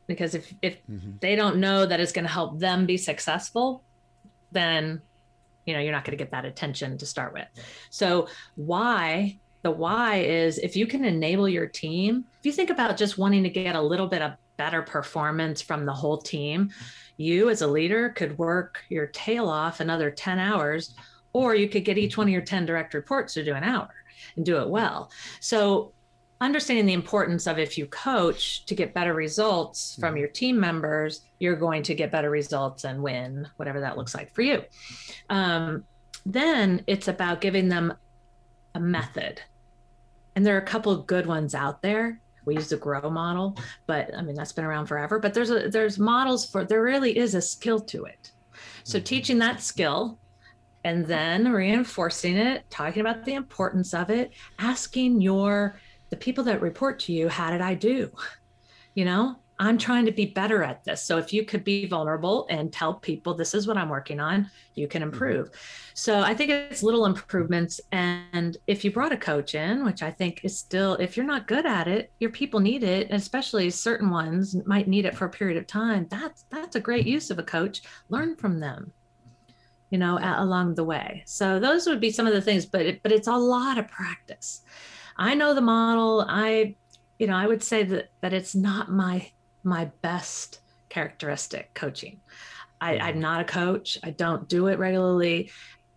Because 0.07 0.35
if 0.35 0.53
if 0.61 0.77
mm-hmm. 0.87 1.13
they 1.19 1.35
don't 1.35 1.57
know 1.57 1.85
that 1.85 1.99
it's 1.99 2.11
going 2.11 2.25
to 2.25 2.31
help 2.31 2.59
them 2.59 2.85
be 2.85 2.97
successful, 2.97 3.83
then 4.51 5.01
you 5.65 5.73
know 5.73 5.79
you're 5.79 5.91
not 5.91 6.05
going 6.05 6.17
to 6.17 6.23
get 6.23 6.31
that 6.31 6.45
attention 6.45 6.97
to 6.97 7.05
start 7.05 7.33
with. 7.33 7.47
So 7.89 8.27
why 8.55 9.37
the 9.61 9.71
why 9.71 10.17
is 10.17 10.59
if 10.59 10.75
you 10.75 10.85
can 10.85 11.03
enable 11.03 11.49
your 11.49 11.65
team. 11.65 12.25
If 12.39 12.45
you 12.45 12.51
think 12.51 12.69
about 12.69 12.97
just 12.97 13.17
wanting 13.17 13.41
to 13.43 13.49
get 13.49 13.75
a 13.75 13.81
little 13.81 14.05
bit 14.05 14.21
of 14.21 14.33
better 14.57 14.81
performance 14.81 15.61
from 15.61 15.85
the 15.85 15.93
whole 15.93 16.17
team. 16.17 16.69
You, 17.17 17.49
as 17.49 17.61
a 17.61 17.67
leader, 17.67 18.09
could 18.09 18.37
work 18.37 18.83
your 18.89 19.07
tail 19.07 19.49
off 19.49 19.79
another 19.79 20.11
10 20.11 20.39
hours, 20.39 20.95
or 21.33 21.55
you 21.55 21.69
could 21.69 21.85
get 21.85 21.97
each 21.97 22.17
one 22.17 22.27
of 22.27 22.33
your 22.33 22.41
10 22.41 22.65
direct 22.65 22.93
reports 22.93 23.33
to 23.33 23.43
do 23.43 23.53
an 23.53 23.63
hour 23.63 23.89
and 24.35 24.45
do 24.45 24.57
it 24.59 24.69
well. 24.69 25.11
So, 25.39 25.91
understanding 26.41 26.85
the 26.85 26.93
importance 26.93 27.47
of 27.47 27.57
if 27.57 27.77
you 27.77 27.85
coach 27.87 28.65
to 28.65 28.75
get 28.75 28.93
better 28.93 29.13
results 29.13 29.95
from 29.99 30.09
mm-hmm. 30.09 30.17
your 30.17 30.27
team 30.27 30.59
members, 30.59 31.21
you're 31.39 31.55
going 31.55 31.83
to 31.83 31.95
get 31.95 32.11
better 32.11 32.29
results 32.29 32.83
and 32.83 33.01
win, 33.01 33.47
whatever 33.57 33.79
that 33.79 33.97
looks 33.97 34.13
like 34.13 34.33
for 34.33 34.41
you. 34.41 34.63
Um, 35.29 35.83
then 36.25 36.83
it's 36.87 37.07
about 37.07 37.41
giving 37.41 37.69
them 37.69 37.93
a 38.73 38.79
method. 38.79 39.41
And 40.35 40.45
there 40.45 40.55
are 40.55 40.61
a 40.61 40.65
couple 40.65 40.91
of 40.91 41.07
good 41.07 41.25
ones 41.25 41.55
out 41.55 41.81
there 41.81 42.19
we 42.45 42.55
use 42.55 42.69
the 42.69 42.77
grow 42.77 43.09
model 43.09 43.57
but 43.87 44.15
i 44.15 44.21
mean 44.21 44.35
that's 44.35 44.53
been 44.53 44.65
around 44.65 44.85
forever 44.85 45.19
but 45.19 45.33
there's 45.33 45.49
a 45.49 45.69
there's 45.69 45.99
models 45.99 46.45
for 46.45 46.63
there 46.63 46.81
really 46.81 47.17
is 47.17 47.35
a 47.35 47.41
skill 47.41 47.79
to 47.79 48.05
it 48.05 48.31
so 48.83 48.97
mm-hmm. 48.97 49.03
teaching 49.03 49.39
that 49.39 49.61
skill 49.61 50.17
and 50.83 51.05
then 51.05 51.51
reinforcing 51.51 52.37
it 52.37 52.63
talking 52.69 53.01
about 53.01 53.25
the 53.25 53.33
importance 53.33 53.93
of 53.93 54.09
it 54.09 54.31
asking 54.59 55.19
your 55.19 55.79
the 56.15 56.19
people 56.19 56.45
that 56.45 56.61
report 56.61 56.99
to 56.99 57.11
you 57.11 57.27
how 57.27 57.51
did 57.51 57.61
i 57.61 57.73
do 57.73 58.09
you 58.93 59.03
know 59.03 59.35
I'm 59.57 59.77
trying 59.77 60.05
to 60.05 60.11
be 60.11 60.25
better 60.25 60.63
at 60.63 60.83
this. 60.83 61.01
So 61.01 61.17
if 61.17 61.31
you 61.31 61.45
could 61.45 61.63
be 61.63 61.85
vulnerable 61.85 62.45
and 62.49 62.73
tell 62.73 62.95
people 62.95 63.33
this 63.33 63.53
is 63.53 63.67
what 63.67 63.77
I'm 63.77 63.89
working 63.89 64.19
on, 64.19 64.49
you 64.73 64.87
can 64.87 65.01
mm-hmm. 65.01 65.13
improve. 65.13 65.47
Mm-hmm. 65.47 65.91
So 65.93 66.19
I 66.19 66.33
think 66.33 66.51
it's 66.51 66.83
little 66.83 67.05
improvements. 67.05 67.79
And 67.93 68.57
if 68.67 68.83
you 68.83 68.91
brought 68.91 69.13
a 69.13 69.17
coach 69.17 69.55
in, 69.55 69.85
which 69.85 70.03
I 70.03 70.11
think 70.11 70.41
is 70.43 70.59
still, 70.59 70.95
if 70.95 71.15
you're 71.15 71.25
not 71.25 71.47
good 71.47 71.65
at 71.65 71.87
it, 71.87 72.11
your 72.19 72.31
people 72.31 72.59
need 72.59 72.83
it, 72.83 73.07
and 73.09 73.15
especially 73.15 73.69
certain 73.69 74.09
ones 74.09 74.57
might 74.65 74.89
need 74.89 75.05
it 75.05 75.15
for 75.15 75.25
a 75.25 75.29
period 75.29 75.57
of 75.57 75.67
time. 75.67 76.07
That's 76.09 76.43
that's 76.49 76.75
a 76.75 76.81
great 76.81 77.07
use 77.07 77.29
of 77.29 77.39
a 77.39 77.43
coach. 77.43 77.81
Learn 78.09 78.35
from 78.35 78.59
them, 78.59 78.91
you 79.89 79.97
know, 79.97 80.19
along 80.21 80.75
the 80.75 80.83
way. 80.83 81.23
So 81.25 81.59
those 81.59 81.87
would 81.87 82.01
be 82.01 82.11
some 82.11 82.27
of 82.27 82.33
the 82.33 82.41
things, 82.41 82.65
but 82.65 82.85
it, 82.85 83.03
but 83.03 83.13
it's 83.13 83.27
a 83.27 83.37
lot 83.37 83.77
of 83.77 83.87
practice. 83.87 84.63
I 85.17 85.35
know 85.35 85.53
the 85.53 85.61
model. 85.61 86.25
I, 86.27 86.75
you 87.19 87.27
know, 87.27 87.35
I 87.35 87.47
would 87.47 87.63
say 87.63 87.83
that 87.83 88.09
that 88.21 88.33
it's 88.33 88.55
not 88.55 88.91
my 88.91 89.29
my 89.63 89.85
best 90.01 90.59
characteristic 90.89 91.73
coaching. 91.73 92.21
I, 92.81 92.97
I'm 92.97 93.19
not 93.19 93.41
a 93.41 93.45
coach. 93.45 93.97
I 94.03 94.11
don't 94.11 94.47
do 94.47 94.67
it 94.67 94.79
regularly. 94.79 95.51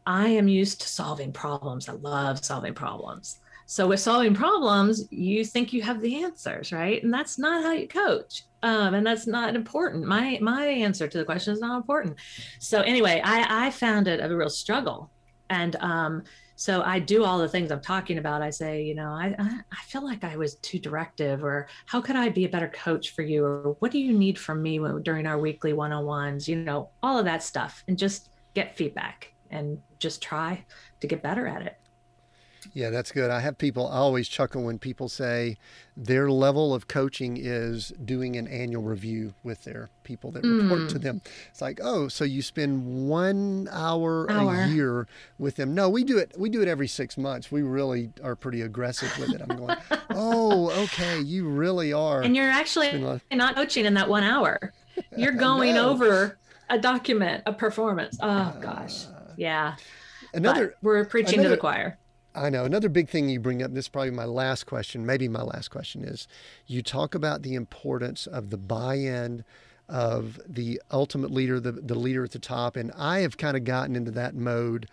I 0.06 0.28
am 0.28 0.48
used 0.48 0.80
to 0.80 0.88
solving 0.88 1.32
problems. 1.32 1.88
I 1.88 1.92
love 1.92 2.44
solving 2.44 2.74
problems. 2.74 3.40
So 3.66 3.86
with 3.86 4.00
solving 4.00 4.32
problems, 4.32 5.04
you 5.10 5.44
think 5.44 5.74
you 5.74 5.82
have 5.82 6.00
the 6.00 6.24
answers, 6.24 6.72
right? 6.72 7.02
And 7.02 7.12
that's 7.12 7.38
not 7.38 7.62
how 7.62 7.72
you 7.72 7.86
coach. 7.86 8.44
Um, 8.62 8.94
and 8.94 9.06
that's 9.06 9.26
not 9.26 9.54
important. 9.54 10.06
My 10.06 10.38
my 10.40 10.66
answer 10.66 11.06
to 11.06 11.18
the 11.18 11.24
question 11.24 11.52
is 11.52 11.60
not 11.60 11.76
important. 11.76 12.16
So 12.58 12.80
anyway, 12.80 13.20
I 13.22 13.66
I 13.66 13.70
found 13.70 14.08
it 14.08 14.20
a 14.20 14.34
real 14.34 14.48
struggle, 14.48 15.10
and 15.50 15.76
um, 15.76 16.22
so 16.58 16.82
I 16.82 16.98
do 16.98 17.24
all 17.24 17.38
the 17.38 17.48
things 17.48 17.70
I'm 17.70 17.80
talking 17.80 18.18
about. 18.18 18.42
I 18.42 18.50
say, 18.50 18.82
you 18.82 18.96
know, 18.96 19.10
I, 19.10 19.32
I 19.38 19.82
feel 19.86 20.04
like 20.04 20.24
I 20.24 20.36
was 20.36 20.56
too 20.56 20.80
directive, 20.80 21.44
or 21.44 21.68
how 21.86 22.00
could 22.00 22.16
I 22.16 22.30
be 22.30 22.46
a 22.46 22.48
better 22.48 22.66
coach 22.68 23.14
for 23.14 23.22
you, 23.22 23.44
or 23.44 23.76
what 23.78 23.92
do 23.92 24.00
you 24.00 24.12
need 24.12 24.36
from 24.36 24.60
me 24.60 24.80
during 25.02 25.24
our 25.24 25.38
weekly 25.38 25.72
one-on-ones? 25.72 26.48
You 26.48 26.56
know, 26.56 26.90
all 27.00 27.16
of 27.16 27.24
that 27.26 27.44
stuff, 27.44 27.84
and 27.86 27.96
just 27.96 28.30
get 28.54 28.76
feedback 28.76 29.32
and 29.50 29.80
just 30.00 30.20
try 30.20 30.64
to 31.00 31.06
get 31.06 31.22
better 31.22 31.46
at 31.46 31.62
it. 31.62 31.76
Yeah, 32.72 32.90
that's 32.90 33.12
good. 33.12 33.30
I 33.30 33.40
have 33.40 33.58
people, 33.58 33.88
I 33.88 33.96
always 33.96 34.28
chuckle 34.28 34.64
when 34.64 34.78
people 34.78 35.08
say 35.08 35.56
their 35.96 36.30
level 36.30 36.74
of 36.74 36.88
coaching 36.88 37.36
is 37.36 37.92
doing 38.04 38.36
an 38.36 38.46
annual 38.46 38.82
review 38.82 39.34
with 39.42 39.64
their 39.64 39.90
people 40.04 40.30
that 40.32 40.42
mm. 40.42 40.62
report 40.62 40.88
to 40.90 40.98
mm. 40.98 41.02
them. 41.02 41.22
It's 41.50 41.60
like, 41.60 41.80
oh, 41.82 42.08
so 42.08 42.24
you 42.24 42.42
spend 42.42 43.08
one 43.08 43.68
hour, 43.70 44.30
hour, 44.30 44.54
a 44.54 44.68
year 44.68 45.06
with 45.38 45.56
them. 45.56 45.74
No, 45.74 45.88
we 45.88 46.04
do 46.04 46.18
it, 46.18 46.32
we 46.38 46.48
do 46.48 46.62
it 46.62 46.68
every 46.68 46.88
six 46.88 47.16
months. 47.16 47.50
We 47.50 47.62
really 47.62 48.10
are 48.22 48.36
pretty 48.36 48.62
aggressive 48.62 49.16
with 49.18 49.34
it. 49.34 49.42
I'm 49.48 49.56
going, 49.56 49.76
oh, 50.10 50.70
okay, 50.84 51.20
you 51.20 51.48
really 51.48 51.92
are. 51.92 52.22
And 52.22 52.36
you're 52.36 52.50
actually 52.50 53.20
not 53.32 53.54
coaching 53.54 53.84
in 53.84 53.94
that 53.94 54.08
one 54.08 54.24
hour. 54.24 54.72
You're 55.16 55.32
going 55.48 55.76
over 55.76 56.38
a 56.70 56.78
document, 56.78 57.42
a 57.46 57.52
performance. 57.52 58.18
Oh 58.20 58.54
gosh. 58.60 59.06
Uh, 59.06 59.32
yeah. 59.36 59.76
Another 60.34 60.68
but 60.68 60.76
we're 60.82 61.04
preaching 61.04 61.40
another, 61.40 61.50
to 61.50 61.56
the 61.56 61.60
choir. 61.60 61.98
I 62.38 62.50
know. 62.50 62.64
Another 62.64 62.88
big 62.88 63.08
thing 63.08 63.28
you 63.28 63.40
bring 63.40 63.62
up, 63.62 63.74
this 63.74 63.86
is 63.86 63.88
probably 63.88 64.12
my 64.12 64.24
last 64.24 64.64
question, 64.64 65.04
maybe 65.04 65.28
my 65.28 65.42
last 65.42 65.68
question 65.68 66.04
is 66.04 66.28
you 66.66 66.82
talk 66.82 67.14
about 67.16 67.42
the 67.42 67.54
importance 67.54 68.28
of 68.28 68.50
the 68.50 68.56
buy 68.56 68.94
in 68.94 69.44
of 69.88 70.38
the 70.46 70.80
ultimate 70.92 71.32
leader, 71.32 71.58
the, 71.58 71.72
the 71.72 71.98
leader 71.98 72.22
at 72.22 72.30
the 72.30 72.38
top. 72.38 72.76
And 72.76 72.92
I 72.96 73.20
have 73.20 73.38
kind 73.38 73.56
of 73.56 73.64
gotten 73.64 73.96
into 73.96 74.12
that 74.12 74.34
mode 74.34 74.86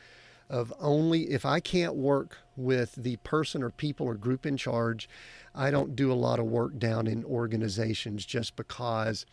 of 0.50 0.74
only 0.80 1.32
if 1.32 1.46
I 1.46 1.60
can't 1.60 1.96
work 1.96 2.38
with 2.56 2.96
the 2.96 3.18
person 3.18 3.62
or 3.62 3.70
people 3.70 4.08
or 4.08 4.16
group 4.16 4.46
in 4.46 4.58
charge, 4.58 5.08
I 5.54 5.70
don't 5.70 5.96
do 5.96 6.12
a 6.12 6.14
lot 6.14 6.40
of 6.40 6.46
work 6.46 6.80
down 6.80 7.08
in 7.08 7.24
organizations 7.26 8.26
just 8.26 8.56
because 8.56 9.26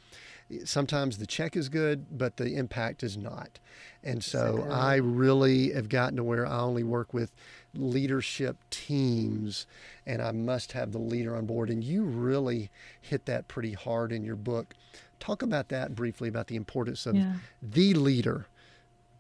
sometimes 0.65 1.19
the 1.19 1.27
check 1.27 1.57
is 1.57 1.69
good, 1.69 2.07
but 2.17 2.37
the 2.37 2.55
impact 2.55 3.03
is 3.03 3.17
not. 3.17 3.59
And 4.03 4.23
so 4.23 4.67
I 4.71 4.97
really 4.97 5.73
have 5.73 5.89
gotten 5.89 6.17
to 6.17 6.25
where 6.25 6.47
I 6.47 6.61
only 6.61 6.83
work 6.83 7.15
with 7.15 7.33
leadership 7.75 8.57
teams 8.71 9.67
and 10.07 10.21
I 10.21 10.33
must 10.33 10.73
have 10.73 10.93
the 10.93 10.99
leader 10.99 11.37
on 11.37 11.47
board. 11.47 11.71
And 11.71 11.83
you 11.83 12.05
really 12.05 12.71
hit 13.01 13.27
that 13.27 13.49
pretty 13.49 13.73
hard 13.73 14.13
in 14.13 14.25
your 14.25 14.37
book. 14.37 14.75
Talk 15.21 15.43
about 15.43 15.69
that 15.69 15.95
briefly 15.95 16.29
about 16.29 16.49
the 16.49 16.57
importance 16.57 17.07
of 17.07 17.15
yeah. 17.15 17.35
the 17.63 17.95
leader 17.95 18.47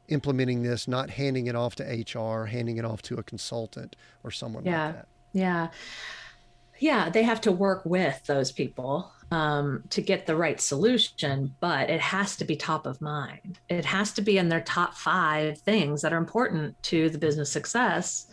implementing 0.09 0.63
this, 0.63 0.89
not 0.89 1.11
handing 1.11 1.47
it 1.47 1.55
off 1.55 1.77
to 1.77 1.85
HR, 1.85 2.47
handing 2.47 2.77
it 2.77 2.85
off 2.85 3.03
to 3.03 3.17
a 3.17 3.23
consultant 3.23 3.97
or 4.25 4.31
someone 4.31 4.65
yeah. 4.65 4.87
like 4.87 4.95
that. 4.95 5.09
Yeah. 5.33 5.69
Yeah. 6.81 7.11
They 7.11 7.23
have 7.23 7.41
to 7.43 7.53
work 7.53 7.87
with 7.87 8.25
those 8.27 8.51
people 8.51 9.13
um, 9.33 9.83
to 9.89 10.03
get 10.03 10.27
the 10.27 10.37
right 10.37 10.61
solution, 10.61 11.55
but 11.59 11.89
it 11.89 12.01
has 12.01 12.37
to 12.37 12.45
be 12.45 12.55
top 12.55 12.85
of 12.87 13.01
mind. 13.01 13.59
It 13.71 13.87
has 13.87 14.13
to 14.13 14.23
be 14.23 14.37
in 14.37 14.51
their 14.51 14.61
top 14.61 14.93
five 14.95 15.59
things 15.59 16.03
that 16.03 16.13
are 16.13 16.19
important 16.19 16.81
to 16.85 17.09
the 17.09 17.17
business 17.17 17.51
success. 17.51 18.27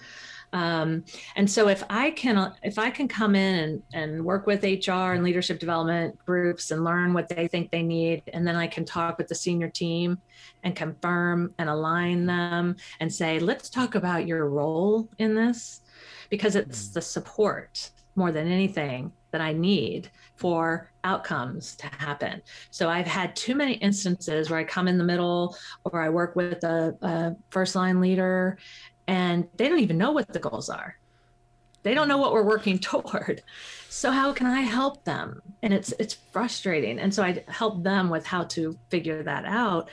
Um, 0.51 1.05
and 1.37 1.49
so 1.49 1.69
if 1.69 1.83
I 1.89 2.11
can 2.11 2.53
if 2.63 2.77
I 2.77 2.89
can 2.89 3.07
come 3.07 3.33
in 3.33 3.55
and, 3.55 3.83
and 3.93 4.25
work 4.25 4.45
with 4.45 4.63
HR 4.63 5.13
and 5.13 5.23
leadership 5.23 5.57
development 5.59 6.17
groups 6.25 6.71
and 6.71 6.83
learn 6.83 7.13
what 7.13 7.29
they 7.29 7.47
think 7.47 7.71
they 7.71 7.83
need, 7.83 8.23
and 8.33 8.45
then 8.45 8.57
I 8.57 8.67
can 8.67 8.83
talk 8.83 9.17
with 9.17 9.29
the 9.29 9.35
senior 9.35 9.69
team 9.69 10.19
and 10.63 10.75
confirm 10.75 11.53
and 11.59 11.69
align 11.69 12.25
them 12.25 12.75
and 12.99 13.13
say, 13.13 13.39
let's 13.39 13.69
talk 13.69 13.95
about 13.95 14.27
your 14.27 14.49
role 14.49 15.07
in 15.17 15.33
this 15.33 15.79
because 16.29 16.57
it's 16.57 16.89
mm. 16.89 16.93
the 16.93 17.01
support 17.01 17.91
more 18.15 18.33
than 18.33 18.51
anything 18.51 19.13
that 19.31 19.41
I 19.41 19.53
need 19.53 20.09
for 20.35 20.88
outcomes 21.03 21.75
to 21.77 21.87
happen. 21.87 22.41
So 22.71 22.89
I've 22.89 23.07
had 23.07 23.35
too 23.35 23.55
many 23.55 23.73
instances 23.73 24.49
where 24.49 24.59
I 24.59 24.63
come 24.63 24.87
in 24.87 24.97
the 24.97 25.03
middle 25.03 25.55
or 25.85 26.01
I 26.01 26.09
work 26.09 26.35
with 26.35 26.63
a, 26.63 26.95
a 27.01 27.35
first 27.49 27.75
line 27.75 28.01
leader 28.01 28.57
and 29.07 29.47
they 29.55 29.67
don't 29.69 29.79
even 29.79 29.97
know 29.97 30.11
what 30.11 30.27
the 30.27 30.39
goals 30.39 30.69
are. 30.69 30.97
They 31.81 31.93
don't 31.93 32.07
know 32.07 32.17
what 32.17 32.33
we're 32.33 32.43
working 32.43 32.79
toward. 32.79 33.41
So 33.89 34.11
how 34.11 34.33
can 34.33 34.47
I 34.47 34.61
help 34.61 35.03
them? 35.03 35.41
And 35.63 35.73
it's 35.73 35.93
it's 35.99 36.13
frustrating. 36.13 36.99
And 36.99 37.13
so 37.13 37.23
I 37.23 37.43
help 37.47 37.83
them 37.83 38.09
with 38.09 38.25
how 38.25 38.43
to 38.45 38.77
figure 38.89 39.23
that 39.23 39.45
out. 39.45 39.89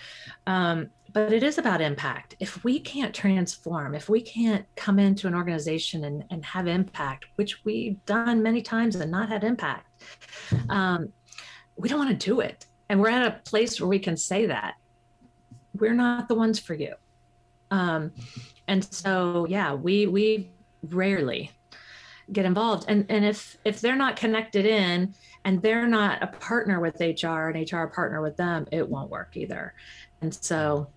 Um, 0.47 0.91
but 1.13 1.33
it 1.33 1.43
is 1.43 1.57
about 1.57 1.81
impact. 1.81 2.37
If 2.41 2.63
we 2.63 2.79
can't 2.79 3.15
transform, 3.15 3.95
if 3.95 4.11
we 4.11 4.21
can't 4.21 4.67
come 4.77 4.99
into 4.99 5.27
an 5.27 5.35
organization 5.35 6.05
and, 6.05 6.25
and 6.29 6.45
have 6.45 6.67
impact, 6.67 7.25
which 7.37 7.65
we've 7.65 8.05
done 8.05 8.43
many 8.43 8.61
times 8.61 8.97
and 8.97 9.11
not 9.11 9.31
had 9.31 9.43
impact, 9.43 9.86
um, 10.69 11.13
we 11.77 11.89
don't 11.89 11.99
want 11.99 12.19
to 12.19 12.27
do 12.27 12.41
it. 12.41 12.67
And 12.89 13.01
we're 13.01 13.11
at 13.11 13.27
a 13.27 13.41
place 13.51 13.81
where 13.81 13.89
we 13.89 13.99
can 13.99 14.17
say 14.17 14.47
that 14.47 14.75
we're 15.75 15.95
not 15.95 16.29
the 16.29 16.35
ones 16.35 16.59
for 16.59 16.75
you. 16.75 16.95
Um, 17.71 18.13
and 18.69 18.85
so, 18.85 19.47
yeah, 19.49 19.75
we 19.75 20.07
we 20.07 20.51
rarely 20.83 21.51
get 22.33 22.45
involved. 22.45 22.87
And 22.89 23.07
and 23.09 23.25
if 23.25 23.57
if 23.65 23.81
they're 23.81 23.97
not 23.97 24.17
connected 24.17 24.67
in 24.67 25.15
and 25.45 25.63
they're 25.63 25.89
not 25.89 26.23
a 26.23 26.29
partner 26.29 26.81
with 26.81 27.01
HR 27.01 27.49
and 27.49 27.71
HR 27.71 27.87
partner 27.87 28.21
with 28.21 28.37
them, 28.37 28.67
it 28.73 28.89
won't 28.89 29.11
work 29.11 29.37
either. 29.37 29.75
And 30.23 30.33
so 30.33 30.89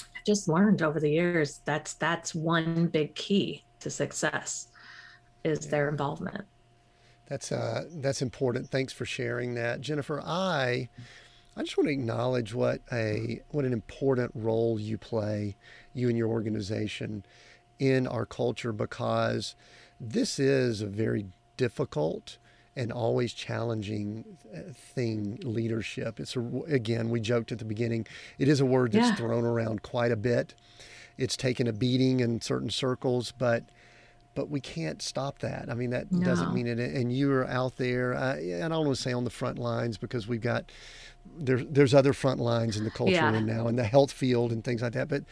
I 0.00 0.18
just 0.26 0.48
learned 0.48 0.82
over 0.82 1.00
the 1.00 1.10
years 1.10 1.60
that's 1.64 1.94
that's 1.94 2.34
one 2.34 2.86
big 2.86 3.14
key 3.14 3.64
to 3.80 3.90
success 3.90 4.68
is 5.44 5.68
their 5.68 5.88
involvement. 5.88 6.44
That's 7.28 7.52
uh 7.52 7.84
that's 7.90 8.22
important. 8.22 8.70
Thanks 8.70 8.92
for 8.92 9.04
sharing 9.04 9.54
that, 9.54 9.80
Jennifer. 9.80 10.20
I 10.24 10.88
I 11.56 11.62
just 11.62 11.76
want 11.76 11.88
to 11.88 11.92
acknowledge 11.92 12.54
what 12.54 12.80
a 12.92 13.42
what 13.50 13.64
an 13.64 13.72
important 13.72 14.32
role 14.34 14.78
you 14.80 14.96
play, 14.96 15.56
you 15.92 16.08
and 16.08 16.16
your 16.16 16.28
organization, 16.28 17.24
in 17.78 18.06
our 18.06 18.26
culture 18.26 18.72
because 18.72 19.54
this 20.00 20.38
is 20.38 20.80
a 20.80 20.86
very 20.86 21.26
difficult 21.56 22.38
and 22.76 22.92
always 22.92 23.32
challenging 23.32 24.24
uh, 24.54 24.72
thing 24.72 25.38
leadership 25.42 26.20
it's 26.20 26.36
a, 26.36 26.40
again 26.68 27.10
we 27.10 27.20
joked 27.20 27.50
at 27.50 27.58
the 27.58 27.64
beginning 27.64 28.06
it 28.38 28.48
is 28.48 28.60
a 28.60 28.66
word 28.66 28.92
that's 28.92 29.08
yeah. 29.08 29.14
thrown 29.16 29.44
around 29.44 29.82
quite 29.82 30.12
a 30.12 30.16
bit 30.16 30.54
it's 31.16 31.36
taken 31.36 31.66
a 31.66 31.72
beating 31.72 32.20
in 32.20 32.40
certain 32.40 32.70
circles 32.70 33.32
but 33.36 33.64
but 34.38 34.50
we 34.50 34.60
can't 34.60 35.02
stop 35.02 35.40
that. 35.40 35.66
I 35.68 35.74
mean, 35.74 35.90
that 35.90 36.12
no. 36.12 36.24
doesn't 36.24 36.54
mean 36.54 36.68
it. 36.68 36.78
And 36.78 37.12
you 37.12 37.32
are 37.32 37.48
out 37.48 37.74
there, 37.74 38.14
uh, 38.14 38.36
and 38.36 38.66
I 38.66 38.68
don't 38.68 38.86
want 38.86 38.96
to 38.96 39.02
say 39.02 39.12
on 39.12 39.24
the 39.24 39.30
front 39.30 39.58
lines 39.58 39.98
because 39.98 40.28
we've 40.28 40.40
got 40.40 40.70
there's 41.36 41.64
there's 41.68 41.92
other 41.92 42.12
front 42.12 42.38
lines 42.38 42.76
in 42.76 42.84
the 42.84 42.90
culture 42.92 43.14
yeah. 43.14 43.34
and 43.34 43.48
now 43.48 43.66
in 43.66 43.74
the 43.74 43.82
health 43.82 44.12
field 44.12 44.52
and 44.52 44.62
things 44.62 44.80
like 44.80 44.92
that. 44.92 45.08
But 45.08 45.24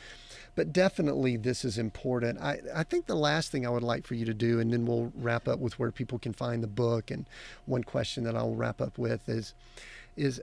but 0.57 0.73
definitely 0.73 1.37
this 1.37 1.65
is 1.65 1.79
important. 1.79 2.41
I, 2.41 2.59
I 2.75 2.83
think 2.83 3.07
the 3.07 3.15
last 3.15 3.53
thing 3.53 3.65
I 3.65 3.71
would 3.71 3.85
like 3.85 4.05
for 4.09 4.17
you 4.17 4.25
to 4.25 4.35
do, 4.35 4.59
and 4.59 4.73
then 4.73 4.87
we'll 4.87 5.13
wrap 5.15 5.47
up 5.47 5.61
with 5.61 5.79
where 5.79 5.93
people 5.93 6.19
can 6.19 6.33
find 6.33 6.61
the 6.61 6.67
book. 6.67 7.13
And 7.13 7.27
one 7.65 7.85
question 7.85 8.25
that 8.25 8.35
I'll 8.35 8.57
wrap 8.57 8.81
up 8.81 8.99
with 8.99 9.29
is, 9.29 9.55
is 10.17 10.41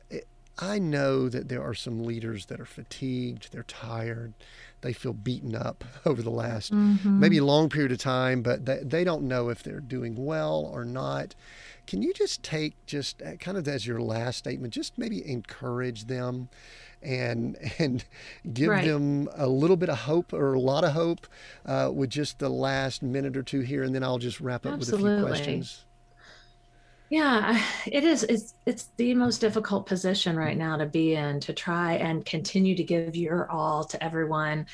I 0.57 0.79
know 0.79 1.27
that 1.27 1.49
there 1.49 1.61
are 1.61 1.73
some 1.73 2.05
leaders 2.05 2.45
that 2.45 2.61
are 2.61 2.65
fatigued, 2.65 3.51
they're 3.51 3.63
tired, 3.63 4.33
they 4.83 4.93
feel 4.93 5.13
beaten 5.13 5.55
up 5.55 5.83
over 6.05 6.21
the 6.21 6.29
last 6.29 6.71
mm-hmm. 6.71 7.19
maybe 7.19 7.39
long 7.39 7.69
period 7.69 7.91
of 7.91 7.97
time, 7.97 8.41
but 8.41 8.65
they, 8.65 8.79
they 8.83 9.03
don't 9.03 9.23
know 9.23 9.49
if 9.49 9.63
they're 9.63 9.79
doing 9.79 10.25
well 10.25 10.69
or 10.71 10.85
not. 10.85 11.33
Can 11.87 12.01
you 12.01 12.13
just 12.13 12.43
take 12.43 12.73
just 12.85 13.21
eh, 13.21 13.35
kind 13.37 13.57
of 13.57 13.67
as 13.67 13.87
your 13.87 13.99
last 13.99 14.37
statement, 14.37 14.73
just 14.73 14.97
maybe 14.97 15.27
encourage 15.27 16.05
them 16.05 16.49
and 17.01 17.57
and 17.79 18.05
give 18.53 18.69
right. 18.69 18.85
them 18.85 19.27
a 19.35 19.47
little 19.47 19.77
bit 19.77 19.89
of 19.89 19.99
hope 19.99 20.31
or 20.31 20.53
a 20.53 20.59
lot 20.59 20.83
of 20.83 20.93
hope 20.93 21.27
uh, 21.65 21.89
with 21.93 22.09
just 22.09 22.39
the 22.39 22.49
last 22.49 23.01
minute 23.03 23.35
or 23.35 23.43
two 23.43 23.61
here, 23.61 23.83
and 23.83 23.93
then 23.93 24.03
I'll 24.03 24.19
just 24.19 24.39
wrap 24.39 24.65
up 24.65 24.73
Absolutely. 24.73 25.09
with 25.09 25.13
a 25.13 25.17
few 25.17 25.27
questions. 25.27 25.85
Yeah, 27.13 27.63
it 27.85 28.03
is. 28.03 28.23
It's 28.23 28.55
it's 28.65 28.89
the 28.97 29.13
most 29.13 29.39
difficult 29.39 29.85
position 29.85 30.35
right 30.35 30.57
now 30.57 30.77
to 30.77 30.87
be 30.87 31.13
in 31.13 31.39
to 31.41 31.53
try 31.53 31.93
and 31.93 32.25
continue 32.25 32.75
to 32.75 32.83
give 32.83 33.15
your 33.15 33.49
all 33.51 33.83
to 33.83 34.03
everyone 34.03 34.65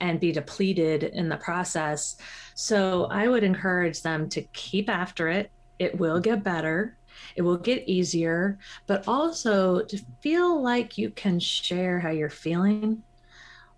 and 0.00 0.20
be 0.20 0.30
depleted 0.30 1.02
in 1.02 1.28
the 1.28 1.36
process. 1.38 2.16
So 2.54 3.06
I 3.10 3.26
would 3.26 3.42
encourage 3.42 4.02
them 4.02 4.28
to 4.28 4.42
keep 4.52 4.88
after 4.88 5.28
it. 5.28 5.50
It 5.80 5.98
will 5.98 6.20
get 6.20 6.44
better 6.44 6.96
it 7.34 7.42
will 7.42 7.56
get 7.56 7.88
easier, 7.88 8.58
but 8.86 9.08
also 9.08 9.82
to 9.82 9.98
feel 10.20 10.62
like 10.62 10.98
you 10.98 11.10
can 11.10 11.40
share 11.40 11.98
how 11.98 12.10
you're 12.10 12.30
feeling 12.30 13.02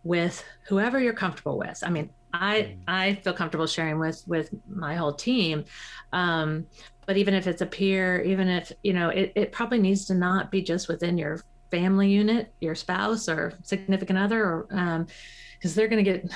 with 0.03 0.45
whoever 0.69 1.01
you're 1.01 1.15
comfortable 1.15 1.57
with. 1.57 1.83
I 1.83 1.89
mean, 1.89 2.11
I 2.33 2.55
mm. 2.55 2.79
I 2.87 3.15
feel 3.17 3.33
comfortable 3.33 3.67
sharing 3.67 3.99
with 3.99 4.23
with 4.27 4.51
my 4.69 4.95
whole 4.95 5.13
team. 5.13 5.65
Um, 6.13 6.67
but 7.07 7.17
even 7.17 7.35
if 7.35 7.47
it's 7.47 7.63
a 7.63 7.67
peer, 7.67 8.21
even 8.23 8.49
if 8.49 8.73
you 8.83 8.93
know, 8.93 9.09
it, 9.09 9.33
it 9.35 9.53
probably 9.53 9.79
needs 9.79 10.07
to 10.07 10.15
not 10.15 10.51
be 10.51 10.63
just 10.63 10.89
within 10.89 11.19
your 11.19 11.41
family 11.71 12.09
unit, 12.11 12.53
your 12.61 12.75
spouse 12.75 13.29
or 13.29 13.55
significant 13.63 14.19
other, 14.19 14.45
or 14.45 14.67
because 14.69 15.73
um, 15.73 15.75
they're 15.75 15.89
going 15.89 16.05
to 16.05 16.11
get 16.11 16.31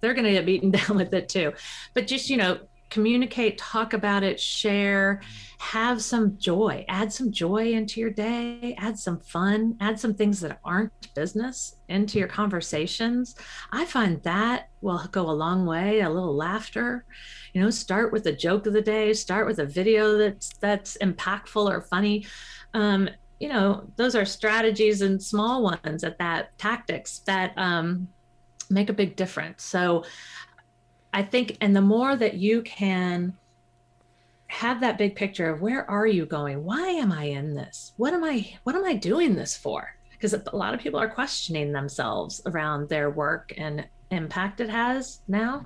they're 0.00 0.14
going 0.14 0.24
to 0.24 0.32
get 0.32 0.46
beaten 0.46 0.70
down 0.72 0.96
with 0.96 1.12
it 1.14 1.28
too. 1.28 1.52
But 1.94 2.06
just 2.06 2.30
you 2.30 2.36
know, 2.36 2.60
communicate, 2.94 3.58
talk 3.58 3.92
about 3.92 4.22
it, 4.22 4.38
share, 4.38 5.20
have 5.58 6.00
some 6.00 6.38
joy, 6.38 6.84
add 6.88 7.12
some 7.12 7.32
joy 7.32 7.72
into 7.72 8.00
your 8.00 8.10
day, 8.10 8.76
add 8.78 8.96
some 8.96 9.18
fun, 9.18 9.76
add 9.80 9.98
some 9.98 10.14
things 10.14 10.38
that 10.40 10.60
aren't 10.64 10.92
business 11.14 11.74
into 11.88 12.20
your 12.20 12.28
conversations. 12.28 13.34
I 13.72 13.84
find 13.84 14.22
that 14.22 14.68
will 14.80 15.04
go 15.10 15.28
a 15.28 15.32
long 15.32 15.66
way, 15.66 16.02
a 16.02 16.08
little 16.08 16.36
laughter. 16.36 17.04
You 17.52 17.62
know, 17.62 17.70
start 17.70 18.12
with 18.12 18.26
a 18.26 18.32
joke 18.32 18.66
of 18.66 18.72
the 18.72 18.80
day, 18.80 19.12
start 19.12 19.48
with 19.48 19.58
a 19.58 19.66
video 19.66 20.16
that's 20.16 20.50
that's 20.60 20.96
impactful 20.98 21.68
or 21.68 21.80
funny. 21.80 22.26
Um, 22.74 23.08
you 23.40 23.48
know, 23.48 23.90
those 23.96 24.14
are 24.14 24.24
strategies 24.24 25.02
and 25.02 25.20
small 25.20 25.64
ones 25.64 26.04
at 26.04 26.18
that 26.18 26.56
tactics 26.58 27.18
that 27.26 27.52
um, 27.56 28.06
make 28.70 28.88
a 28.88 28.92
big 28.92 29.16
difference. 29.16 29.64
So 29.64 30.04
I 31.14 31.22
think, 31.22 31.56
and 31.60 31.74
the 31.76 31.80
more 31.80 32.16
that 32.16 32.34
you 32.34 32.62
can 32.62 33.34
have 34.48 34.80
that 34.80 34.98
big 34.98 35.14
picture 35.14 35.48
of 35.48 35.62
where 35.62 35.88
are 35.88 36.08
you 36.08 36.26
going? 36.26 36.64
Why 36.64 36.88
am 36.88 37.12
I 37.12 37.24
in 37.26 37.54
this? 37.54 37.92
What 37.96 38.12
am 38.12 38.24
I, 38.24 38.52
what 38.64 38.74
am 38.74 38.84
I 38.84 38.94
doing 38.94 39.36
this 39.36 39.56
for? 39.56 39.94
Because 40.10 40.34
a 40.34 40.56
lot 40.56 40.74
of 40.74 40.80
people 40.80 40.98
are 40.98 41.08
questioning 41.08 41.72
themselves 41.72 42.42
around 42.46 42.88
their 42.88 43.10
work 43.10 43.54
and 43.56 43.86
impact 44.10 44.60
it 44.60 44.68
has 44.68 45.20
now. 45.28 45.64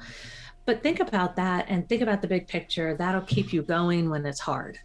But 0.67 0.83
think 0.83 1.01
about 1.01 1.37
that 1.37 1.65
and 1.69 1.89
think 1.89 2.03
about 2.03 2.21
the 2.21 2.29
big 2.29 2.47
picture. 2.47 2.95
That'll 2.95 3.23
keep 3.23 3.51
you 3.51 3.63
going 3.63 4.11
when 4.11 4.27
it's 4.27 4.41
hard. 4.41 4.79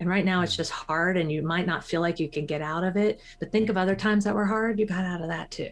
And 0.00 0.08
right 0.08 0.24
now 0.24 0.42
it's 0.42 0.56
just 0.56 0.72
hard 0.72 1.16
and 1.16 1.30
you 1.30 1.42
might 1.42 1.66
not 1.66 1.84
feel 1.84 2.00
like 2.00 2.18
you 2.18 2.28
can 2.28 2.44
get 2.44 2.60
out 2.60 2.82
of 2.82 2.96
it. 2.96 3.20
But 3.38 3.52
think 3.52 3.68
of 3.68 3.76
other 3.76 3.94
times 3.94 4.24
that 4.24 4.34
were 4.34 4.46
hard, 4.46 4.80
you 4.80 4.86
got 4.86 5.04
out 5.04 5.22
of 5.22 5.28
that 5.28 5.52
too. 5.52 5.70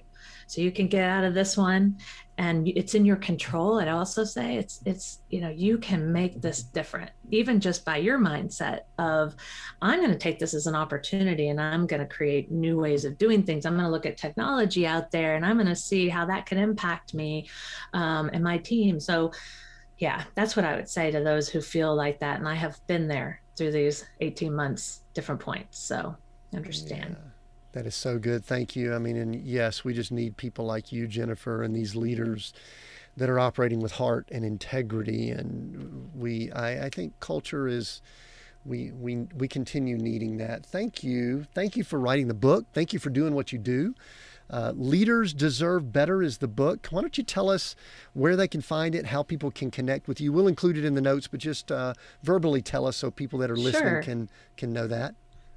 So 0.51 0.60
you 0.60 0.72
can 0.72 0.89
get 0.89 1.09
out 1.09 1.22
of 1.22 1.32
this 1.32 1.56
one 1.56 1.98
and 2.39 2.66
it's 2.66 2.97
in 2.97 3.05
your 3.05 3.16
control. 3.16 3.78
I'd 3.78 3.86
also 3.86 4.24
say 4.24 4.56
it's 4.56 4.81
it's 4.85 5.20
you 5.28 5.40
know, 5.40 5.48
you 5.51 5.78
can 5.78 6.12
make 6.12 6.43
this 6.43 6.64
different, 6.64 7.10
even 7.31 7.60
just 7.60 7.85
by 7.85 7.98
your 7.98 8.18
mindset 8.18 8.81
of 8.98 9.36
I'm 9.81 10.01
going 10.01 10.10
to 10.10 10.18
take 10.18 10.40
this 10.40 10.52
as 10.52 10.66
an 10.66 10.74
opportunity 10.74 11.51
and 11.51 11.60
I'm 11.60 11.86
going 11.86 12.01
to 12.01 12.14
create 12.14 12.51
new 12.51 12.81
ways 12.81 13.05
of 13.05 13.16
doing 13.16 13.44
things. 13.44 13.64
I'm 13.64 13.74
going 13.74 13.85
to 13.85 13.90
look 13.90 14.06
at 14.06 14.16
technology 14.16 14.89
out 14.89 15.12
there 15.12 15.36
and 15.36 15.47
I'm 15.47 15.56
going 15.56 15.68
to 15.68 15.77
see 15.77 16.09
how 16.09 16.27
that 16.27 16.47
can 16.47 16.59
impact 16.59 17.14
me 17.14 17.48
um, 17.93 18.28
and 18.32 18.43
my 18.43 18.59
team. 18.59 18.98
So 18.98 19.31
yeah, 19.98 20.24
that's 20.35 20.56
what 20.56 20.64
I 20.64 20.74
would 20.74 20.89
say 20.89 21.12
to 21.12 21.20
those 21.20 21.48
who 21.48 21.60
feel 21.60 21.94
like 21.94 22.18
that. 22.20 22.40
And 22.40 22.48
I 22.48 22.55
have 22.55 22.85
been 22.89 23.06
there 23.06 23.40
through 23.56 23.70
these 23.70 24.05
18 24.20 24.52
months, 24.52 25.02
different 25.14 25.40
points. 25.40 25.78
So 25.78 26.16
understand. 26.55 27.16
Yeah. 27.20 27.30
That 27.72 27.86
is 27.86 27.94
so 27.94 28.18
good. 28.18 28.44
Thank 28.44 28.74
you. 28.74 28.94
I 28.94 28.98
mean, 28.98 29.16
and 29.16 29.34
yes, 29.34 29.84
we 29.84 29.94
just 29.94 30.10
need 30.10 30.36
people 30.36 30.64
like 30.64 30.90
you, 30.90 31.06
Jennifer, 31.06 31.62
and 31.62 31.74
these 31.74 31.94
leaders 31.94 32.52
that 33.16 33.30
are 33.30 33.38
operating 33.38 33.80
with 33.80 33.92
heart 33.92 34.28
and 34.32 34.44
integrity. 34.44 35.30
And 35.30 36.10
we, 36.14 36.51
I, 36.52 36.86
I 36.86 36.88
think 36.90 37.18
culture 37.20 37.68
is, 37.68 38.02
we, 38.64 38.90
we, 38.90 39.26
we 39.34 39.47
continue 39.47 39.97
needing 39.97 40.38
that. 40.38 40.66
Thank 40.66 41.05
you. 41.05 41.47
Thank 41.55 41.76
you 41.76 41.84
for 41.84 42.01
writing 42.01 42.28
the 42.28 42.34
book. 42.34 42.66
Thank 42.72 42.92
you 42.92 42.98
for 42.98 43.10
doing 43.10 43.34
what 43.34 43.52
you 43.52 43.59
do. 43.59 43.94
Uh, 44.51 44.72
Leaders 44.74 45.32
Deserve 45.32 45.92
Better 45.92 46.22
is 46.22 46.38
the 46.38 46.48
book. 46.48 46.88
Why 46.90 47.02
don't 47.02 47.16
you 47.16 47.22
tell 47.22 47.48
us 47.48 47.76
where 48.14 48.34
they 48.34 48.48
can 48.48 48.60
find 48.60 48.97
it, 48.97 49.06
how 49.06 49.22
people 49.22 49.52
can 49.52 49.70
connect 49.70 50.09
with 50.09 50.20
you? 50.20 50.32
We'll 50.32 50.48
include 50.48 50.76
it 50.76 50.84
in 50.84 50.94
the 50.94 51.01
notes, 51.01 51.28
but 51.28 51.38
just 51.38 51.70
uh, 51.70 51.94
verbally 52.24 52.60
tell 52.60 52.84
us 52.84 52.97
so 52.97 53.12
people 53.12 53.38
that 53.38 53.51
are 53.51 53.56
listening 53.56 53.94
sure. 53.94 54.02
can 54.02 54.28
can 54.56 54.72
know 54.72 54.88
that. 54.88 55.14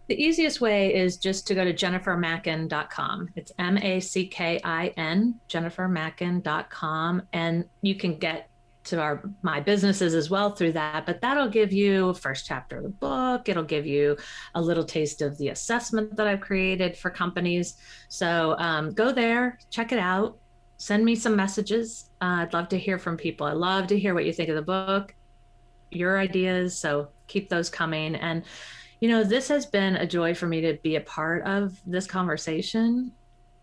The 0.07 0.21
easiest 0.21 0.59
way 0.59 0.93
is 0.93 1.17
just 1.17 1.47
to 1.47 1.55
go 1.55 1.63
to 1.63 1.73
jennifermackin.com. 1.73 3.29
It's 3.35 3.51
M 3.57 3.77
A 3.77 3.99
C 3.99 4.27
K 4.27 4.59
I 4.63 4.87
N, 4.97 5.39
jennifermackin.com. 5.49 7.21
And 7.31 7.65
you 7.81 7.95
can 7.95 8.17
get 8.17 8.49
to 8.85 8.99
our 8.99 9.23
my 9.43 9.61
businesses 9.61 10.13
as 10.13 10.29
well 10.29 10.49
through 10.49 10.73
that 10.73 11.05
but 11.05 11.21
that'll 11.21 11.47
give 11.47 11.71
you 11.71 12.13
first 12.15 12.45
chapter 12.45 12.77
of 12.77 12.83
the 12.83 12.89
book. 12.89 13.47
It'll 13.47 13.63
give 13.63 13.85
you 13.85 14.17
a 14.55 14.61
little 14.61 14.83
taste 14.83 15.21
of 15.21 15.37
the 15.37 15.49
assessment 15.49 16.17
that 16.17 16.27
i've 16.27 16.41
created 16.41 16.97
for 16.97 17.09
companies. 17.09 17.77
So 18.09 18.57
um, 18.59 18.91
go 18.91 19.13
there 19.13 19.57
check 19.69 19.93
it 19.93 19.99
out 19.99 20.37
send 20.75 21.05
me 21.05 21.15
some 21.15 21.33
messages. 21.33 22.09
Uh, 22.21 22.41
i'd 22.41 22.51
love 22.51 22.67
to 22.69 22.77
hear 22.77 22.99
from 22.99 23.15
people. 23.15 23.47
I 23.47 23.53
love 23.53 23.87
to 23.87 23.97
hear 23.97 24.13
what 24.13 24.25
you 24.25 24.33
think 24.33 24.49
of 24.49 24.55
the 24.55 24.61
book 24.61 25.15
your 25.95 26.19
ideas. 26.19 26.77
So 26.77 27.09
keep 27.27 27.49
those 27.49 27.69
coming. 27.69 28.15
And 28.15 28.43
you 29.03 29.09
know, 29.09 29.21
this 29.21 29.49
has 29.49 29.65
been 29.65 29.97
a 29.97 30.07
joy 30.07 30.33
for 30.33 30.47
me 30.47 30.61
to 30.61 30.75
be 30.75 30.95
a 30.95 31.01
part 31.01 31.43
of 31.43 31.77
this 31.85 32.07
conversation. 32.07 33.11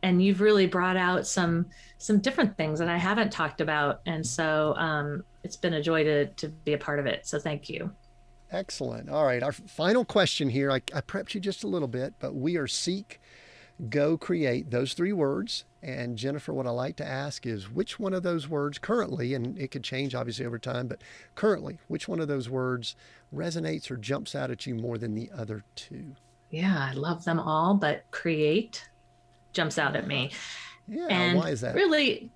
And 0.03 0.23
you've 0.23 0.43
really 0.43 0.67
brought 0.67 0.99
out 0.99 1.27
some 1.27 1.65
some 1.97 2.19
different 2.19 2.59
things 2.59 2.79
that 2.79 2.91
I 2.91 2.99
haven't 2.99 3.33
talked 3.33 3.62
about. 3.62 4.03
And 4.05 4.27
so 4.27 4.75
um, 4.77 5.25
it's 5.43 5.57
been 5.57 5.73
a 5.73 5.83
joy 5.83 6.05
to 6.05 6.27
to 6.27 6.49
be 6.49 6.75
a 6.75 6.79
part 6.79 6.99
of 6.99 7.07
it. 7.07 7.27
So 7.27 7.39
thank 7.39 7.71
you. 7.71 7.91
Excellent. 8.51 9.09
All 9.09 9.25
right. 9.25 9.43
Our 9.43 9.53
final 9.53 10.05
question 10.05 10.51
here. 10.51 10.71
I, 10.71 10.83
I 10.95 11.01
prepped 11.01 11.33
you 11.33 11.41
just 11.41 11.65
a 11.65 11.69
little 11.69 11.89
bit, 11.89 12.12
but 12.19 12.35
we 12.35 12.59
are 12.59 12.67
seek, 12.67 13.19
go, 13.89 14.19
create, 14.19 14.71
those 14.71 14.93
three 14.93 15.15
words. 15.15 15.65
And 15.82 16.19
Jennifer, 16.19 16.52
what 16.52 16.66
I 16.66 16.70
like 16.70 16.97
to 16.97 17.07
ask 17.07 17.47
is 17.47 17.70
which 17.70 17.98
one 17.98 18.12
of 18.12 18.23
those 18.23 18.48
words 18.48 18.78
currently, 18.78 19.35
and 19.35 19.59
it 19.59 19.70
could 19.70 19.82
change 19.82 20.15
obviously 20.15 20.44
over 20.44 20.59
time, 20.59 20.89
but 20.89 21.01
currently, 21.35 21.78
which 21.89 22.07
one 22.07 22.20
of 22.20 22.28
those 22.28 22.51
words 22.51 22.97
resonates 23.35 23.90
or 23.90 23.97
jumps 23.97 24.35
out 24.35 24.51
at 24.51 24.66
you 24.66 24.74
more 24.74 24.98
than 24.98 25.15
the 25.15 25.31
other 25.35 25.65
two? 25.74 26.16
Yeah, 26.51 26.89
I 26.90 26.93
love 26.93 27.24
them 27.24 27.40
all, 27.40 27.74
but 27.74 28.05
create 28.11 28.89
jumps 29.52 29.78
out 29.78 29.97
at 29.97 30.07
me. 30.07 30.32
Yeah, 30.86 31.07
and 31.09 31.39
why 31.39 31.51
is 31.51 31.62
that? 31.62 31.74
Really 31.74 32.31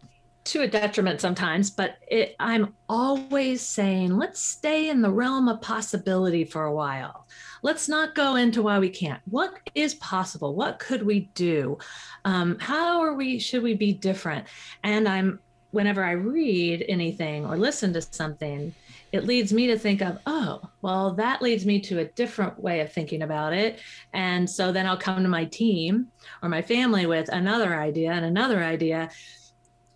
to 0.45 0.63
a 0.63 0.69
detriment 0.69 1.21
sometimes, 1.21 1.71
but 1.71 1.97
it, 2.07 2.37
I'm 2.39 2.75
always 2.89 3.63
saying, 3.63 4.17
let's 4.17 4.41
stay 4.41 4.91
in 4.91 5.01
the 5.01 5.11
realm 5.11 5.49
of 5.49 5.61
possibility 5.63 6.45
for 6.45 6.65
a 6.65 6.75
while. 6.75 7.27
Let's 7.65 7.89
not 7.89 8.15
go 8.15 8.37
into 8.37 8.63
why 8.63 8.79
we 8.79 8.91
can't. 8.91 9.23
What 9.25 9.59
is 9.75 9.95
possible? 9.95 10.55
What 10.55 10.79
could 10.79 11.03
we 11.03 11.31
do? 11.35 11.79
Um, 12.27 12.59
how 12.61 13.01
are 13.01 13.15
we? 13.15 13.39
Should 13.39 13.63
we 13.63 13.73
be 13.73 13.95
different? 13.95 14.47
And 14.83 15.09
I'm 15.09 15.41
whenever 15.71 16.05
I 16.05 16.13
read 16.13 16.85
anything 16.89 17.47
or 17.47 17.57
listen 17.57 17.95
to 17.95 18.03
something, 18.03 18.75
it 19.13 19.25
leads 19.25 19.51
me 19.51 19.67
to 19.69 19.79
think 19.79 20.03
of, 20.03 20.19
oh, 20.27 20.61
well, 20.83 21.15
that 21.15 21.41
leads 21.41 21.65
me 21.65 21.81
to 21.81 22.01
a 22.01 22.05
different 22.05 22.63
way 22.63 22.81
of 22.81 22.93
thinking 22.93 23.23
about 23.23 23.55
it. 23.55 23.81
And 24.13 24.49
so 24.49 24.71
then 24.71 24.87
I'll 24.87 24.99
come 24.99 25.23
to 25.23 25.29
my 25.29 25.47
team 25.47 26.09
or 26.43 26.51
my 26.51 26.61
family 26.61 27.07
with 27.07 27.31
another 27.31 27.75
idea 27.75 28.13
and 28.13 28.27
another 28.27 28.63
idea. 28.63 29.09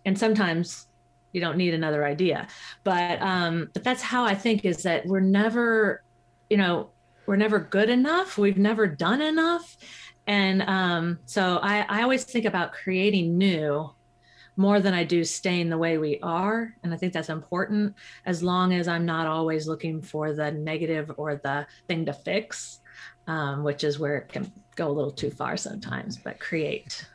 And 0.05 0.17
sometimes 0.17 0.87
you 1.33 1.39
don't 1.39 1.55
need 1.55 1.75
another 1.75 2.03
idea. 2.03 2.47
But 2.83 3.21
um, 3.21 3.69
but 3.73 3.83
that's 3.83 4.01
how 4.01 4.25
I 4.25 4.33
think 4.33 4.65
is 4.65 4.81
that 4.83 5.05
we're 5.05 5.19
never, 5.19 6.03
you 6.49 6.57
know, 6.57 6.89
we're 7.29 7.35
never 7.35 7.59
good 7.59 7.91
enough. 7.91 8.39
We've 8.39 8.57
never 8.57 8.87
done 8.87 9.21
enough. 9.21 9.77
And 10.25 10.63
um, 10.63 11.19
so 11.27 11.59
I, 11.61 11.85
I 11.87 12.01
always 12.01 12.23
think 12.23 12.45
about 12.45 12.73
creating 12.73 13.37
new 13.37 13.87
more 14.57 14.79
than 14.79 14.95
I 14.95 15.03
do 15.03 15.23
staying 15.23 15.69
the 15.69 15.77
way 15.77 15.99
we 15.99 16.19
are. 16.23 16.73
And 16.81 16.91
I 16.91 16.97
think 16.97 17.13
that's 17.13 17.29
important 17.29 17.93
as 18.25 18.41
long 18.41 18.73
as 18.73 18.87
I'm 18.87 19.05
not 19.05 19.27
always 19.27 19.67
looking 19.67 20.01
for 20.01 20.33
the 20.33 20.51
negative 20.51 21.11
or 21.17 21.35
the 21.35 21.67
thing 21.87 22.03
to 22.07 22.13
fix, 22.13 22.79
um, 23.27 23.63
which 23.63 23.83
is 23.83 23.99
where 23.99 24.17
it 24.17 24.29
can 24.29 24.51
go 24.75 24.87
a 24.87 24.91
little 24.91 25.11
too 25.11 25.29
far 25.29 25.55
sometimes. 25.55 26.17
But 26.17 26.39
create 26.39 27.05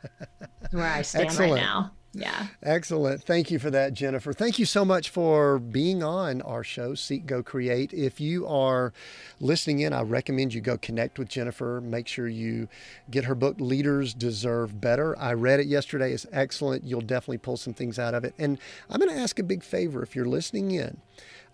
where 0.71 0.85
I 0.85 1.01
stand 1.01 1.25
Excellent. 1.25 1.51
right 1.51 1.61
now. 1.61 1.91
Yeah. 2.17 2.47
Excellent. 2.63 3.23
Thank 3.23 3.51
you 3.51 3.59
for 3.59 3.69
that, 3.71 3.93
Jennifer. 3.93 4.31
Thank 4.31 4.57
you 4.57 4.65
so 4.65 4.85
much 4.85 5.09
for 5.09 5.59
being 5.59 6.01
on 6.01 6.41
our 6.43 6.63
show, 6.63 6.95
Seek 6.95 7.25
Go 7.25 7.43
Create. 7.43 7.93
If 7.93 8.21
you 8.21 8.47
are 8.47 8.93
listening 9.41 9.81
in, 9.81 9.91
I 9.91 10.01
recommend 10.01 10.53
you 10.53 10.61
go 10.61 10.77
connect 10.77 11.19
with 11.19 11.27
Jennifer. 11.27 11.81
Make 11.81 12.07
sure 12.07 12.29
you 12.29 12.69
get 13.11 13.25
her 13.25 13.35
book, 13.35 13.57
Leaders 13.59 14.13
Deserve 14.13 14.79
Better. 14.79 15.19
I 15.19 15.33
read 15.33 15.59
it 15.59 15.67
yesterday. 15.67 16.13
It's 16.13 16.25
excellent. 16.31 16.85
You'll 16.85 17.01
definitely 17.01 17.39
pull 17.39 17.57
some 17.57 17.73
things 17.73 17.99
out 17.99 18.13
of 18.13 18.23
it. 18.23 18.33
And 18.39 18.59
I'm 18.89 19.01
going 19.01 19.13
to 19.13 19.21
ask 19.21 19.37
a 19.37 19.43
big 19.43 19.61
favor 19.61 20.01
if 20.01 20.15
you're 20.15 20.25
listening 20.25 20.71
in. 20.71 21.01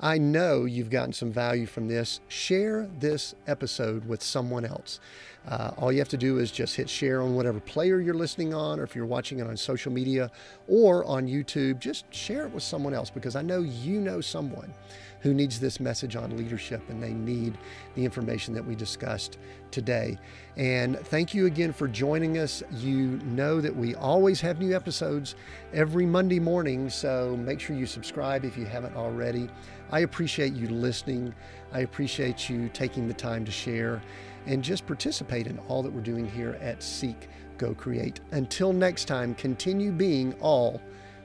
I 0.03 0.18
know 0.18 0.65
you've 0.65 0.90
gotten 0.90 1.14
some 1.14 1.32
value 1.32 1.68
from 1.68 1.88
this. 1.88 2.22
Share 2.28 2.90
this 2.99 3.36
episode 3.45 4.06
with 4.06 4.23
someone 4.23 4.65
else. 4.65 4.99
Uh, 5.48 5.72
all 5.78 5.91
you 5.91 5.99
have 5.99 6.10
to 6.10 6.18
do 6.18 6.40
is 6.40 6.52
just 6.52 6.76
hit 6.76 6.90
share 6.90 7.22
on 7.22 7.36
whatever 7.36 7.60
player 7.60 7.99
you're 7.99 8.15
listening 8.15 8.53
on, 8.53 8.80
or 8.80 8.84
if 8.84 8.95
you're 8.95 9.06
watching 9.06 9.40
it 9.40 9.48
on 9.48 9.56
social 9.56 9.91
media 9.91 10.32
or 10.68 11.06
on 11.06 11.28
YouTube, 11.28 11.80
just 11.80 12.11
share 12.14 12.45
it 12.45 12.52
with 12.52 12.64
someone 12.64 12.94
else 12.94 13.11
because 13.11 13.36
I 13.36 13.44
know 13.44 13.61
you 13.61 14.02
know 14.02 14.22
someone 14.22 14.73
who 15.22 15.34
needs 15.34 15.60
this 15.60 15.80
message 15.80 16.15
on 16.15 16.36
leadership 16.36 16.82
and 16.90 17.02
they 17.02 17.14
need 17.14 17.57
the 17.95 18.03
information 18.03 18.53
that 18.56 18.65
we 18.65 18.76
discussed 18.76 19.38
today. 19.69 20.18
And 20.57 20.99
thank 20.99 21.34
you 21.34 21.45
again 21.45 21.73
for 21.73 21.88
joining 21.88 22.40
us. 22.40 22.64
You 22.72 23.19
know 23.26 23.61
that 23.61 23.76
we 23.76 23.95
always 23.95 24.41
have 24.41 24.60
new 24.60 24.76
episodes 24.76 25.36
every 25.73 26.06
Monday 26.06 26.40
morning, 26.40 26.90
so 26.90 27.38
make 27.38 27.60
sure 27.60 27.76
you 27.76 27.86
subscribe 27.86 28.45
if 28.45 28.57
you 28.57 28.65
haven't 28.65 28.95
already. 28.95 29.48
I 29.92 30.00
appreciate 30.00 30.54
you 30.54 30.68
listening. 30.70 31.34
I 31.74 31.80
appreciate 31.80 32.50
you 32.50 32.70
taking 32.70 33.08
the 33.08 33.14
time 33.14 33.44
to 33.46 33.52
share 33.52 34.02
and 34.46 34.64
just 34.64 34.88
participate 34.88 35.48
in 35.48 35.60
all 35.68 35.84
that 35.84 35.92
we're 35.92 36.02
doing 36.02 36.28
here 36.28 36.58
at 36.62 36.82
Seek 36.82 37.28
Go 37.58 37.74
Create. 37.74 38.22
Until 38.32 38.74
next 38.74 39.06
time, 39.06 39.36
continue 39.36 39.92
being 39.92 40.34
all 40.40 40.82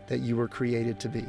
that 0.09 0.21
you 0.21 0.37
were 0.37 0.49
created 0.49 0.99
to 1.01 1.09
be. 1.09 1.25